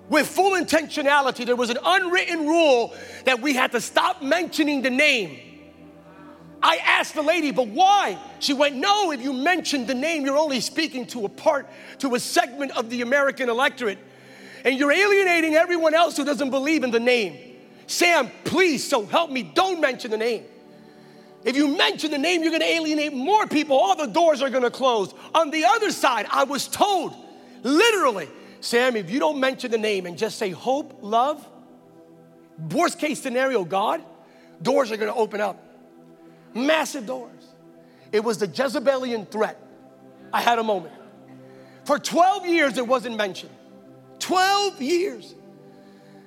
With 0.10 0.28
full 0.28 0.52
intentionality, 0.52 1.46
there 1.46 1.56
was 1.56 1.70
an 1.70 1.78
unwritten 1.84 2.46
rule 2.46 2.94
that 3.26 3.42
we 3.42 3.54
had 3.54 3.72
to 3.72 3.82
stop 3.82 4.22
mentioning 4.22 4.82
the 4.82 4.90
name. 4.90 5.40
I 6.62 6.78
asked 6.78 7.16
the 7.16 7.22
lady, 7.22 7.52
but 7.52 7.68
why? 7.68 8.18
She 8.40 8.54
went, 8.54 8.76
No, 8.76 9.12
if 9.12 9.22
you 9.22 9.34
mention 9.34 9.86
the 9.86 9.94
name, 9.94 10.26
you're 10.26 10.38
only 10.38 10.60
speaking 10.60 11.06
to 11.08 11.26
a 11.26 11.30
part, 11.30 11.68
to 12.00 12.16
a 12.16 12.20
segment 12.20 12.72
of 12.78 12.90
the 12.90 13.02
American 13.02 13.50
electorate 13.50 14.00
and 14.64 14.78
you're 14.78 14.92
alienating 14.92 15.56
everyone 15.56 15.94
else 15.94 16.18
who 16.18 16.26
doesn't 16.26 16.50
believe 16.50 16.84
in 16.84 16.92
the 16.92 17.00
name. 17.00 17.38
Sam, 17.88 18.32
please, 18.46 18.88
so 18.88 19.06
help 19.06 19.30
me, 19.30 19.44
don't 19.44 19.82
mention 19.82 20.12
the 20.12 20.18
name. 20.18 20.46
If 21.44 21.58
you 21.58 21.68
mention 21.68 22.12
the 22.12 22.18
name, 22.18 22.42
you're 22.42 22.52
gonna 22.52 22.64
alienate 22.66 23.14
more 23.14 23.46
people. 23.48 23.78
All 23.78 23.96
the 23.96 24.06
doors 24.06 24.42
are 24.42 24.50
gonna 24.50 24.72
close. 24.72 25.14
On 25.36 25.52
the 25.52 25.66
other 25.66 25.92
side, 25.92 26.26
I 26.30 26.46
was 26.46 26.68
told, 26.68 27.14
literally, 27.64 28.30
Sam, 28.62 28.96
if 28.96 29.12
you 29.12 29.20
don't 29.20 29.40
mention 29.40 29.72
the 29.72 29.78
name 29.78 30.06
and 30.06 30.18
just 30.18 30.38
say 30.38 30.52
hope, 30.52 31.00
love, 31.02 31.46
worst 32.72 32.98
case 32.98 33.22
scenario, 33.22 33.66
God, 33.66 34.02
doors 34.62 34.92
are 34.92 34.98
gonna 34.98 35.14
open 35.14 35.42
up. 35.42 35.62
Massive 36.54 37.06
doors. 37.06 37.32
It 38.14 38.24
was 38.24 38.38
the 38.38 38.48
Jezebelian 38.48 39.26
threat. 39.26 39.60
I 40.32 40.40
had 40.40 40.60
a 40.60 40.64
moment. 40.64 40.94
For 41.84 42.00
12 42.00 42.46
years, 42.46 42.78
it 42.78 42.88
wasn't 42.88 43.18
mentioned. 43.18 43.52
12 44.24 44.82
years. 44.82 45.36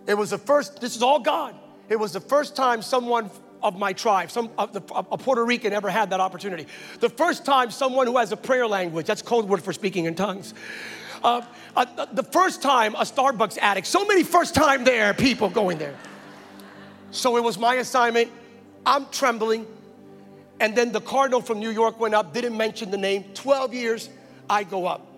It 0.06 0.14
was 0.14 0.30
the 0.30 0.38
first, 0.38 0.80
this 0.82 0.96
is 0.96 1.02
all 1.02 1.18
God. 1.18 1.54
It 1.88 1.96
was 1.96 2.12
the 2.12 2.20
first 2.20 2.54
time 2.54 2.82
someone 2.82 3.30
of 3.62 3.78
my 3.78 3.94
tribe, 3.94 4.30
some 4.30 4.50
a 4.58 5.18
Puerto 5.18 5.44
Rican 5.44 5.72
ever 5.72 5.88
had 5.88 6.10
that 6.10 6.20
opportunity. 6.20 6.66
The 7.00 7.08
first 7.08 7.46
time 7.46 7.70
someone 7.70 8.06
who 8.06 8.18
has 8.18 8.32
a 8.32 8.36
prayer 8.36 8.66
language, 8.66 9.06
that's 9.06 9.22
code 9.22 9.46
word 9.46 9.62
for 9.62 9.72
speaking 9.72 10.04
in 10.04 10.14
tongues. 10.14 10.52
Uh, 11.24 11.40
uh, 11.74 12.04
the 12.12 12.22
first 12.22 12.60
time 12.60 12.94
a 12.96 13.00
Starbucks 13.00 13.56
addict, 13.58 13.86
so 13.86 14.04
many 14.04 14.22
first 14.22 14.54
time 14.54 14.84
there 14.84 15.14
people 15.14 15.48
going 15.48 15.78
there. 15.78 15.96
So 17.12 17.38
it 17.38 17.42
was 17.42 17.58
my 17.58 17.76
assignment. 17.76 18.30
I'm 18.84 19.06
trembling. 19.10 19.66
And 20.60 20.76
then 20.76 20.92
the 20.92 21.00
cardinal 21.00 21.40
from 21.40 21.60
New 21.60 21.70
York 21.70 21.98
went 21.98 22.14
up, 22.14 22.34
didn't 22.34 22.56
mention 22.56 22.90
the 22.90 22.98
name. 22.98 23.24
12 23.32 23.72
years, 23.72 24.10
I 24.50 24.64
go 24.64 24.86
up. 24.86 25.15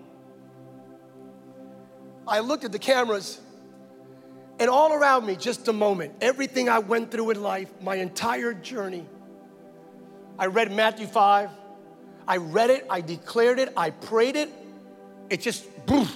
I 2.29 2.39
looked 2.39 2.63
at 2.63 2.71
the 2.71 2.79
cameras, 2.79 3.39
and 4.59 4.69
all 4.69 4.93
around 4.93 5.25
me, 5.25 5.35
just 5.35 5.67
a 5.67 5.73
moment, 5.73 6.13
everything 6.21 6.69
I 6.69 6.79
went 6.79 7.11
through 7.11 7.31
in 7.31 7.41
life, 7.41 7.69
my 7.81 7.95
entire 7.95 8.53
journey. 8.53 9.05
I 10.37 10.45
read 10.45 10.71
Matthew 10.71 11.07
5. 11.07 11.49
I 12.27 12.37
read 12.37 12.69
it, 12.69 12.85
I 12.89 13.01
declared 13.01 13.57
it, 13.57 13.73
I 13.75 13.89
prayed 13.89 14.35
it. 14.35 14.51
It 15.31 15.41
just, 15.41 15.65
boof. 15.87 16.13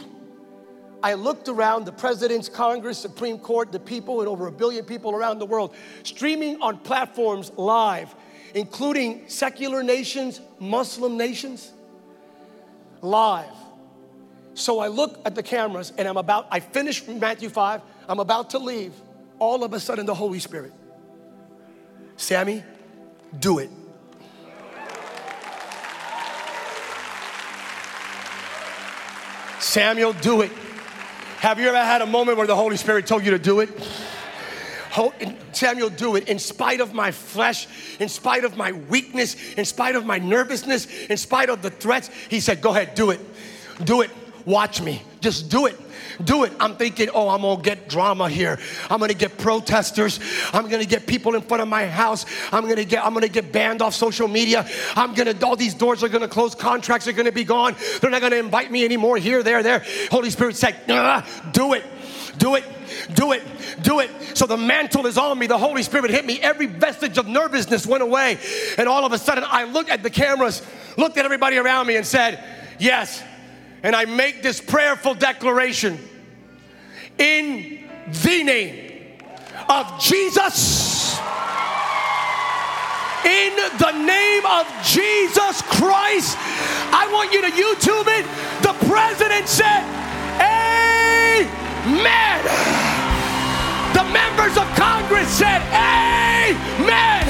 I 1.01 1.15
looked 1.15 1.49
around 1.49 1.85
the 1.85 1.91
presidents, 1.91 2.47
Congress, 2.47 2.99
Supreme 2.99 3.39
Court, 3.39 3.71
the 3.71 3.79
people, 3.79 4.19
and 4.19 4.29
over 4.29 4.45
a 4.45 4.51
billion 4.51 4.85
people 4.85 5.15
around 5.15 5.39
the 5.39 5.45
world, 5.45 5.75
streaming 6.03 6.61
on 6.61 6.77
platforms 6.77 7.51
live, 7.57 8.13
including 8.53 9.27
secular 9.27 9.81
nations, 9.81 10.39
Muslim 10.59 11.17
nations, 11.17 11.71
live. 13.01 13.62
So 14.55 14.79
I 14.79 14.87
look 14.87 15.19
at 15.25 15.35
the 15.35 15.43
cameras 15.43 15.93
and 15.97 16.07
I'm 16.07 16.17
about, 16.17 16.47
I 16.51 16.59
finished 16.59 17.07
Matthew 17.07 17.49
5, 17.49 17.81
I'm 18.07 18.19
about 18.19 18.51
to 18.51 18.59
leave. 18.59 18.93
All 19.39 19.63
of 19.63 19.73
a 19.73 19.79
sudden, 19.79 20.05
the 20.05 20.13
Holy 20.13 20.39
Spirit, 20.39 20.71
Sammy, 22.17 22.63
do 23.39 23.59
it. 23.59 23.69
Samuel, 29.59 30.13
do 30.13 30.41
it. 30.41 30.51
Have 31.39 31.59
you 31.59 31.67
ever 31.67 31.83
had 31.83 32.01
a 32.01 32.05
moment 32.05 32.37
where 32.37 32.45
the 32.45 32.55
Holy 32.55 32.77
Spirit 32.77 33.07
told 33.07 33.25
you 33.25 33.31
to 33.31 33.39
do 33.39 33.59
it? 33.59 33.69
Samuel, 35.51 35.89
do 35.89 36.15
it 36.15 36.29
in 36.29 36.37
spite 36.37 36.79
of 36.79 36.93
my 36.93 37.11
flesh, 37.11 37.67
in 37.99 38.07
spite 38.07 38.43
of 38.43 38.55
my 38.55 38.71
weakness, 38.71 39.53
in 39.55 39.65
spite 39.65 39.95
of 39.95 40.05
my 40.05 40.19
nervousness, 40.19 40.85
in 41.05 41.17
spite 41.17 41.49
of 41.49 41.61
the 41.61 41.71
threats. 41.71 42.09
He 42.29 42.39
said, 42.39 42.61
Go 42.61 42.69
ahead, 42.69 42.93
do 42.93 43.09
it. 43.09 43.19
Do 43.83 44.01
it. 44.01 44.11
Watch 44.45 44.81
me. 44.81 45.01
Just 45.21 45.49
do 45.49 45.67
it. 45.67 45.79
Do 46.23 46.43
it. 46.43 46.53
I'm 46.59 46.75
thinking, 46.75 47.09
oh, 47.13 47.29
I'm 47.29 47.41
gonna 47.41 47.61
get 47.61 47.87
drama 47.89 48.29
here. 48.29 48.59
I'm 48.89 48.99
gonna 48.99 49.13
get 49.13 49.37
protesters. 49.37 50.19
I'm 50.51 50.69
gonna 50.69 50.85
get 50.85 51.07
people 51.07 51.33
in 51.35 51.41
front 51.41 51.63
of 51.63 51.67
my 51.67 51.87
house. 51.87 52.25
I'm 52.51 52.67
gonna 52.67 52.85
get 52.85 53.05
I'm 53.05 53.13
gonna 53.13 53.27
get 53.27 53.51
banned 53.51 53.81
off 53.81 53.95
social 53.95 54.27
media. 54.27 54.67
I'm 54.95 55.13
gonna 55.13 55.33
all 55.43 55.55
these 55.55 55.73
doors 55.73 56.03
are 56.03 56.09
gonna 56.09 56.27
close, 56.27 56.55
contracts 56.55 57.07
are 57.07 57.13
gonna 57.13 57.31
be 57.31 57.43
gone. 57.43 57.75
They're 58.01 58.11
not 58.11 58.21
gonna 58.21 58.35
invite 58.35 58.71
me 58.71 58.85
anymore 58.85 59.17
here, 59.17 59.43
there, 59.43 59.63
there. 59.63 59.83
Holy 60.11 60.29
Spirit 60.29 60.55
said, 60.55 60.75
do 61.51 61.73
it. 61.73 61.83
Do 62.37 62.55
it, 62.55 62.63
do 63.13 63.31
it, 63.31 63.43
do 63.81 63.99
it. 63.99 64.09
So 64.33 64.47
the 64.47 64.57
mantle 64.57 65.05
is 65.05 65.17
on 65.17 65.37
me. 65.37 65.47
The 65.47 65.57
Holy 65.57 65.83
Spirit 65.83 66.09
hit 66.09 66.25
me. 66.25 66.39
Every 66.41 66.65
vestige 66.65 67.17
of 67.17 67.27
nervousness 67.27 67.85
went 67.85 68.01
away. 68.01 68.39
And 68.77 68.87
all 68.87 69.05
of 69.05 69.11
a 69.11 69.17
sudden, 69.17 69.43
I 69.47 69.65
looked 69.65 69.89
at 69.89 70.01
the 70.01 70.09
cameras, 70.09 70.65
looked 70.97 71.17
at 71.17 71.25
everybody 71.25 71.57
around 71.57 71.87
me, 71.87 71.95
and 71.95 72.05
said, 72.05 72.43
Yes, 72.79 73.23
and 73.83 73.95
I 73.95 74.05
make 74.05 74.41
this 74.41 74.61
prayerful 74.61 75.15
declaration 75.15 75.99
in 77.17 77.85
the 78.07 78.43
name 78.43 79.19
of 79.69 79.99
Jesus. 79.99 81.19
In 83.25 83.55
the 83.77 83.91
name 83.91 84.45
of 84.45 84.67
Jesus 84.83 85.61
Christ, 85.63 86.37
I 86.91 87.09
want 87.11 87.31
you 87.31 87.41
to 87.41 87.51
YouTube 87.51 88.07
it. 88.07 88.25
The 88.63 88.73
president 88.87 89.47
said, 89.47 89.83
Amen. 90.39 91.93
The 93.93 94.03
members 94.11 94.57
of 94.57 94.67
Congress 94.75 95.29
said, 95.29 95.61
Amen. 95.71 97.27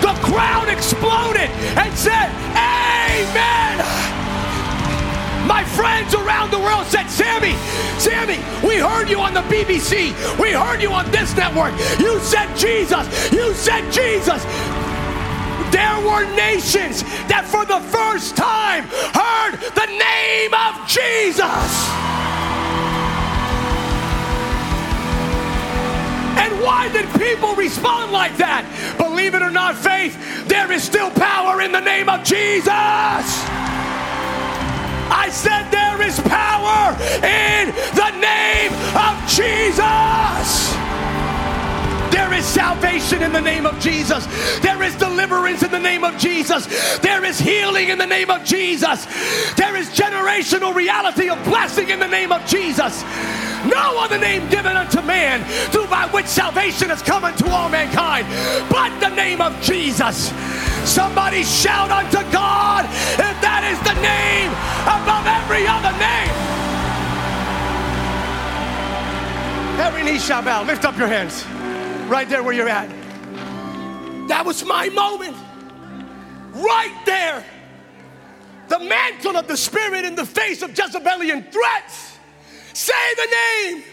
The 0.00 0.14
crowd 0.26 0.68
exploded 0.68 1.50
and 1.76 1.96
said, 1.96 2.30
Amen. 2.56 3.99
My 5.50 5.64
friends 5.64 6.14
around 6.14 6.52
the 6.52 6.60
world 6.60 6.86
said, 6.86 7.08
Sammy, 7.08 7.54
Sammy, 7.98 8.38
we 8.64 8.76
heard 8.76 9.10
you 9.10 9.18
on 9.18 9.34
the 9.34 9.42
BBC. 9.50 10.14
We 10.38 10.52
heard 10.52 10.80
you 10.80 10.92
on 10.92 11.10
this 11.10 11.34
network. 11.34 11.74
You 11.98 12.20
said 12.20 12.54
Jesus. 12.54 13.32
You 13.32 13.52
said 13.54 13.90
Jesus. 13.90 14.44
There 15.74 15.98
were 16.06 16.24
nations 16.36 17.02
that 17.26 17.48
for 17.50 17.66
the 17.66 17.80
first 17.90 18.36
time 18.36 18.84
heard 19.10 19.58
the 19.74 19.90
name 19.90 20.54
of 20.54 20.86
Jesus. 20.86 21.66
And 26.38 26.62
why 26.62 26.88
did 26.92 27.10
people 27.18 27.56
respond 27.56 28.12
like 28.12 28.36
that? 28.36 28.62
Believe 28.98 29.34
it 29.34 29.42
or 29.42 29.50
not, 29.50 29.74
faith, 29.74 30.46
there 30.46 30.70
is 30.70 30.84
still 30.84 31.10
power 31.10 31.60
in 31.60 31.72
the 31.72 31.80
name 31.80 32.08
of 32.08 32.22
Jesus. 32.22 33.59
I 35.10 35.28
said 35.30 35.70
there 35.70 36.00
is 36.06 36.20
power 36.20 36.94
in 37.22 37.74
the 37.94 38.10
name 38.20 38.72
of 38.94 39.28
Jesus. 39.28 40.69
There 42.30 42.38
is 42.38 42.46
salvation 42.46 43.22
in 43.24 43.32
the 43.32 43.40
name 43.40 43.66
of 43.66 43.76
Jesus. 43.80 44.24
There 44.60 44.80
is 44.84 44.94
deliverance 44.94 45.64
in 45.64 45.72
the 45.72 45.80
name 45.80 46.04
of 46.04 46.16
Jesus. 46.16 46.98
There 46.98 47.24
is 47.24 47.40
healing 47.40 47.88
in 47.88 47.98
the 47.98 48.06
name 48.06 48.30
of 48.30 48.44
Jesus. 48.44 49.04
There 49.56 49.74
is 49.74 49.88
generational 49.88 50.72
reality 50.72 51.28
of 51.28 51.42
blessing 51.42 51.90
in 51.90 51.98
the 51.98 52.06
name 52.06 52.30
of 52.30 52.46
Jesus. 52.46 53.02
No 53.66 53.98
other 53.98 54.16
name 54.16 54.48
given 54.48 54.76
unto 54.76 55.02
man 55.02 55.42
through 55.72 55.88
by 55.88 56.06
which 56.12 56.26
salvation 56.26 56.88
has 56.90 57.02
come 57.02 57.24
unto 57.24 57.48
all 57.48 57.68
mankind 57.68 58.28
but 58.70 58.96
the 59.00 59.12
name 59.12 59.40
of 59.40 59.60
Jesus. 59.60 60.30
Somebody 60.88 61.42
shout 61.42 61.90
unto 61.90 62.22
God 62.30 62.84
if 62.84 63.36
that 63.42 63.66
is 63.66 63.78
the 63.82 64.00
name 64.00 64.52
above 64.86 65.26
every 65.26 65.66
other 65.66 65.90
name. 65.98 66.30
Every 69.80 70.04
knee 70.04 70.20
shall 70.20 70.42
bow. 70.42 70.62
Lift 70.62 70.84
up 70.84 70.96
your 70.96 71.08
hands 71.08 71.44
right 72.10 72.28
there 72.28 72.42
where 72.42 72.52
you're 72.52 72.68
at. 72.68 72.90
That 74.28 74.44
was 74.44 74.64
my 74.64 74.88
moment. 74.88 75.36
Right 76.52 77.02
there. 77.06 77.44
The 78.68 78.80
mantle 78.80 79.36
of 79.36 79.46
the 79.46 79.56
Spirit 79.56 80.04
in 80.04 80.16
the 80.16 80.26
face 80.26 80.62
of 80.62 80.76
Jezebelian 80.76 81.44
threats. 81.52 82.18
Say 82.72 82.92
the 83.16 83.26
name. 83.26 83.84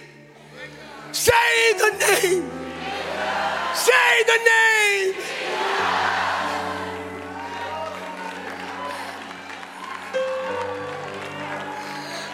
Say 1.11 1.74
the 1.78 1.91
name. 1.91 2.49
Say 3.74 4.24
the 4.26 4.39
name. 4.45 5.13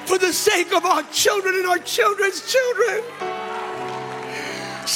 For 0.05 0.17
the 0.17 0.31
sake 0.31 0.73
of 0.73 0.85
our 0.85 1.03
children 1.11 1.55
and 1.55 1.65
our 1.65 1.79
children's 1.79 2.51
children, 2.51 3.32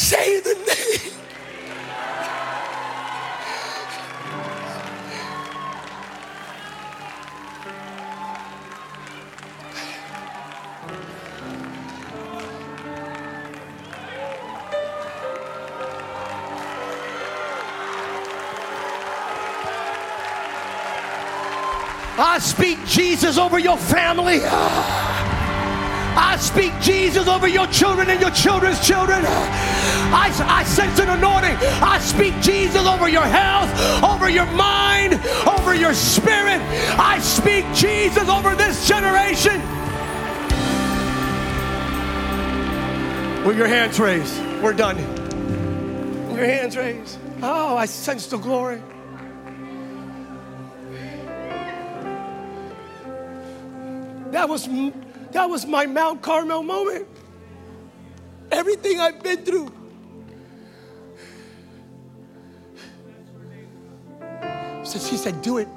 say 0.07 0.39
the 0.39 0.53
name. 0.53 1.13
I 22.19 22.39
speak 22.39 22.79
Jesus 22.85 23.37
over 23.37 23.59
your 23.59 23.75
family. 23.75 24.39
I 26.19 26.37
speak 26.39 26.71
Jesus 26.79 27.27
over 27.27 27.47
your 27.47 27.67
children 27.67 28.09
and 28.09 28.21
your 28.21 28.31
children's 28.31 28.79
children. 28.79 29.23
I, 30.13 30.33
I 30.47 30.63
sense 30.63 30.99
an 30.99 31.09
anointing. 31.09 31.55
I 31.81 31.99
speak 31.99 32.33
Jesus 32.41 32.85
over 32.85 33.09
your 33.09 33.25
health, 33.25 33.69
over 34.03 34.29
your 34.29 34.45
mind, 34.45 35.15
over 35.47 35.75
your 35.75 35.93
spirit. 35.93 36.61
I 36.97 37.19
speak 37.19 37.65
Jesus 37.73 38.29
over 38.29 38.55
this 38.55 38.87
generation. 38.87 39.61
With 43.45 43.57
your 43.57 43.67
hands 43.67 43.99
raised, 43.99 44.37
we're 44.61 44.73
done. 44.73 44.97
Your 46.35 46.45
hands 46.45 46.75
raised. 46.75 47.17
Oh, 47.41 47.77
I 47.77 47.85
sense 47.85 48.27
the 48.27 48.37
glory. 48.37 48.81
That 54.31 54.49
was, 54.49 54.67
that 55.31 55.49
was 55.49 55.65
my 55.65 55.85
Mount 55.85 56.21
Carmel 56.21 56.63
moment. 56.63 57.07
Everything 58.51 58.99
I've 58.99 59.23
been 59.23 59.45
through. 59.45 59.76
So 64.87 64.99
she 64.99 65.17
said, 65.17 65.41
Do 65.41 65.57
it. 65.57 65.67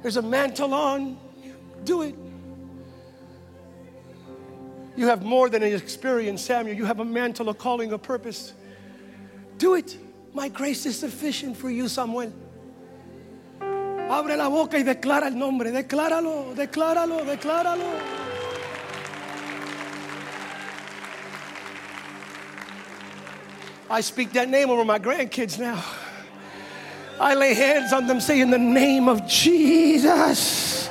There's 0.00 0.16
a 0.16 0.22
mantle 0.22 0.72
on. 0.72 1.18
Do 1.84 2.02
it. 2.02 2.14
You 4.96 5.08
have 5.08 5.24
more 5.24 5.48
than 5.48 5.64
an 5.64 5.74
experience, 5.74 6.42
Samuel. 6.42 6.76
You 6.76 6.84
have 6.84 7.00
a 7.00 7.04
mantle, 7.04 7.48
a 7.48 7.54
calling, 7.54 7.92
a 7.92 7.98
purpose. 7.98 8.52
Do 9.58 9.74
it. 9.74 9.96
My 10.32 10.48
grace 10.48 10.86
is 10.86 10.96
sufficient 10.96 11.56
for 11.56 11.68
you, 11.68 11.88
Samuel. 11.88 12.32
Abre 13.60 14.36
la 14.36 14.48
boca 14.48 14.76
y 14.76 14.84
declara 14.84 15.26
el 15.26 15.34
nombre. 15.34 15.72
Decláralo, 15.72 16.54
decláralo, 16.54 17.24
decláralo. 17.24 18.00
I 23.90 24.00
speak 24.00 24.32
that 24.34 24.48
name 24.48 24.70
over 24.70 24.84
my 24.84 25.00
grandkids 25.00 25.58
now. 25.58 25.82
I 27.20 27.34
lay 27.34 27.52
hands 27.52 27.92
on 27.92 28.06
them, 28.06 28.18
say, 28.18 28.40
In 28.40 28.50
the 28.50 28.58
name 28.58 29.06
of 29.06 29.26
Jesus, 29.26 30.88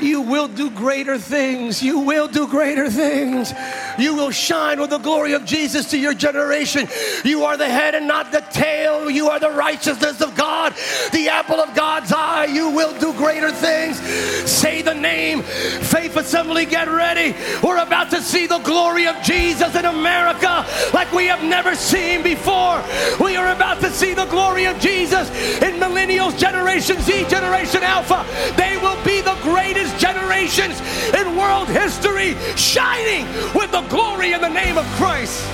you 0.00 0.20
will 0.20 0.46
do 0.46 0.70
greater 0.70 1.18
things. 1.18 1.82
You 1.82 1.98
will 1.98 2.28
do 2.28 2.46
greater 2.46 2.88
things. 2.88 3.52
You 3.98 4.14
will 4.14 4.30
shine 4.30 4.80
with 4.80 4.90
the 4.90 4.98
glory 4.98 5.32
of 5.32 5.44
Jesus 5.44 5.90
to 5.90 5.98
your 5.98 6.14
generation. 6.14 6.88
You 7.24 7.44
are 7.44 7.56
the 7.56 7.68
head 7.68 7.94
and 7.94 8.06
not 8.06 8.32
the 8.32 8.40
tail. 8.40 9.10
You 9.10 9.28
are 9.28 9.38
the 9.38 9.50
righteousness 9.50 10.20
of 10.20 10.34
God, 10.34 10.74
the 11.12 11.28
apple 11.28 11.60
of 11.60 11.74
God's 11.74 12.12
eye. 12.12 12.46
You 12.46 12.70
will 12.70 12.98
do 12.98 13.12
greater 13.14 13.50
things. 13.50 13.98
Say 14.50 14.82
the 14.82 14.94
name. 14.94 15.42
Faith 15.42 16.16
Assembly, 16.16 16.66
get 16.66 16.88
ready. 16.88 17.34
We're 17.62 17.82
about 17.82 18.10
to 18.10 18.20
see 18.20 18.46
the 18.46 18.58
glory 18.58 19.06
of 19.06 19.20
Jesus 19.22 19.74
in 19.74 19.84
America 19.84 20.66
like 20.92 21.12
we 21.12 21.26
have 21.26 21.42
never 21.42 21.74
seen 21.74 22.22
before. 22.22 22.82
We 23.20 23.36
are 23.36 23.52
about 23.52 23.80
to 23.80 23.90
see 23.90 24.14
the 24.14 24.26
glory 24.26 24.66
of 24.66 24.78
Jesus 24.80 25.30
in 25.62 25.80
millennials, 25.80 26.38
Generation 26.38 27.00
Z, 27.00 27.28
Generation 27.28 27.82
Alpha. 27.82 28.24
They 28.56 28.76
will 28.78 29.02
be 29.04 29.20
the 29.20 29.36
greatest 29.42 29.98
generations 29.98 30.80
in 31.14 31.36
world 31.36 31.68
history, 31.68 32.34
shining 32.56 33.26
with 33.54 33.70
the 33.70 33.83
glory 33.88 34.32
in 34.32 34.40
the 34.40 34.48
name 34.48 34.78
of 34.78 34.84
Christ. 34.96 35.44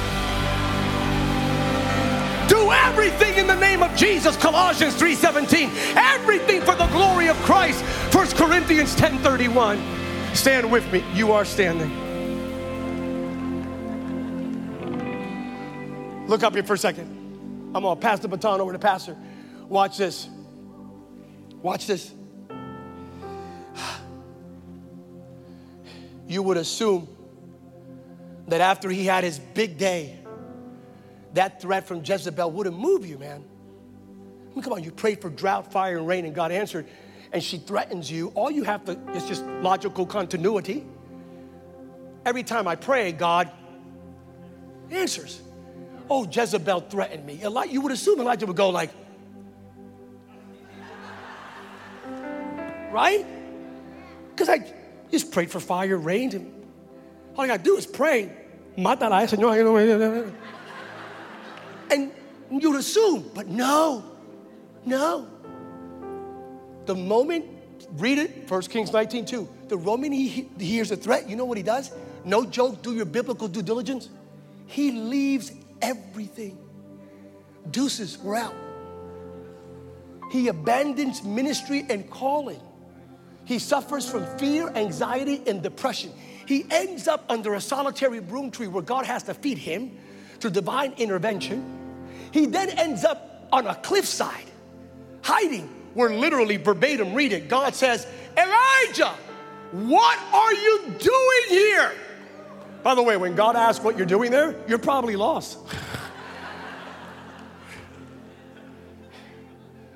Do 2.49 2.73
everything 2.73 3.39
in 3.39 3.47
the 3.47 3.55
name 3.55 3.83
of 3.83 3.95
Jesus, 3.95 4.37
Colossians 4.37 4.97
3:17. 4.97 5.71
Everything 5.97 6.61
for 6.63 6.75
the 6.75 6.87
glory 6.89 7.29
of 7.29 7.37
Christ, 7.43 7.81
1 8.13 8.35
Corinthians 8.35 8.95
10:31. 8.97 9.79
Stand 10.35 10.71
with 10.71 10.91
me. 10.93 11.05
You 11.15 11.33
are 11.33 11.45
standing. 11.45 11.91
Look 16.27 16.43
up 16.43 16.55
here 16.55 16.63
for 16.63 16.75
a 16.75 16.79
second. 16.79 17.09
I'm 17.75 17.83
gonna 17.83 18.01
pass 18.01 18.19
the 18.21 18.29
baton 18.29 18.61
over 18.61 18.73
to 18.73 18.79
Pastor. 18.79 19.17
Watch 19.69 19.97
this. 19.97 20.29
Watch 21.63 21.87
this. 21.87 22.13
You 26.27 26.43
would 26.45 26.59
assume 26.59 27.09
that 28.51 28.61
after 28.61 28.91
he 28.91 29.07
had 29.07 29.25
his 29.25 29.39
big 29.39 29.79
day, 29.79 30.19
that 31.35 31.63
threat 31.63 31.87
from 31.87 32.03
Jezebel 32.05 32.51
wouldn't 32.51 32.79
move 32.79 33.07
you, 33.07 33.19
man. 33.19 33.45
I 34.51 34.55
mean, 34.55 34.63
come 34.63 34.73
on, 34.73 34.83
you 34.83 34.91
prayed 34.91 35.21
for 35.21 35.31
drought, 35.31 35.73
fire, 35.73 35.99
and 35.99 36.07
rain, 36.07 36.25
and 36.25 36.35
God 36.35 36.51
answered, 36.51 36.87
and 37.33 37.43
she 37.43 37.59
threatens 37.59 38.11
you. 38.11 38.29
All 38.35 38.51
you 38.51 38.65
have 38.65 38.85
to, 38.87 38.99
it's 39.15 39.27
just 39.27 39.45
logical 39.45 40.05
continuity. 40.05 40.85
Every 42.27 42.43
time 42.43 42.67
I 42.67 42.75
pray, 42.75 43.13
God 43.13 43.51
answers. 44.91 45.41
Oh, 46.11 46.27
Jezebel 46.29 46.81
threatened 46.81 47.25
me. 47.25 47.41
Eli- 47.43 47.67
you 47.67 47.81
would 47.83 47.93
assume 47.93 48.21
Elijah 48.21 48.47
would 48.47 48.57
go 48.57 48.71
like, 48.71 48.91
right? 52.91 53.25
Because 54.31 54.49
I 54.49 54.69
just 55.13 55.31
prayed 55.31 55.53
for 55.53 55.61
fire, 55.61 55.97
rain. 55.97 56.35
And 56.35 56.65
all 57.37 57.45
I 57.45 57.47
got 57.47 57.59
to 57.59 57.63
do 57.63 57.77
is 57.77 57.87
pray. 57.87 58.37
Mátala, 58.81 59.23
eh, 59.23 59.27
Señor. 59.27 60.33
And 61.91 62.13
you'd 62.51 62.77
assume, 62.77 63.31
but 63.35 63.47
no, 63.47 64.05
no. 64.87 65.27
The 66.87 66.95
moment, 66.95 67.45
read 67.99 68.19
it, 68.19 68.51
1 68.51 68.63
Kings 68.63 68.93
19 68.93 69.25
2. 69.27 69.49
The 69.69 69.77
moment 69.77 70.15
he 70.15 70.49
hears 70.59 70.91
a 70.91 70.97
threat, 70.97 71.29
you 71.29 71.37
know 71.37 71.45
what 71.45 71.57
he 71.57 71.63
does? 71.63 71.93
No 72.25 72.45
joke, 72.45 72.83
do 72.83 72.95
your 72.95 73.05
biblical 73.05 73.49
due 73.49 73.63
diligence. 73.63 74.09
He 74.67 74.93
leaves 74.93 75.53
everything. 75.83 76.59
Deuces, 77.71 78.19
we're 78.19 78.37
out. 78.37 78.55
He 80.31 80.49
abandons 80.49 81.23
ministry 81.25 81.85
and 81.89 82.09
calling. 82.09 82.61
He 83.45 83.59
suffers 83.59 84.09
from 84.09 84.27
fear, 84.39 84.69
anxiety, 84.77 85.43
and 85.47 85.63
depression. 85.63 86.13
He 86.51 86.67
ends 86.69 87.07
up 87.07 87.25
under 87.29 87.55
a 87.55 87.61
solitary 87.61 88.19
broom 88.19 88.51
tree 88.51 88.67
where 88.67 88.83
God 88.83 89.07
has 89.07 89.23
to 89.23 89.35
feed 89.35 89.57
him 89.57 89.97
through 90.41 90.51
divine 90.51 90.95
intervention. 90.95 91.65
He 92.33 92.47
then 92.47 92.71
ends 92.71 93.05
up 93.05 93.47
on 93.53 93.69
a 93.69 93.77
cliffside, 93.77 94.51
hiding, 95.23 95.69
where 95.95 96.11
literally 96.11 96.57
verbatim 96.57 97.15
read 97.15 97.31
it. 97.33 97.49
God 97.49 97.77
says, 97.77 98.05
Elijah, 98.37 99.15
what 99.71 100.19
are 100.35 100.53
you 100.53 100.93
doing 100.99 101.43
here? 101.51 101.93
By 102.83 102.97
the 102.97 103.03
way, 103.05 103.17
when 103.17 103.37
God 103.37 103.55
asks 103.55 103.85
what 103.85 103.97
you're 103.97 104.05
doing 104.05 104.33
there, 104.33 104.57
you're 104.67 104.79
probably 104.79 105.15
lost. 105.15 105.57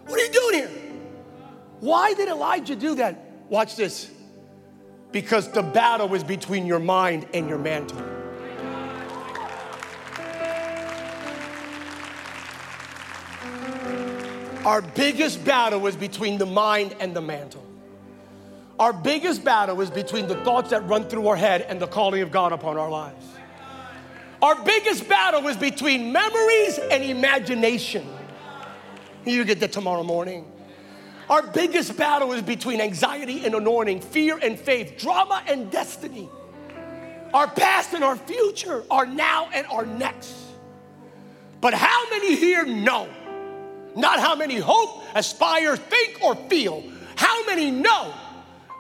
what 0.07 0.21
are 0.21 0.25
you 0.25 0.33
doing 0.33 0.55
here? 0.55 0.71
Why 1.81 2.15
did 2.15 2.29
Elijah 2.29 2.77
do 2.77 2.95
that? 2.95 3.19
Watch 3.49 3.75
this. 3.75 4.14
Because 5.15 5.49
the 5.53 5.62
battle 5.62 6.12
is 6.15 6.25
between 6.25 6.67
your 6.67 6.81
mind 6.81 7.29
and 7.33 7.49
your 7.49 7.57
mantle. 7.57 8.03
Our 14.67 14.83
biggest 14.83 15.45
battle 15.45 15.87
is 15.87 15.95
between 15.95 16.37
the 16.39 16.47
mind 16.47 16.97
and 16.99 17.15
the 17.15 17.21
mantle. 17.21 17.65
Our 18.81 18.93
biggest 18.93 19.45
battle 19.45 19.81
is 19.83 19.89
between 19.89 20.27
the 20.27 20.35
thoughts 20.43 20.71
that 20.71 20.85
run 20.89 21.05
through 21.05 21.29
our 21.29 21.37
head 21.37 21.62
and 21.62 21.81
the 21.81 21.87
calling 21.87 22.23
of 22.23 22.33
God 22.33 22.53
upon 22.53 22.77
our 22.77 22.91
lives. 22.91 23.25
Our 24.43 24.65
biggest 24.65 25.09
battle 25.09 25.47
is 25.47 25.57
between 25.57 26.11
memories 26.11 26.81
and 26.91 27.05
imagination. 27.05 28.05
You 29.25 29.45
get 29.45 29.61
that 29.61 29.71
tomorrow 29.71 30.03
morning. 30.03 30.51
Our 31.29 31.43
biggest 31.43 31.97
battle 31.97 32.33
is 32.33 32.43
between 32.43 32.81
anxiety 32.81 33.45
and 33.45 33.55
anointing, 33.55 34.01
fear 34.01 34.39
and 34.41 34.59
faith, 34.59 34.99
drama 34.99 35.43
and 35.47 35.70
destiny. 35.70 36.29
Our 37.33 37.49
past 37.49 37.95
and 37.95 38.05
our 38.05 38.16
future, 38.16 38.85
our 38.91 39.07
now 39.07 39.49
and 39.53 39.66
our 39.68 39.87
next. 39.87 40.35
But 41.61 41.75
how 41.75 42.11
many 42.11 42.37
here 42.37 42.66
know? 42.66 43.09
Not 43.97 44.20
how 44.20 44.37
many 44.37 44.57
hope, 44.57 45.03
aspire, 45.14 45.77
think, 45.77 46.22
or 46.22 46.35
feel. 46.35 46.85
How 47.16 47.47
many 47.47 47.70
know 47.70 48.12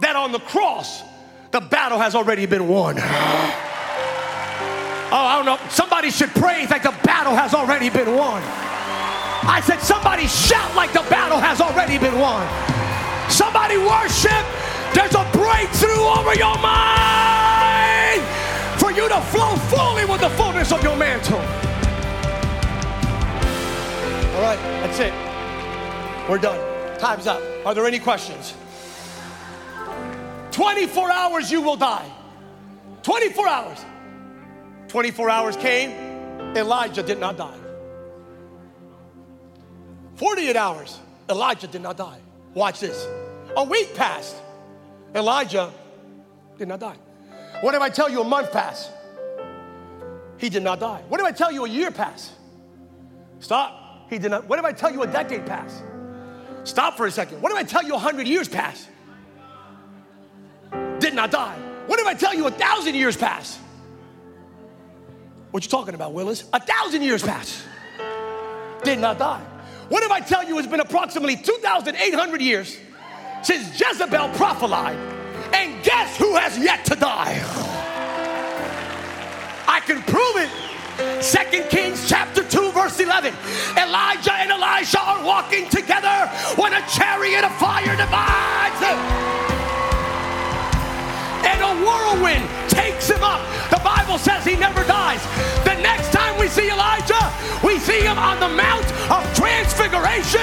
that 0.00 0.16
on 0.16 0.32
the 0.32 0.40
cross, 0.40 1.02
the 1.50 1.60
battle 1.60 1.98
has 1.98 2.14
already 2.14 2.46
been 2.46 2.68
won. 2.68 2.98
Oh, 5.12 5.16
I 5.16 5.36
don't 5.36 5.46
know. 5.46 5.68
Somebody 5.68 6.10
should 6.10 6.30
praise 6.30 6.70
like 6.70 6.82
the 6.82 6.94
battle 7.04 7.36
has 7.36 7.54
already 7.54 7.88
been 7.88 8.16
won. 8.16 8.42
I 9.46 9.60
said, 9.60 9.80
somebody 9.80 10.26
shout 10.26 10.74
like 10.74 10.92
the 10.92 11.04
battle 11.10 11.38
has 11.38 11.60
already 11.60 11.98
been 11.98 12.18
won. 12.18 12.48
Somebody 13.30 13.76
worship. 13.76 14.44
There's 14.94 15.14
a 15.14 15.28
breakthrough 15.32 16.04
over 16.04 16.34
your 16.34 16.56
mind 16.58 18.22
for 18.80 18.90
you 18.92 19.08
to 19.08 19.20
flow 19.32 19.56
fully 19.68 20.04
with 20.06 20.20
the 20.20 20.30
fullness 20.30 20.72
of 20.72 20.82
your 20.82 20.96
mantle. 20.96 21.38
All 24.34 24.42
right, 24.42 24.58
that's 24.82 24.98
it. 25.00 25.12
We're 26.28 26.38
done. 26.38 26.98
Time's 26.98 27.26
up. 27.26 27.42
Are 27.66 27.74
there 27.74 27.86
any 27.86 27.98
questions? 27.98 28.54
24 30.52 31.10
hours 31.10 31.50
you 31.50 31.60
will 31.60 31.76
die. 31.76 32.10
24 33.02 33.48
hours. 33.48 33.84
24 34.88 35.28
hours 35.28 35.56
came, 35.56 35.90
Elijah 36.56 37.02
did 37.02 37.18
not 37.18 37.36
die. 37.36 37.63
48 40.16 40.56
hours, 40.56 40.98
Elijah 41.28 41.66
did 41.66 41.82
not 41.82 41.96
die. 41.96 42.18
Watch 42.54 42.80
this. 42.80 43.06
A 43.56 43.64
week 43.64 43.94
passed, 43.94 44.36
Elijah 45.14 45.72
did 46.58 46.68
not 46.68 46.80
die. 46.80 46.96
What 47.60 47.74
if 47.74 47.80
I 47.80 47.88
tell 47.88 48.08
you 48.08 48.20
a 48.20 48.24
month 48.24 48.52
passed? 48.52 48.90
He 50.38 50.48
did 50.48 50.62
not 50.62 50.80
die. 50.80 51.02
What 51.08 51.20
if 51.20 51.26
I 51.26 51.32
tell 51.32 51.52
you 51.52 51.64
a 51.64 51.68
year 51.68 51.90
passed? 51.90 52.32
Stop. 53.40 54.10
He 54.10 54.18
did 54.18 54.30
not. 54.30 54.46
What 54.46 54.58
if 54.58 54.64
I 54.64 54.72
tell 54.72 54.92
you 54.92 55.02
a 55.02 55.06
decade 55.06 55.46
passed? 55.46 55.82
Stop 56.64 56.96
for 56.96 57.06
a 57.06 57.10
second. 57.10 57.40
What 57.40 57.52
if 57.52 57.58
I 57.58 57.62
tell 57.62 57.82
you 57.82 57.94
a 57.94 57.98
hundred 57.98 58.26
years 58.26 58.48
passed? 58.48 58.88
did 61.04 61.14
not 61.14 61.30
die. 61.30 61.56
What 61.86 62.00
if 62.00 62.06
I 62.06 62.14
tell 62.14 62.34
you 62.34 62.46
a 62.46 62.50
thousand 62.50 62.94
years 62.94 63.16
passed? 63.16 63.58
What 65.50 65.62
you 65.62 65.70
talking 65.70 65.94
about, 65.94 66.12
Willis? 66.14 66.48
A 66.52 66.60
thousand 66.60 67.02
years 67.02 67.22
passed. 67.22 67.62
Did 68.82 68.98
not 68.98 69.18
die. 69.18 69.44
What 69.88 70.02
if 70.02 70.10
I 70.10 70.20
tell 70.20 70.44
you 70.44 70.58
it's 70.58 70.66
been 70.68 70.80
approximately 70.80 71.36
2,800 71.36 72.40
years 72.40 72.78
since 73.42 73.78
Jezebel 73.78 74.30
prophesied, 74.30 74.96
and 75.52 75.84
guess 75.84 76.16
who 76.16 76.34
has 76.36 76.58
yet 76.58 76.84
to 76.86 76.96
die? 76.96 77.42
I 79.68 79.80
can 79.80 80.02
prove 80.02 80.36
it. 80.36 80.50
Second 81.22 81.68
Kings 81.70 82.08
chapter 82.08 82.44
2, 82.44 82.72
verse 82.72 83.00
11. 83.00 83.34
Elijah 83.76 84.32
and 84.32 84.50
Elisha 84.52 85.00
are 85.00 85.24
walking 85.24 85.68
together 85.68 86.28
when 86.56 86.72
a 86.72 86.80
chariot 86.88 87.44
of 87.44 87.54
fire 87.56 87.96
divides 87.96 88.80
them 88.80 89.34
and 91.44 91.60
a 91.60 91.84
whirlwind 91.84 92.48
takes 92.68 93.10
him 93.10 93.22
up. 93.22 93.42
The 93.70 93.80
Bible 93.84 94.18
says 94.18 94.44
he 94.44 94.56
never 94.56 94.82
dies. 94.84 95.22
The 95.64 95.74
next 95.82 96.13
we 96.44 96.50
see 96.50 96.70
Elijah, 96.70 97.32
we 97.64 97.78
see 97.78 98.00
him 98.02 98.18
on 98.18 98.38
the 98.38 98.48
Mount 98.50 98.84
of 99.10 99.34
Transfiguration 99.34 100.42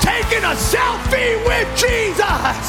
taking 0.00 0.38
a 0.44 0.54
selfie 0.54 1.44
with 1.44 1.68
Jesus. 1.76 2.62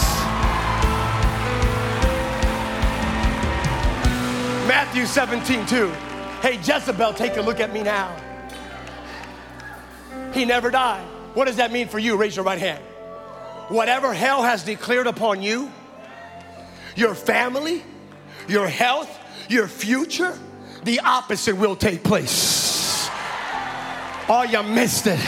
Matthew 4.67 5.05
17, 5.05 5.67
2. 5.67 5.87
Hey, 6.41 6.55
Jezebel, 6.55 7.13
take 7.13 7.37
a 7.37 7.41
look 7.43 7.59
at 7.59 7.71
me 7.71 7.83
now. 7.83 8.15
He 10.33 10.43
never 10.43 10.71
died. 10.71 11.05
What 11.35 11.45
does 11.45 11.57
that 11.57 11.71
mean 11.71 11.87
for 11.87 11.99
you? 11.99 12.17
Raise 12.17 12.35
your 12.35 12.45
right 12.45 12.57
hand. 12.57 12.83
Whatever 13.67 14.15
hell 14.15 14.41
has 14.41 14.63
declared 14.63 15.05
upon 15.05 15.43
you, 15.43 15.71
your 16.95 17.13
family, 17.13 17.83
your 18.47 18.67
health, 18.67 19.15
your 19.47 19.67
future, 19.67 20.35
the 20.83 20.99
opposite 21.01 21.55
will 21.55 21.75
take 21.75 22.03
place. 22.03 23.09
Oh, 24.29 24.45
you 24.49 24.63
missed 24.63 25.07
it. 25.07 25.19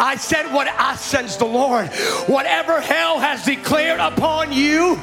I 0.00 0.14
said 0.16 0.52
what 0.52 0.68
I 0.68 0.94
sense 0.94 1.36
the 1.36 1.44
Lord. 1.44 1.88
Whatever 2.28 2.80
hell 2.80 3.18
has 3.18 3.44
declared 3.44 3.98
upon 3.98 4.52
you, 4.52 4.94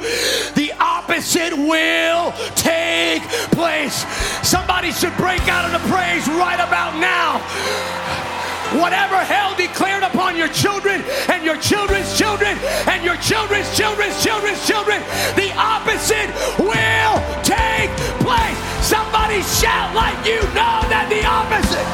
the 0.54 0.72
opposite 0.80 1.52
will 1.52 2.32
take 2.54 3.22
place. 3.52 4.06
Somebody 4.46 4.92
should 4.92 5.14
break 5.16 5.46
out 5.48 5.66
into 5.66 5.80
praise 5.88 6.26
right 6.28 6.60
about 6.60 6.98
now. 6.98 8.25
Whatever 8.74 9.16
hell 9.16 9.54
declared 9.54 10.02
upon 10.02 10.36
your 10.36 10.48
children 10.48 11.02
and 11.30 11.44
your 11.44 11.56
children's 11.56 12.16
children 12.18 12.58
and 12.90 13.04
your 13.04 13.16
children's 13.16 13.70
children's 13.76 14.22
children's 14.22 14.66
children, 14.66 15.00
the 15.36 15.54
opposite 15.56 16.30
will 16.58 17.14
take 17.42 17.90
place. 18.26 18.58
Somebody 18.84 19.42
shout 19.42 19.94
like 19.94 20.18
you 20.26 20.42
know 20.50 20.82
that 20.90 21.06
the 21.08 21.24
opposite. 21.24 21.86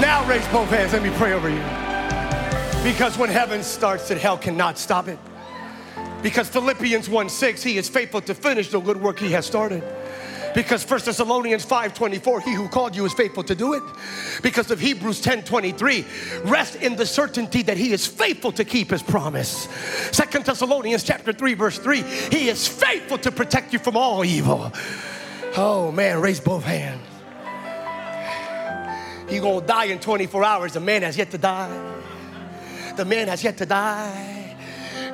Now 0.00 0.26
raise 0.28 0.46
both 0.48 0.68
hands. 0.68 0.92
Let 0.92 1.02
me 1.02 1.10
pray 1.16 1.32
over 1.32 1.48
you. 1.48 1.62
Because 2.84 3.16
when 3.16 3.30
heaven 3.30 3.62
starts 3.62 4.10
it, 4.10 4.18
hell 4.18 4.36
cannot 4.36 4.76
stop 4.76 5.08
it. 5.08 5.18
Because 6.24 6.48
Philippians 6.48 7.10
1 7.10 7.28
6, 7.28 7.62
he 7.62 7.76
is 7.76 7.90
faithful 7.90 8.22
to 8.22 8.34
finish 8.34 8.70
the 8.70 8.80
good 8.80 8.98
work 8.98 9.18
he 9.18 9.32
has 9.32 9.44
started. 9.44 9.84
Because 10.54 10.82
1 10.82 11.00
Thessalonians 11.04 11.66
5:24, 11.66 12.40
he 12.40 12.54
who 12.54 12.66
called 12.66 12.96
you 12.96 13.04
is 13.04 13.12
faithful 13.12 13.44
to 13.44 13.54
do 13.54 13.74
it. 13.74 13.82
Because 14.40 14.70
of 14.70 14.80
Hebrews 14.80 15.20
10:23, 15.20 16.06
rest 16.44 16.76
in 16.76 16.96
the 16.96 17.04
certainty 17.04 17.60
that 17.64 17.76
he 17.76 17.92
is 17.92 18.06
faithful 18.06 18.52
to 18.52 18.64
keep 18.64 18.90
his 18.90 19.02
promise. 19.02 19.68
2 20.12 20.44
Thessalonians 20.44 21.02
chapter 21.02 21.30
3, 21.30 21.52
verse 21.52 21.78
3, 21.78 22.00
he 22.30 22.48
is 22.48 22.66
faithful 22.66 23.18
to 23.18 23.30
protect 23.30 23.74
you 23.74 23.78
from 23.78 23.94
all 23.94 24.24
evil. 24.24 24.72
Oh 25.58 25.92
man, 25.92 26.22
raise 26.22 26.40
both 26.40 26.64
hands. 26.64 27.06
He 29.28 29.40
gonna 29.40 29.66
die 29.66 29.92
in 29.92 29.98
24 29.98 30.42
hours. 30.42 30.72
The 30.72 30.80
man 30.80 31.02
has 31.02 31.18
yet 31.18 31.30
to 31.32 31.38
die. 31.38 31.68
The 32.96 33.04
man 33.04 33.28
has 33.28 33.44
yet 33.44 33.58
to 33.58 33.66
die. 33.66 34.43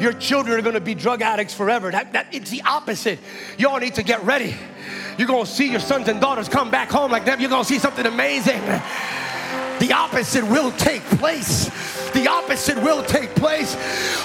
Your 0.01 0.13
children 0.13 0.59
are 0.59 0.63
gonna 0.63 0.81
be 0.81 0.95
drug 0.95 1.23
addicts 1.23 1.55
forever. 1.55 1.91
That, 1.91 2.13
that, 2.13 2.27
it's 2.33 2.51
the 2.51 2.63
opposite. 2.63 3.19
Y'all 3.59 3.79
need 3.79 3.95
to 3.95 4.03
get 4.03 4.23
ready. 4.25 4.55
You're 5.19 5.29
gonna 5.29 5.47
see 5.47 5.71
your 5.71 5.81
sons 5.81 6.09
and 6.09 6.21
daughters 6.21 6.49
come 6.49 6.71
back 6.71 6.91
home 6.91 7.11
like 7.11 7.25
them. 7.25 7.41
You're 7.41 7.51
gonna 7.51 7.65
see 7.65 7.79
something 7.79 8.07
amazing. 8.07 8.63
The 9.81 9.95
opposite 9.95 10.45
will 10.45 10.73
take 10.73 11.03
place. 11.19 11.71
The 12.13 12.29
opposite 12.29 12.77
will 12.77 13.03
take 13.03 13.35
place. 13.35 13.75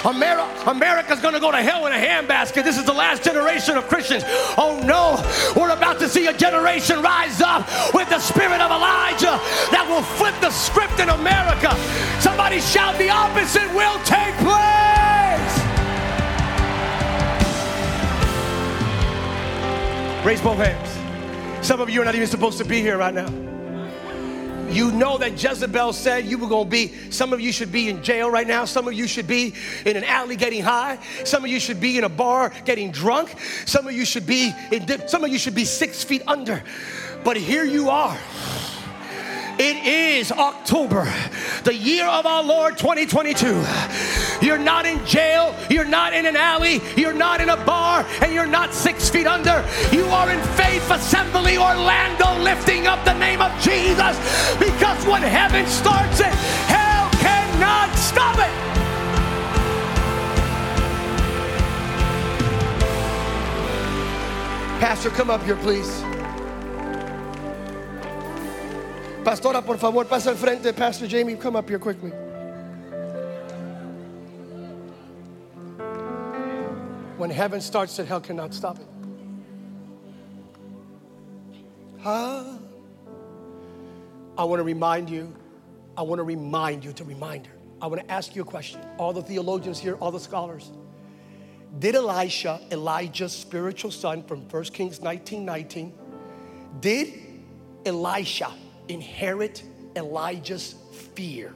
Ameri- 0.02 0.66
America's 0.66 1.20
gonna 1.20 1.40
go 1.40 1.50
to 1.50 1.56
hell 1.56 1.86
in 1.86 1.92
a 1.92 1.96
handbasket. 1.96 2.62
This 2.62 2.76
is 2.76 2.84
the 2.84 2.92
last 2.92 3.22
generation 3.22 3.76
of 3.78 3.88
Christians. 3.88 4.24
Oh 4.58 4.80
no, 4.84 5.22
we're 5.58 5.70
about 5.70 5.98
to 6.00 6.08
see 6.08 6.26
a 6.26 6.32
generation 6.36 7.00
rise 7.02 7.40
up 7.40 7.66
with 7.94 8.08
the 8.10 8.18
spirit 8.18 8.60
of 8.60 8.70
Elijah 8.70 9.40
that 9.70 9.86
will 9.88 10.02
flip 10.02 10.34
the 10.40 10.50
script 10.50 11.00
in 11.00 11.08
America. 11.08 11.74
Somebody 12.20 12.60
shout, 12.60 12.98
the 12.98 13.08
opposite 13.08 13.72
will 13.74 13.98
take 14.04 14.34
place. 14.44 14.95
Raise 20.26 20.40
both 20.40 20.58
hands. 20.58 21.64
Some 21.64 21.80
of 21.80 21.88
you 21.88 22.02
are 22.02 22.04
not 22.04 22.16
even 22.16 22.26
supposed 22.26 22.58
to 22.58 22.64
be 22.64 22.80
here 22.80 22.98
right 22.98 23.14
now. 23.14 23.28
You 24.68 24.90
know 24.90 25.18
that 25.18 25.40
Jezebel 25.40 25.92
said 25.92 26.24
you 26.24 26.36
were 26.36 26.48
going 26.48 26.64
to 26.64 26.68
be, 26.68 27.12
some 27.12 27.32
of 27.32 27.40
you 27.40 27.52
should 27.52 27.70
be 27.70 27.88
in 27.88 28.02
jail 28.02 28.28
right 28.28 28.44
now. 28.44 28.64
Some 28.64 28.88
of 28.88 28.94
you 28.94 29.06
should 29.06 29.28
be 29.28 29.54
in 29.84 29.96
an 29.96 30.02
alley 30.02 30.34
getting 30.34 30.64
high. 30.64 30.98
Some 31.22 31.44
of 31.44 31.50
you 31.52 31.60
should 31.60 31.80
be 31.80 31.96
in 31.96 32.02
a 32.02 32.08
bar 32.08 32.52
getting 32.64 32.90
drunk. 32.90 33.36
Some 33.66 33.86
of 33.86 33.92
you 33.92 34.04
should 34.04 34.26
be 34.26 34.52
in, 34.72 35.06
some 35.06 35.22
of 35.22 35.30
you 35.30 35.38
should 35.38 35.54
be 35.54 35.64
six 35.64 36.02
feet 36.02 36.22
under. 36.26 36.60
But 37.22 37.36
here 37.36 37.62
you 37.62 37.88
are. 37.88 38.18
It 39.60 39.86
is 39.86 40.32
October, 40.32 41.04
the 41.62 41.72
year 41.72 42.04
of 42.04 42.26
our 42.26 42.42
Lord 42.42 42.76
2022. 42.78 44.25
You're 44.46 44.58
not 44.58 44.86
in 44.86 45.04
jail, 45.04 45.56
you're 45.68 45.84
not 45.84 46.14
in 46.14 46.24
an 46.24 46.36
alley, 46.36 46.80
you're 46.96 47.12
not 47.12 47.40
in 47.40 47.48
a 47.48 47.56
bar, 47.56 48.06
and 48.22 48.32
you're 48.32 48.46
not 48.46 48.72
six 48.72 49.10
feet 49.10 49.26
under. 49.26 49.64
You 49.90 50.04
are 50.04 50.30
in 50.30 50.40
Faith 50.54 50.88
Assembly 50.88 51.58
Orlando, 51.58 52.40
lifting 52.44 52.86
up 52.86 53.04
the 53.04 53.14
name 53.14 53.42
of 53.42 53.50
Jesus 53.60 54.16
because 54.56 55.04
when 55.04 55.22
heaven 55.22 55.66
starts 55.66 56.20
it, 56.20 56.32
hell 56.70 57.10
cannot 57.18 57.92
stop 57.96 58.38
it. 58.38 58.54
Pastor, 64.78 65.10
come 65.10 65.28
up 65.28 65.42
here, 65.42 65.56
please. 65.56 65.90
Pastora, 69.24 69.60
por 69.60 69.76
favor, 69.76 70.04
pasa 70.04 70.30
al 70.30 70.36
frente. 70.36 70.72
Pastor 70.72 71.08
Jamie, 71.08 71.34
come 71.34 71.56
up 71.56 71.68
here 71.68 71.80
quickly. 71.80 72.12
When 77.16 77.30
heaven 77.30 77.60
starts 77.60 77.98
it, 77.98 78.06
hell 78.06 78.20
cannot 78.20 78.52
stop 78.52 78.78
it. 78.78 78.86
Huh? 82.00 82.44
I 84.36 84.44
want 84.44 84.60
to 84.60 84.64
remind 84.64 85.08
you, 85.08 85.34
I 85.96 86.02
want 86.02 86.18
to 86.18 86.24
remind 86.24 86.84
you, 86.84 86.92
to 86.92 87.04
remind 87.04 87.46
her. 87.46 87.54
I 87.80 87.86
want 87.86 88.02
to 88.02 88.10
ask 88.12 88.36
you 88.36 88.42
a 88.42 88.44
question. 88.44 88.80
All 88.98 89.12
the 89.12 89.22
theologians 89.22 89.78
here, 89.78 89.94
all 89.94 90.10
the 90.10 90.20
scholars. 90.20 90.70
Did 91.78 91.94
Elisha, 91.94 92.60
Elijah's 92.70 93.32
spiritual 93.32 93.90
son 93.90 94.22
from 94.22 94.48
1 94.48 94.64
Kings 94.64 95.00
19 95.00 95.44
19, 95.44 95.92
did 96.80 97.14
Elisha 97.84 98.52
inherit 98.88 99.62
Elijah's 99.94 100.74
fear? 101.14 101.54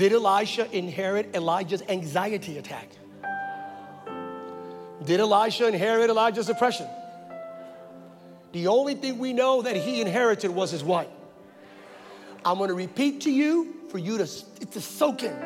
Did 0.00 0.14
Elisha 0.14 0.66
inherit 0.74 1.36
Elijah's 1.36 1.82
anxiety 1.86 2.56
attack? 2.56 2.88
Did 5.04 5.20
Elisha 5.20 5.68
inherit 5.68 6.08
Elijah's 6.08 6.46
depression? 6.46 6.86
The 8.52 8.68
only 8.68 8.94
thing 8.94 9.18
we 9.18 9.34
know 9.34 9.60
that 9.60 9.76
he 9.76 10.00
inherited 10.00 10.52
was 10.52 10.70
his 10.70 10.82
what? 10.82 11.12
I'm 12.46 12.56
going 12.56 12.68
to 12.68 12.74
repeat 12.74 13.20
to 13.22 13.30
you 13.30 13.74
for 13.90 13.98
you 13.98 14.16
to, 14.16 14.26
to 14.68 14.80
soak 14.80 15.22
in. 15.22 15.36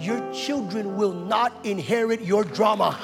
Your 0.00 0.32
children 0.32 0.96
will 0.96 1.12
not 1.12 1.64
inherit 1.64 2.22
your 2.22 2.42
drama. 2.42 2.98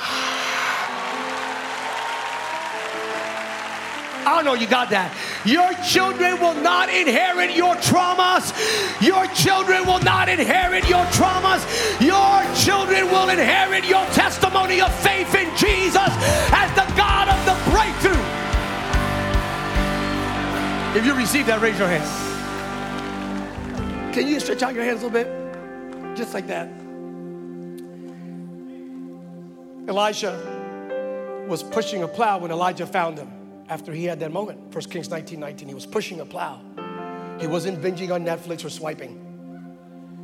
I 4.24 4.36
don't 4.36 4.44
know 4.44 4.54
you 4.54 4.68
got 4.68 4.90
that. 4.90 5.10
Your 5.44 5.72
children 5.82 6.38
will 6.38 6.54
not 6.54 6.88
inherit 6.88 7.56
your 7.56 7.74
traumas. 7.76 8.54
Your 9.02 9.26
children 9.34 9.84
will 9.84 9.98
not 9.98 10.28
inherit 10.28 10.88
your 10.88 11.04
traumas. 11.06 11.66
Your 11.98 12.42
children 12.54 13.10
will 13.10 13.28
inherit 13.28 13.84
your 13.84 14.06
testimony 14.14 14.80
of 14.80 14.94
faith 15.02 15.34
in 15.34 15.50
Jesus 15.56 16.12
as 16.54 16.70
the 16.78 16.86
God 16.94 17.26
of 17.34 17.40
the 17.42 17.56
breakthrough. 17.70 18.22
If 20.96 21.04
you 21.04 21.14
receive 21.14 21.46
that, 21.46 21.60
raise 21.60 21.78
your 21.78 21.88
hands. 21.88 22.08
Can 24.14 24.28
you 24.28 24.38
stretch 24.38 24.62
out 24.62 24.74
your 24.74 24.84
hands 24.84 25.02
a 25.02 25.08
little 25.08 25.24
bit? 25.24 26.16
Just 26.16 26.32
like 26.32 26.46
that. 26.46 26.68
Elisha 29.88 31.44
was 31.48 31.64
pushing 31.64 32.04
a 32.04 32.08
plow 32.08 32.38
when 32.38 32.52
Elijah 32.52 32.86
found 32.86 33.18
him 33.18 33.41
after 33.68 33.92
he 33.92 34.04
had 34.04 34.20
that 34.20 34.32
moment. 34.32 34.74
1 34.74 34.84
Kings 34.84 35.08
19 35.08 35.38
19. 35.38 35.68
He 35.68 35.74
was 35.74 35.86
pushing 35.86 36.20
a 36.20 36.24
plow. 36.24 36.60
He 37.40 37.46
wasn't 37.46 37.80
binging 37.80 38.12
on 38.12 38.24
Netflix 38.24 38.64
or 38.64 38.70
swiping. 38.70 39.18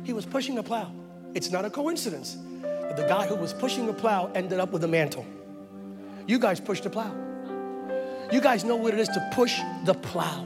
He 0.03 0.13
was 0.13 0.25
pushing 0.25 0.57
a 0.57 0.63
plow. 0.63 0.91
It's 1.33 1.51
not 1.51 1.65
a 1.65 1.69
coincidence 1.69 2.37
that 2.61 2.97
the 2.97 3.07
guy 3.07 3.27
who 3.27 3.35
was 3.35 3.53
pushing 3.53 3.87
a 3.89 3.93
plow 3.93 4.31
ended 4.33 4.59
up 4.59 4.71
with 4.71 4.83
a 4.83 4.87
mantle. 4.87 5.25
You 6.27 6.39
guys 6.39 6.59
pushed 6.59 6.83
the 6.83 6.89
plow. 6.89 7.11
You 8.31 8.41
guys 8.41 8.63
know 8.63 8.75
what 8.75 8.93
it 8.93 8.99
is 8.99 9.07
to 9.09 9.29
push 9.33 9.59
the 9.85 9.93
plow. 9.93 10.45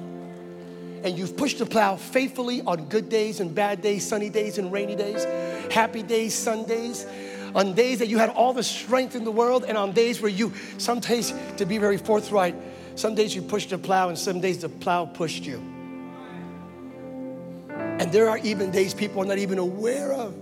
And 1.03 1.17
you've 1.17 1.35
pushed 1.35 1.59
the 1.59 1.65
plow 1.65 1.97
faithfully 1.97 2.61
on 2.61 2.85
good 2.85 3.09
days 3.09 3.41
and 3.41 3.53
bad 3.53 3.81
days, 3.81 4.07
sunny 4.07 4.29
days 4.29 4.57
and 4.57 4.71
rainy 4.71 4.95
days, 4.95 5.25
happy 5.69 6.01
days, 6.01 6.33
Sundays, 6.33 7.05
on 7.53 7.73
days 7.73 7.99
that 7.99 8.07
you 8.07 8.17
had 8.17 8.29
all 8.29 8.53
the 8.53 8.63
strength 8.63 9.15
in 9.15 9.25
the 9.25 9.31
world, 9.31 9.65
and 9.67 9.77
on 9.77 9.91
days 9.91 10.21
where 10.21 10.31
you, 10.31 10.53
some 10.77 10.99
days, 11.01 11.33
to 11.57 11.65
be 11.65 11.77
very 11.77 11.97
forthright, 11.97 12.55
some 12.95 13.15
days 13.15 13.33
you 13.35 13.41
pushed 13.41 13.71
the 13.71 13.77
plow, 13.77 14.09
and 14.09 14.17
some 14.17 14.39
days 14.39 14.59
the 14.59 14.69
plow 14.69 15.05
pushed 15.05 15.43
you. 15.43 15.57
And 17.69 18.11
there 18.11 18.29
are 18.29 18.37
even 18.39 18.71
days 18.71 18.93
people 18.93 19.21
are 19.21 19.25
not 19.25 19.37
even 19.37 19.57
aware 19.57 20.13
of. 20.13 20.35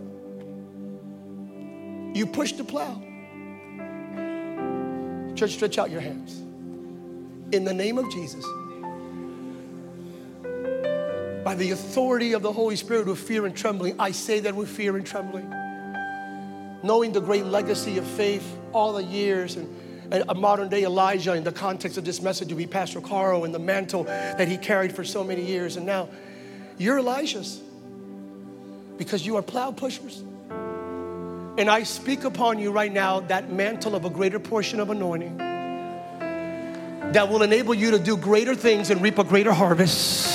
You 2.16 2.26
pushed 2.26 2.58
the 2.58 2.64
plow. 2.64 3.02
Church, 5.36 5.52
stretch 5.52 5.78
out 5.78 5.90
your 5.90 6.02
hands. 6.02 6.40
In 7.54 7.64
the 7.64 7.74
name 7.74 7.98
of 7.98 8.12
Jesus, 8.12 8.46
by 11.44 11.56
the 11.56 11.72
authority 11.72 12.34
of 12.34 12.42
the 12.42 12.52
Holy 12.52 12.76
Spirit 12.76 13.08
with 13.08 13.20
fear 13.20 13.46
and 13.46 13.56
trembling, 13.56 13.96
I 14.00 14.12
say 14.12 14.40
that 14.42 14.56
with 14.56 14.70
fear 14.70 14.96
and 14.96 15.06
trembling. 15.06 15.50
Knowing 16.84 17.12
the 17.12 17.22
great 17.22 17.46
legacy 17.46 17.98
of 17.98 18.06
faith, 18.06 18.46
all 18.74 18.94
the 18.94 19.04
years, 19.04 19.56
and 19.56 19.68
a 20.12 20.36
modern 20.36 20.70
day 20.70 20.84
Elijah 20.84 21.34
in 21.34 21.44
the 21.44 21.52
context 21.52 21.98
of 21.98 22.04
this 22.04 22.22
message 22.22 22.50
would 22.50 22.58
be 22.58 22.68
Pastor 22.68 23.00
Carl 23.02 23.46
and 23.46 23.54
the 23.54 23.60
mantle 23.60 24.04
that 24.04 24.48
he 24.48 24.58
carried 24.58 24.94
for 24.94 25.04
so 25.04 25.24
many 25.24 25.44
years. 25.44 25.78
And 25.78 25.86
now 25.86 26.10
you're 26.78 27.00
Elijah's 27.00 27.62
because 28.98 29.26
you 29.26 29.38
are 29.38 29.42
plow 29.42 29.72
pushers. 29.72 30.22
And 31.58 31.70
I 31.70 31.84
speak 31.84 32.24
upon 32.24 32.60
you 32.60 32.72
right 32.72 32.92
now 32.92 33.22
that 33.22 33.52
mantle 33.52 33.96
of 33.96 34.06
a 34.06 34.10
greater 34.10 34.40
portion 34.40 34.80
of 34.80 34.90
anointing 34.90 35.38
that 35.38 37.30
will 37.30 37.42
enable 37.42 37.74
you 37.74 37.92
to 37.92 38.00
do 38.00 38.16
greater 38.16 38.56
things 38.56 38.90
and 38.90 39.02
reap 39.02 39.18
a 39.18 39.24
greater 39.24 39.52
harvest. 39.52 40.28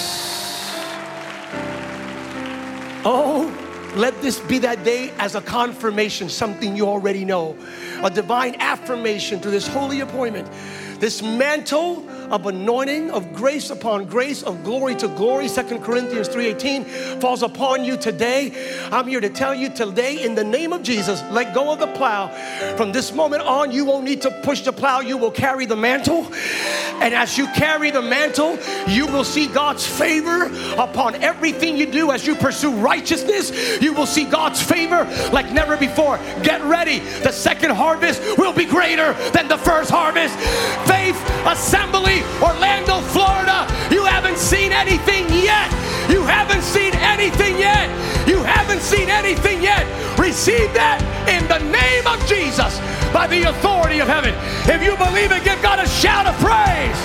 Oh, 3.04 3.52
let 3.94 4.20
this 4.20 4.40
be 4.40 4.58
that 4.58 4.84
day 4.84 5.12
as 5.18 5.34
a 5.36 5.40
confirmation, 5.40 6.28
something 6.28 6.76
you 6.76 6.86
already 6.86 7.24
know, 7.24 7.56
a 8.02 8.10
divine 8.10 8.56
affirmation 8.58 9.40
to 9.40 9.50
this 9.50 9.66
holy 9.66 10.00
appointment, 10.00 10.48
this 11.00 11.22
mantle 11.22 12.08
of 12.30 12.46
anointing, 12.46 13.10
of 13.10 13.32
grace 13.34 13.70
upon 13.70 14.04
grace, 14.06 14.42
of 14.42 14.64
glory 14.64 14.94
to 14.96 15.08
glory. 15.08 15.46
Second 15.48 15.82
Corinthians 15.82 16.28
3:18 16.28 16.84
falls 17.20 17.42
upon 17.42 17.84
you 17.84 17.96
today. 17.96 18.52
I'm 18.90 19.06
here 19.06 19.20
to 19.20 19.28
tell 19.28 19.54
you 19.54 19.68
today, 19.68 20.24
in 20.24 20.34
the 20.34 20.44
name 20.44 20.72
of 20.72 20.82
Jesus, 20.82 21.22
let 21.30 21.54
go 21.54 21.70
of 21.70 21.78
the 21.78 21.86
plow. 21.88 22.28
From 22.76 22.92
this 22.92 23.12
moment 23.12 23.42
on, 23.42 23.70
you 23.70 23.84
won't 23.84 24.04
need 24.04 24.22
to 24.22 24.30
push 24.42 24.62
the 24.62 24.72
plow, 24.72 25.00
you 25.00 25.16
will 25.16 25.30
carry 25.30 25.66
the 25.66 25.76
mantle. 25.76 26.26
And 27.00 27.14
as 27.14 27.36
you 27.38 27.46
carry 27.48 27.90
the 27.90 28.02
mantle, 28.02 28.58
you 28.88 29.06
will 29.06 29.24
see 29.24 29.46
God's 29.46 29.86
favor 29.86 30.50
upon 30.78 31.16
everything 31.22 31.76
you 31.76 31.86
do 31.86 32.10
as 32.10 32.26
you 32.26 32.34
pursue 32.34 32.72
righteousness. 32.72 33.80
You 33.80 33.92
will 33.92 34.06
see 34.06 34.24
God's 34.24 34.62
favor 34.62 35.04
like 35.32 35.52
never 35.52 35.76
before. 35.76 36.18
Get 36.42 36.62
ready. 36.64 36.98
The 36.98 37.32
second 37.32 37.70
harvest 37.70 38.20
will 38.38 38.52
be 38.52 38.64
greater 38.64 39.12
than 39.32 39.48
the 39.48 39.58
first 39.58 39.90
harvest. 39.90 40.36
Faith 40.88 41.16
Assembly 41.46 42.22
Orlando, 42.42 43.00
Florida. 43.12 43.66
You 43.90 44.04
haven't 44.04 44.38
seen 44.38 44.72
anything 44.72 45.28
yet. 45.30 45.85
You 46.10 46.22
haven't 46.22 46.62
seen 46.62 46.94
anything 46.94 47.58
yet. 47.58 47.88
You 48.28 48.42
haven't 48.42 48.80
seen 48.80 49.08
anything 49.08 49.62
yet. 49.62 49.84
Receive 50.18 50.72
that 50.74 51.02
in 51.28 51.46
the 51.48 51.58
name 51.70 52.06
of 52.06 52.18
Jesus 52.26 52.78
by 53.12 53.26
the 53.26 53.44
authority 53.44 54.00
of 54.00 54.08
heaven. 54.08 54.34
If 54.68 54.82
you 54.82 54.96
believe 54.96 55.32
it, 55.32 55.44
give 55.44 55.60
God 55.62 55.78
a 55.78 55.88
shout 55.88 56.26
of 56.26 56.34
praise. 56.38 56.98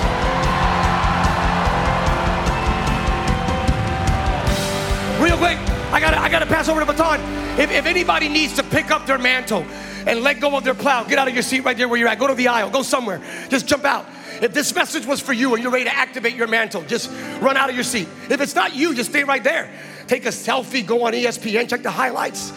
Real 5.21 5.37
quick, 5.37 5.57
I 5.93 5.99
gotta, 5.99 6.19
I 6.19 6.29
gotta 6.29 6.45
pass 6.45 6.67
over 6.69 6.79
the 6.79 6.85
baton. 6.85 7.19
If, 7.59 7.71
if 7.71 7.85
anybody 7.85 8.27
needs 8.29 8.53
to 8.55 8.63
pick 8.63 8.91
up 8.91 9.05
their 9.05 9.17
mantle 9.17 9.65
and 10.07 10.21
let 10.21 10.39
go 10.39 10.57
of 10.57 10.63
their 10.63 10.73
plow, 10.73 11.03
get 11.03 11.19
out 11.19 11.27
of 11.27 11.33
your 11.33 11.43
seat 11.43 11.61
right 11.61 11.77
there 11.77 11.87
where 11.87 11.99
you're 11.99 12.07
at. 12.07 12.17
Go 12.17 12.27
to 12.27 12.33
the 12.33 12.47
aisle, 12.47 12.69
go 12.69 12.81
somewhere. 12.81 13.21
Just 13.49 13.67
jump 13.67 13.85
out. 13.85 14.05
If 14.41 14.53
this 14.53 14.73
message 14.73 15.05
was 15.05 15.21
for 15.21 15.33
you 15.33 15.53
and 15.53 15.61
you're 15.61 15.71
ready 15.71 15.85
to 15.85 15.95
activate 15.95 16.35
your 16.35 16.47
mantle, 16.47 16.81
just 16.83 17.11
run 17.39 17.57
out 17.57 17.69
of 17.69 17.75
your 17.75 17.83
seat. 17.83 18.07
If 18.27 18.41
it's 18.41 18.55
not 18.55 18.75
you, 18.75 18.95
just 18.95 19.11
stay 19.11 19.23
right 19.23 19.43
there. 19.43 19.71
Take 20.07 20.25
a 20.25 20.29
selfie, 20.29 20.85
go 20.85 21.05
on 21.05 21.13
ESPN, 21.13 21.69
check 21.69 21.83
the 21.83 21.91
highlights, 21.91 22.51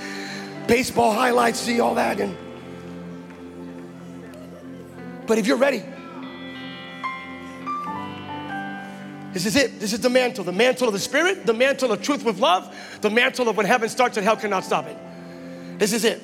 baseball 0.66 1.12
highlights, 1.12 1.60
see 1.60 1.80
all 1.80 1.96
that. 1.96 2.20
And 2.20 2.36
but 5.26 5.38
if 5.38 5.46
you're 5.46 5.58
ready, 5.58 5.82
this 9.34 9.44
is 9.44 9.56
it. 9.56 9.78
This 9.78 9.92
is 9.92 10.00
the 10.00 10.10
mantle. 10.10 10.44
The 10.44 10.52
mantle 10.52 10.86
of 10.86 10.94
the 10.94 11.00
Spirit, 11.00 11.44
the 11.44 11.52
mantle 11.52 11.92
of 11.92 12.00
truth 12.00 12.24
with 12.24 12.38
love, 12.38 12.74
the 13.02 13.10
mantle 13.10 13.48
of 13.48 13.56
when 13.58 13.66
heaven 13.66 13.90
starts 13.90 14.16
and 14.16 14.24
hell 14.24 14.36
cannot 14.36 14.64
stop 14.64 14.86
it. 14.86 14.96
This 15.78 15.92
is 15.92 16.04
it. 16.04 16.22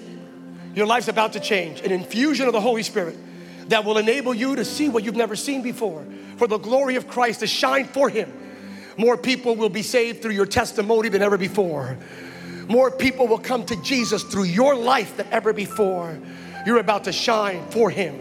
Your 0.75 0.87
life's 0.87 1.09
about 1.09 1.35
to 1.35 1.41
change. 1.41 1.81
An 1.81 1.93
infusion 1.93 2.47
of 2.47 2.53
the 2.53 2.61
Holy 2.61 2.83
Spirit 2.83 3.19
that 3.71 3.85
will 3.85 3.99
enable 3.99 4.35
you 4.35 4.57
to 4.57 4.65
see 4.65 4.89
what 4.89 5.05
you've 5.05 5.17
never 5.17 5.37
seen 5.37 5.63
before, 5.63 6.05
for 6.37 6.47
the 6.47 6.59
glory 6.59 6.97
of 6.97 7.09
Christ 7.09 7.41
to 7.41 7.47
shine 7.47 7.87
for 7.87 8.09
Him. 8.09 8.33
More 8.97 9.17
people 9.17 9.57
will 9.57 9.69
be 9.69 9.83
saved 9.83 10.23
through 10.23 10.33
your 10.33 10.47
testimony 10.47 11.09
than 11.09 11.23
ever 11.23 11.39
before. 11.39 11.97
More 12.69 12.91
people 12.91 13.27
will 13.27 13.39
come 13.39 13.65
to 13.67 13.77
Jesus 13.83 14.23
through 14.25 14.45
your 14.45 14.75
life 14.75 15.17
than 15.17 15.27
ever 15.31 15.53
before. 15.53 16.19
You're 16.67 16.79
about 16.79 17.05
to 17.05 17.13
shine 17.13 17.65
for 17.71 17.91
Him. 17.91 18.21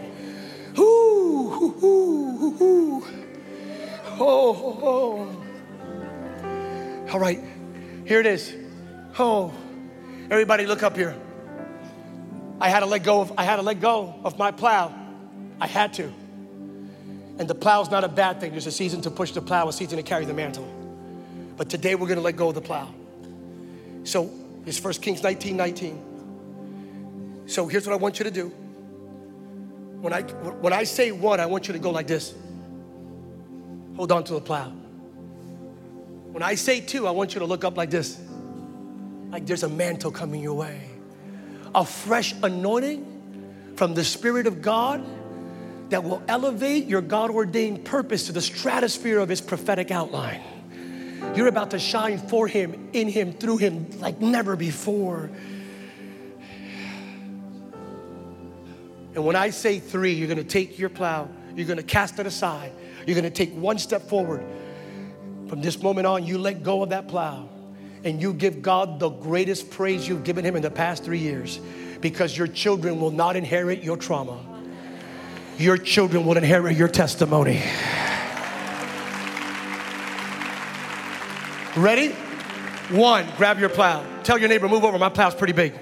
Ooh, 0.78 0.82
ooh, 0.82 1.84
ooh, 1.84 2.64
ooh. 2.64 3.04
Oh, 4.20 4.80
oh. 4.84 5.46
All 7.12 7.20
right, 7.20 7.40
here 8.06 8.20
it 8.20 8.28
is. 8.28 8.54
Oh, 9.18 9.52
everybody, 10.30 10.68
look 10.68 10.84
up 10.84 10.96
here. 10.96 11.16
I 12.62 12.70
had 12.70 12.82
to 12.82 12.86
let 12.86 13.04
go 13.04 13.22
of. 13.22 13.34
I 13.38 13.44
had 13.46 13.56
to 13.56 13.64
let 13.64 13.80
go 13.80 14.14
of 14.24 14.38
my 14.38 14.52
plow. 14.52 14.94
I 15.60 15.68
had 15.68 15.94
to. 15.96 16.12
And 17.38 17.48
the 17.48 17.56
plow's 17.56 17.90
not 17.90 18.04
a 18.04 18.10
bad 18.10 18.40
thing. 18.40 18.52
There's 18.52 18.68
a 18.68 18.72
season 18.72 19.02
to 19.02 19.12
push 19.12 19.32
the 19.32 19.42
plow, 19.42 19.68
a 19.68 19.74
season 19.74 19.98
to 19.98 20.04
carry 20.04 20.26
the 20.26 20.34
mantle. 20.34 20.68
But 21.56 21.70
today 21.70 21.96
we're 21.96 22.08
going 22.08 22.18
to 22.18 22.24
let 22.24 22.36
go 22.36 22.50
of 22.50 22.56
the 22.56 22.62
plow. 22.62 22.94
So 24.04 24.30
it's 24.66 24.84
1 24.84 24.94
Kings 24.96 25.24
19 25.24 25.56
19. 25.56 27.44
So 27.48 27.68
here's 27.68 27.88
what 27.88 27.94
I 27.94 27.98
want 27.98 28.20
you 28.20 28.26
to 28.26 28.32
do. 28.32 28.50
When 30.02 30.14
I, 30.14 30.22
when 30.22 30.74
I 30.74 30.84
say 30.84 31.12
one, 31.12 31.40
I 31.40 31.46
want 31.46 31.68
you 31.68 31.74
to 31.74 31.80
go 31.80 31.92
like 31.92 32.08
this 32.08 32.34
hold 33.96 34.12
on 34.14 34.24
to 34.24 34.34
the 34.34 34.40
plow. 34.40 34.70
When 36.32 36.42
I 36.42 36.56
say 36.56 36.80
two, 36.80 37.06
I 37.06 37.12
want 37.12 37.34
you 37.34 37.40
to 37.40 37.46
look 37.46 37.66
up 37.66 37.76
like 37.76 37.90
this 37.90 38.18
like 39.30 39.46
there's 39.46 39.64
a 39.64 39.70
mantle 39.70 40.12
coming 40.12 40.42
your 40.42 40.54
way, 40.54 40.90
a 41.76 41.86
fresh 41.86 42.34
anointing 42.42 43.74
from 43.76 43.94
the 43.94 44.04
Spirit 44.04 44.48
of 44.48 44.62
God 44.62 45.06
that 45.90 46.04
will 46.04 46.22
elevate 46.28 46.86
your 46.86 47.02
God 47.02 47.32
ordained 47.32 47.84
purpose 47.86 48.28
to 48.28 48.32
the 48.32 48.42
stratosphere 48.42 49.20
of 49.20 49.30
His 49.30 49.42
prophetic 49.42 49.92
outline. 49.92 50.42
You're 51.36 51.48
about 51.48 51.72
to 51.72 51.80
shine 51.80 52.18
for 52.18 52.48
Him, 52.48 52.90
in 52.94 53.08
Him, 53.08 53.34
through 53.34 53.58
Him 53.58 53.88
like 54.00 54.22
never 54.22 54.56
before. 54.56 55.30
And 59.16 59.26
when 59.26 59.36
I 59.36 59.50
say 59.50 59.80
three, 59.80 60.14
you're 60.14 60.28
gonna 60.28 60.44
take 60.44 60.80
your 60.80 60.90
plow, 60.90 61.28
you're 61.56 61.68
gonna 61.68 61.84
cast 61.84 62.20
it 62.20 62.26
aside, 62.26 62.72
you're 63.06 63.16
gonna 63.16 63.30
take 63.30 63.54
one 63.54 63.80
step 63.80 64.04
forward. 64.04 64.44
From 65.48 65.62
this 65.62 65.82
moment 65.82 66.06
on, 66.06 66.26
you 66.26 66.38
let 66.38 66.64
go 66.64 66.84
of 66.84 66.90
that 66.90 67.08
plow 67.08 67.50
and 68.04 68.22
you 68.22 68.34
give 68.34 68.62
God 68.62 69.00
the 69.00 69.10
greatest 69.10 69.72
praise 69.72 70.08
you've 70.08 70.24
given 70.24 70.46
Him 70.46 70.56
in 70.56 70.62
the 70.62 70.72
past 70.72 71.04
three 71.04 71.20
years 71.20 71.60
because 72.02 72.38
your 72.38 72.48
children 72.48 73.00
will 73.02 73.12
not 73.12 73.36
inherit 73.36 73.84
your 73.84 73.98
trauma. 73.98 74.49
Your 75.60 75.78
children 75.78 76.26
will 76.26 76.38
inherit 76.38 76.78
your 76.78 76.88
testimony. 76.88 77.62
Ready? 81.76 82.14
One, 82.92 83.28
grab 83.36 83.60
your 83.60 83.68
plow. 83.68 84.06
Tell 84.24 84.38
your 84.38 84.48
neighbor, 84.48 84.70
move 84.70 84.86
over. 84.86 84.98
My 84.98 85.10
plow's 85.10 85.36
pretty 85.36 85.52
big. 85.52 85.74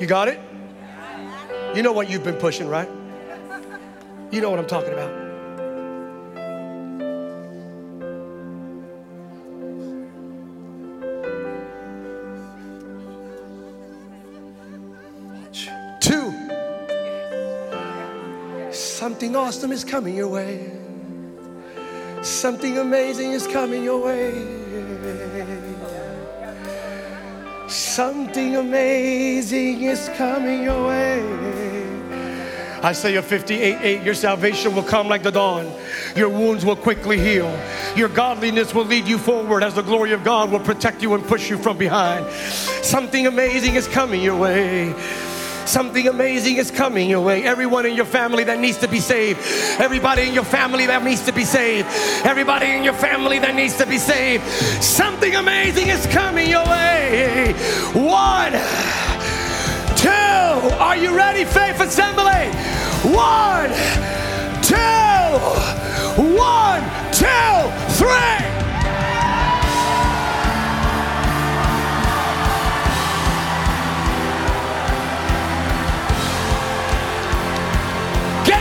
You 0.00 0.06
got 0.08 0.26
it? 0.26 0.40
You 1.76 1.84
know 1.84 1.92
what 1.92 2.10
you've 2.10 2.24
been 2.24 2.36
pushing, 2.36 2.66
right? 2.66 2.88
You 4.32 4.40
know 4.40 4.50
what 4.50 4.58
I'm 4.58 4.66
talking 4.66 4.92
about. 4.92 5.19
Something 19.20 19.36
awesome 19.36 19.72
is 19.72 19.84
coming 19.84 20.16
your 20.16 20.28
way. 20.28 20.72
Something 22.22 22.78
amazing 22.78 23.32
is 23.32 23.46
coming 23.46 23.84
your 23.84 24.02
way. 24.02 24.32
Something 27.68 28.56
amazing 28.56 29.82
is 29.82 30.08
coming 30.16 30.62
your 30.62 30.86
way. 30.88 31.20
Isaiah 32.82 33.20
58 33.20 33.76
8, 33.82 34.02
your 34.02 34.14
salvation 34.14 34.74
will 34.74 34.82
come 34.82 35.06
like 35.06 35.22
the 35.22 35.32
dawn. 35.32 35.70
Your 36.16 36.30
wounds 36.30 36.64
will 36.64 36.76
quickly 36.76 37.18
heal. 37.18 37.54
Your 37.94 38.08
godliness 38.08 38.72
will 38.74 38.86
lead 38.86 39.06
you 39.06 39.18
forward 39.18 39.62
as 39.62 39.74
the 39.74 39.82
glory 39.82 40.12
of 40.12 40.24
God 40.24 40.50
will 40.50 40.60
protect 40.60 41.02
you 41.02 41.12
and 41.12 41.22
push 41.22 41.50
you 41.50 41.58
from 41.58 41.76
behind. 41.76 42.26
Something 42.82 43.26
amazing 43.26 43.74
is 43.74 43.86
coming 43.86 44.22
your 44.22 44.38
way. 44.40 44.94
Something 45.70 46.08
amazing 46.08 46.56
is 46.56 46.68
coming 46.68 47.08
your 47.08 47.20
way. 47.20 47.44
Everyone 47.44 47.86
in 47.86 47.94
your 47.94 48.04
family 48.04 48.42
that 48.42 48.58
needs 48.58 48.78
to 48.78 48.88
be 48.88 48.98
saved. 48.98 49.38
Everybody 49.78 50.22
in 50.22 50.34
your 50.34 50.42
family 50.42 50.86
that 50.86 51.04
needs 51.04 51.24
to 51.26 51.32
be 51.32 51.44
saved. 51.44 51.86
Everybody 52.26 52.72
in 52.72 52.82
your 52.82 52.92
family 52.92 53.38
that 53.38 53.54
needs 53.54 53.76
to 53.76 53.86
be 53.86 53.96
saved. 53.96 54.42
Something 54.82 55.36
amazing 55.36 55.86
is 55.86 56.04
coming 56.08 56.50
your 56.50 56.64
way. 56.64 57.52
One, 57.94 58.50
two. 59.94 60.10
Are 60.82 60.96
you 60.96 61.16
ready, 61.16 61.44
Faith 61.44 61.80
Assembly? 61.80 62.50
One, 63.14 63.70
two, 64.60 65.38
one, 66.34 66.82
two, 67.14 67.70
three. 67.94 68.69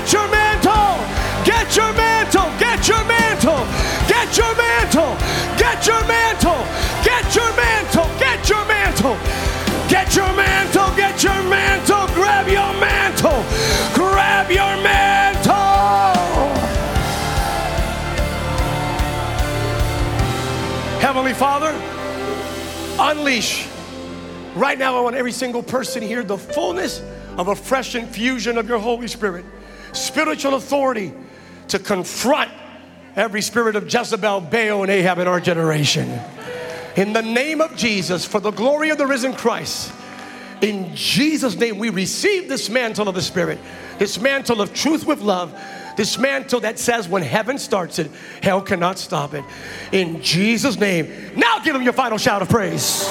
Get 0.10 0.18
your 0.18 0.32
mantle! 0.32 1.46
Get 1.46 1.78
your 1.78 1.94
mantle! 1.94 2.50
Get 2.58 2.88
your 2.88 3.06
mantle! 3.06 3.68
Get 4.08 4.38
your 4.38 4.56
mantle! 4.56 5.16
Get 5.56 5.86
your 5.86 6.04
mantle! 6.08 6.66
Get 7.04 7.36
your 7.36 7.54
mantle! 7.54 8.08
Get 8.18 8.50
your 8.50 8.66
mantle! 8.66 9.18
Get 9.88 10.16
your 10.16 10.34
mantle! 10.34 10.96
Get 10.96 11.24
your 11.24 11.44
mantle! 11.44 12.08
Grab 12.16 12.48
your 12.48 12.74
mantle! 12.82 13.46
Grab 13.94 14.50
your 14.50 14.82
mantle! 14.82 15.54
Heavenly 21.00 21.34
Father, 21.36 21.72
unleash 23.00 23.68
right 24.56 24.80
now. 24.80 24.98
I 24.98 25.02
want 25.02 25.16
every 25.16 25.32
single 25.32 25.62
person 25.62 26.02
here 26.02 26.24
the 26.24 26.40
fullness 26.40 27.04
of 27.38 27.50
a 27.50 27.56
fresh 27.56 27.94
infusion 27.94 28.58
of 28.58 28.68
your 28.68 28.80
Holy 28.80 29.08
Spirit 29.08 29.46
spiritual 29.94 30.56
authority 30.56 31.14
to 31.70 31.80
confront 31.80 32.52
every 33.16 33.42
spirit 33.42 33.76
of 33.76 33.92
Jezebel, 33.92 34.42
Baal, 34.42 34.84
and 34.84 34.92
Ahab 34.92 35.20
in 35.20 35.28
our 35.28 35.40
generation. 35.40 36.20
In 36.96 37.14
the 37.14 37.22
name 37.22 37.62
of 37.62 37.76
Jesus, 37.76 38.26
for 38.26 38.40
the 38.40 38.52
glory 38.52 38.90
of 38.90 38.98
the 38.98 39.08
risen 39.08 39.34
Christ, 39.34 39.92
in 40.62 40.94
Jesus' 40.96 41.56
name, 41.56 41.78
we 41.78 41.90
receive 41.90 42.50
this 42.50 42.70
mantle 42.70 43.08
of 43.08 43.16
the 43.16 43.22
Spirit, 43.22 43.60
this 43.98 44.20
mantle 44.20 44.62
of 44.62 44.74
truth 44.74 45.06
with 45.06 45.22
love, 45.22 45.58
this 45.96 46.18
mantle 46.18 46.62
that 46.62 46.80
says 46.80 47.08
when 47.08 47.24
heaven 47.24 47.58
starts 47.58 48.00
it, 48.00 48.12
hell 48.42 48.62
cannot 48.62 49.00
stop 49.00 49.34
it. 49.34 49.44
In 49.92 50.22
Jesus' 50.22 50.78
name. 50.78 51.34
Now 51.36 51.60
give 51.60 51.76
him 51.76 51.82
your 51.82 51.94
final 51.94 52.18
shout 52.18 52.42
of 52.42 52.50
praise. 52.50 53.08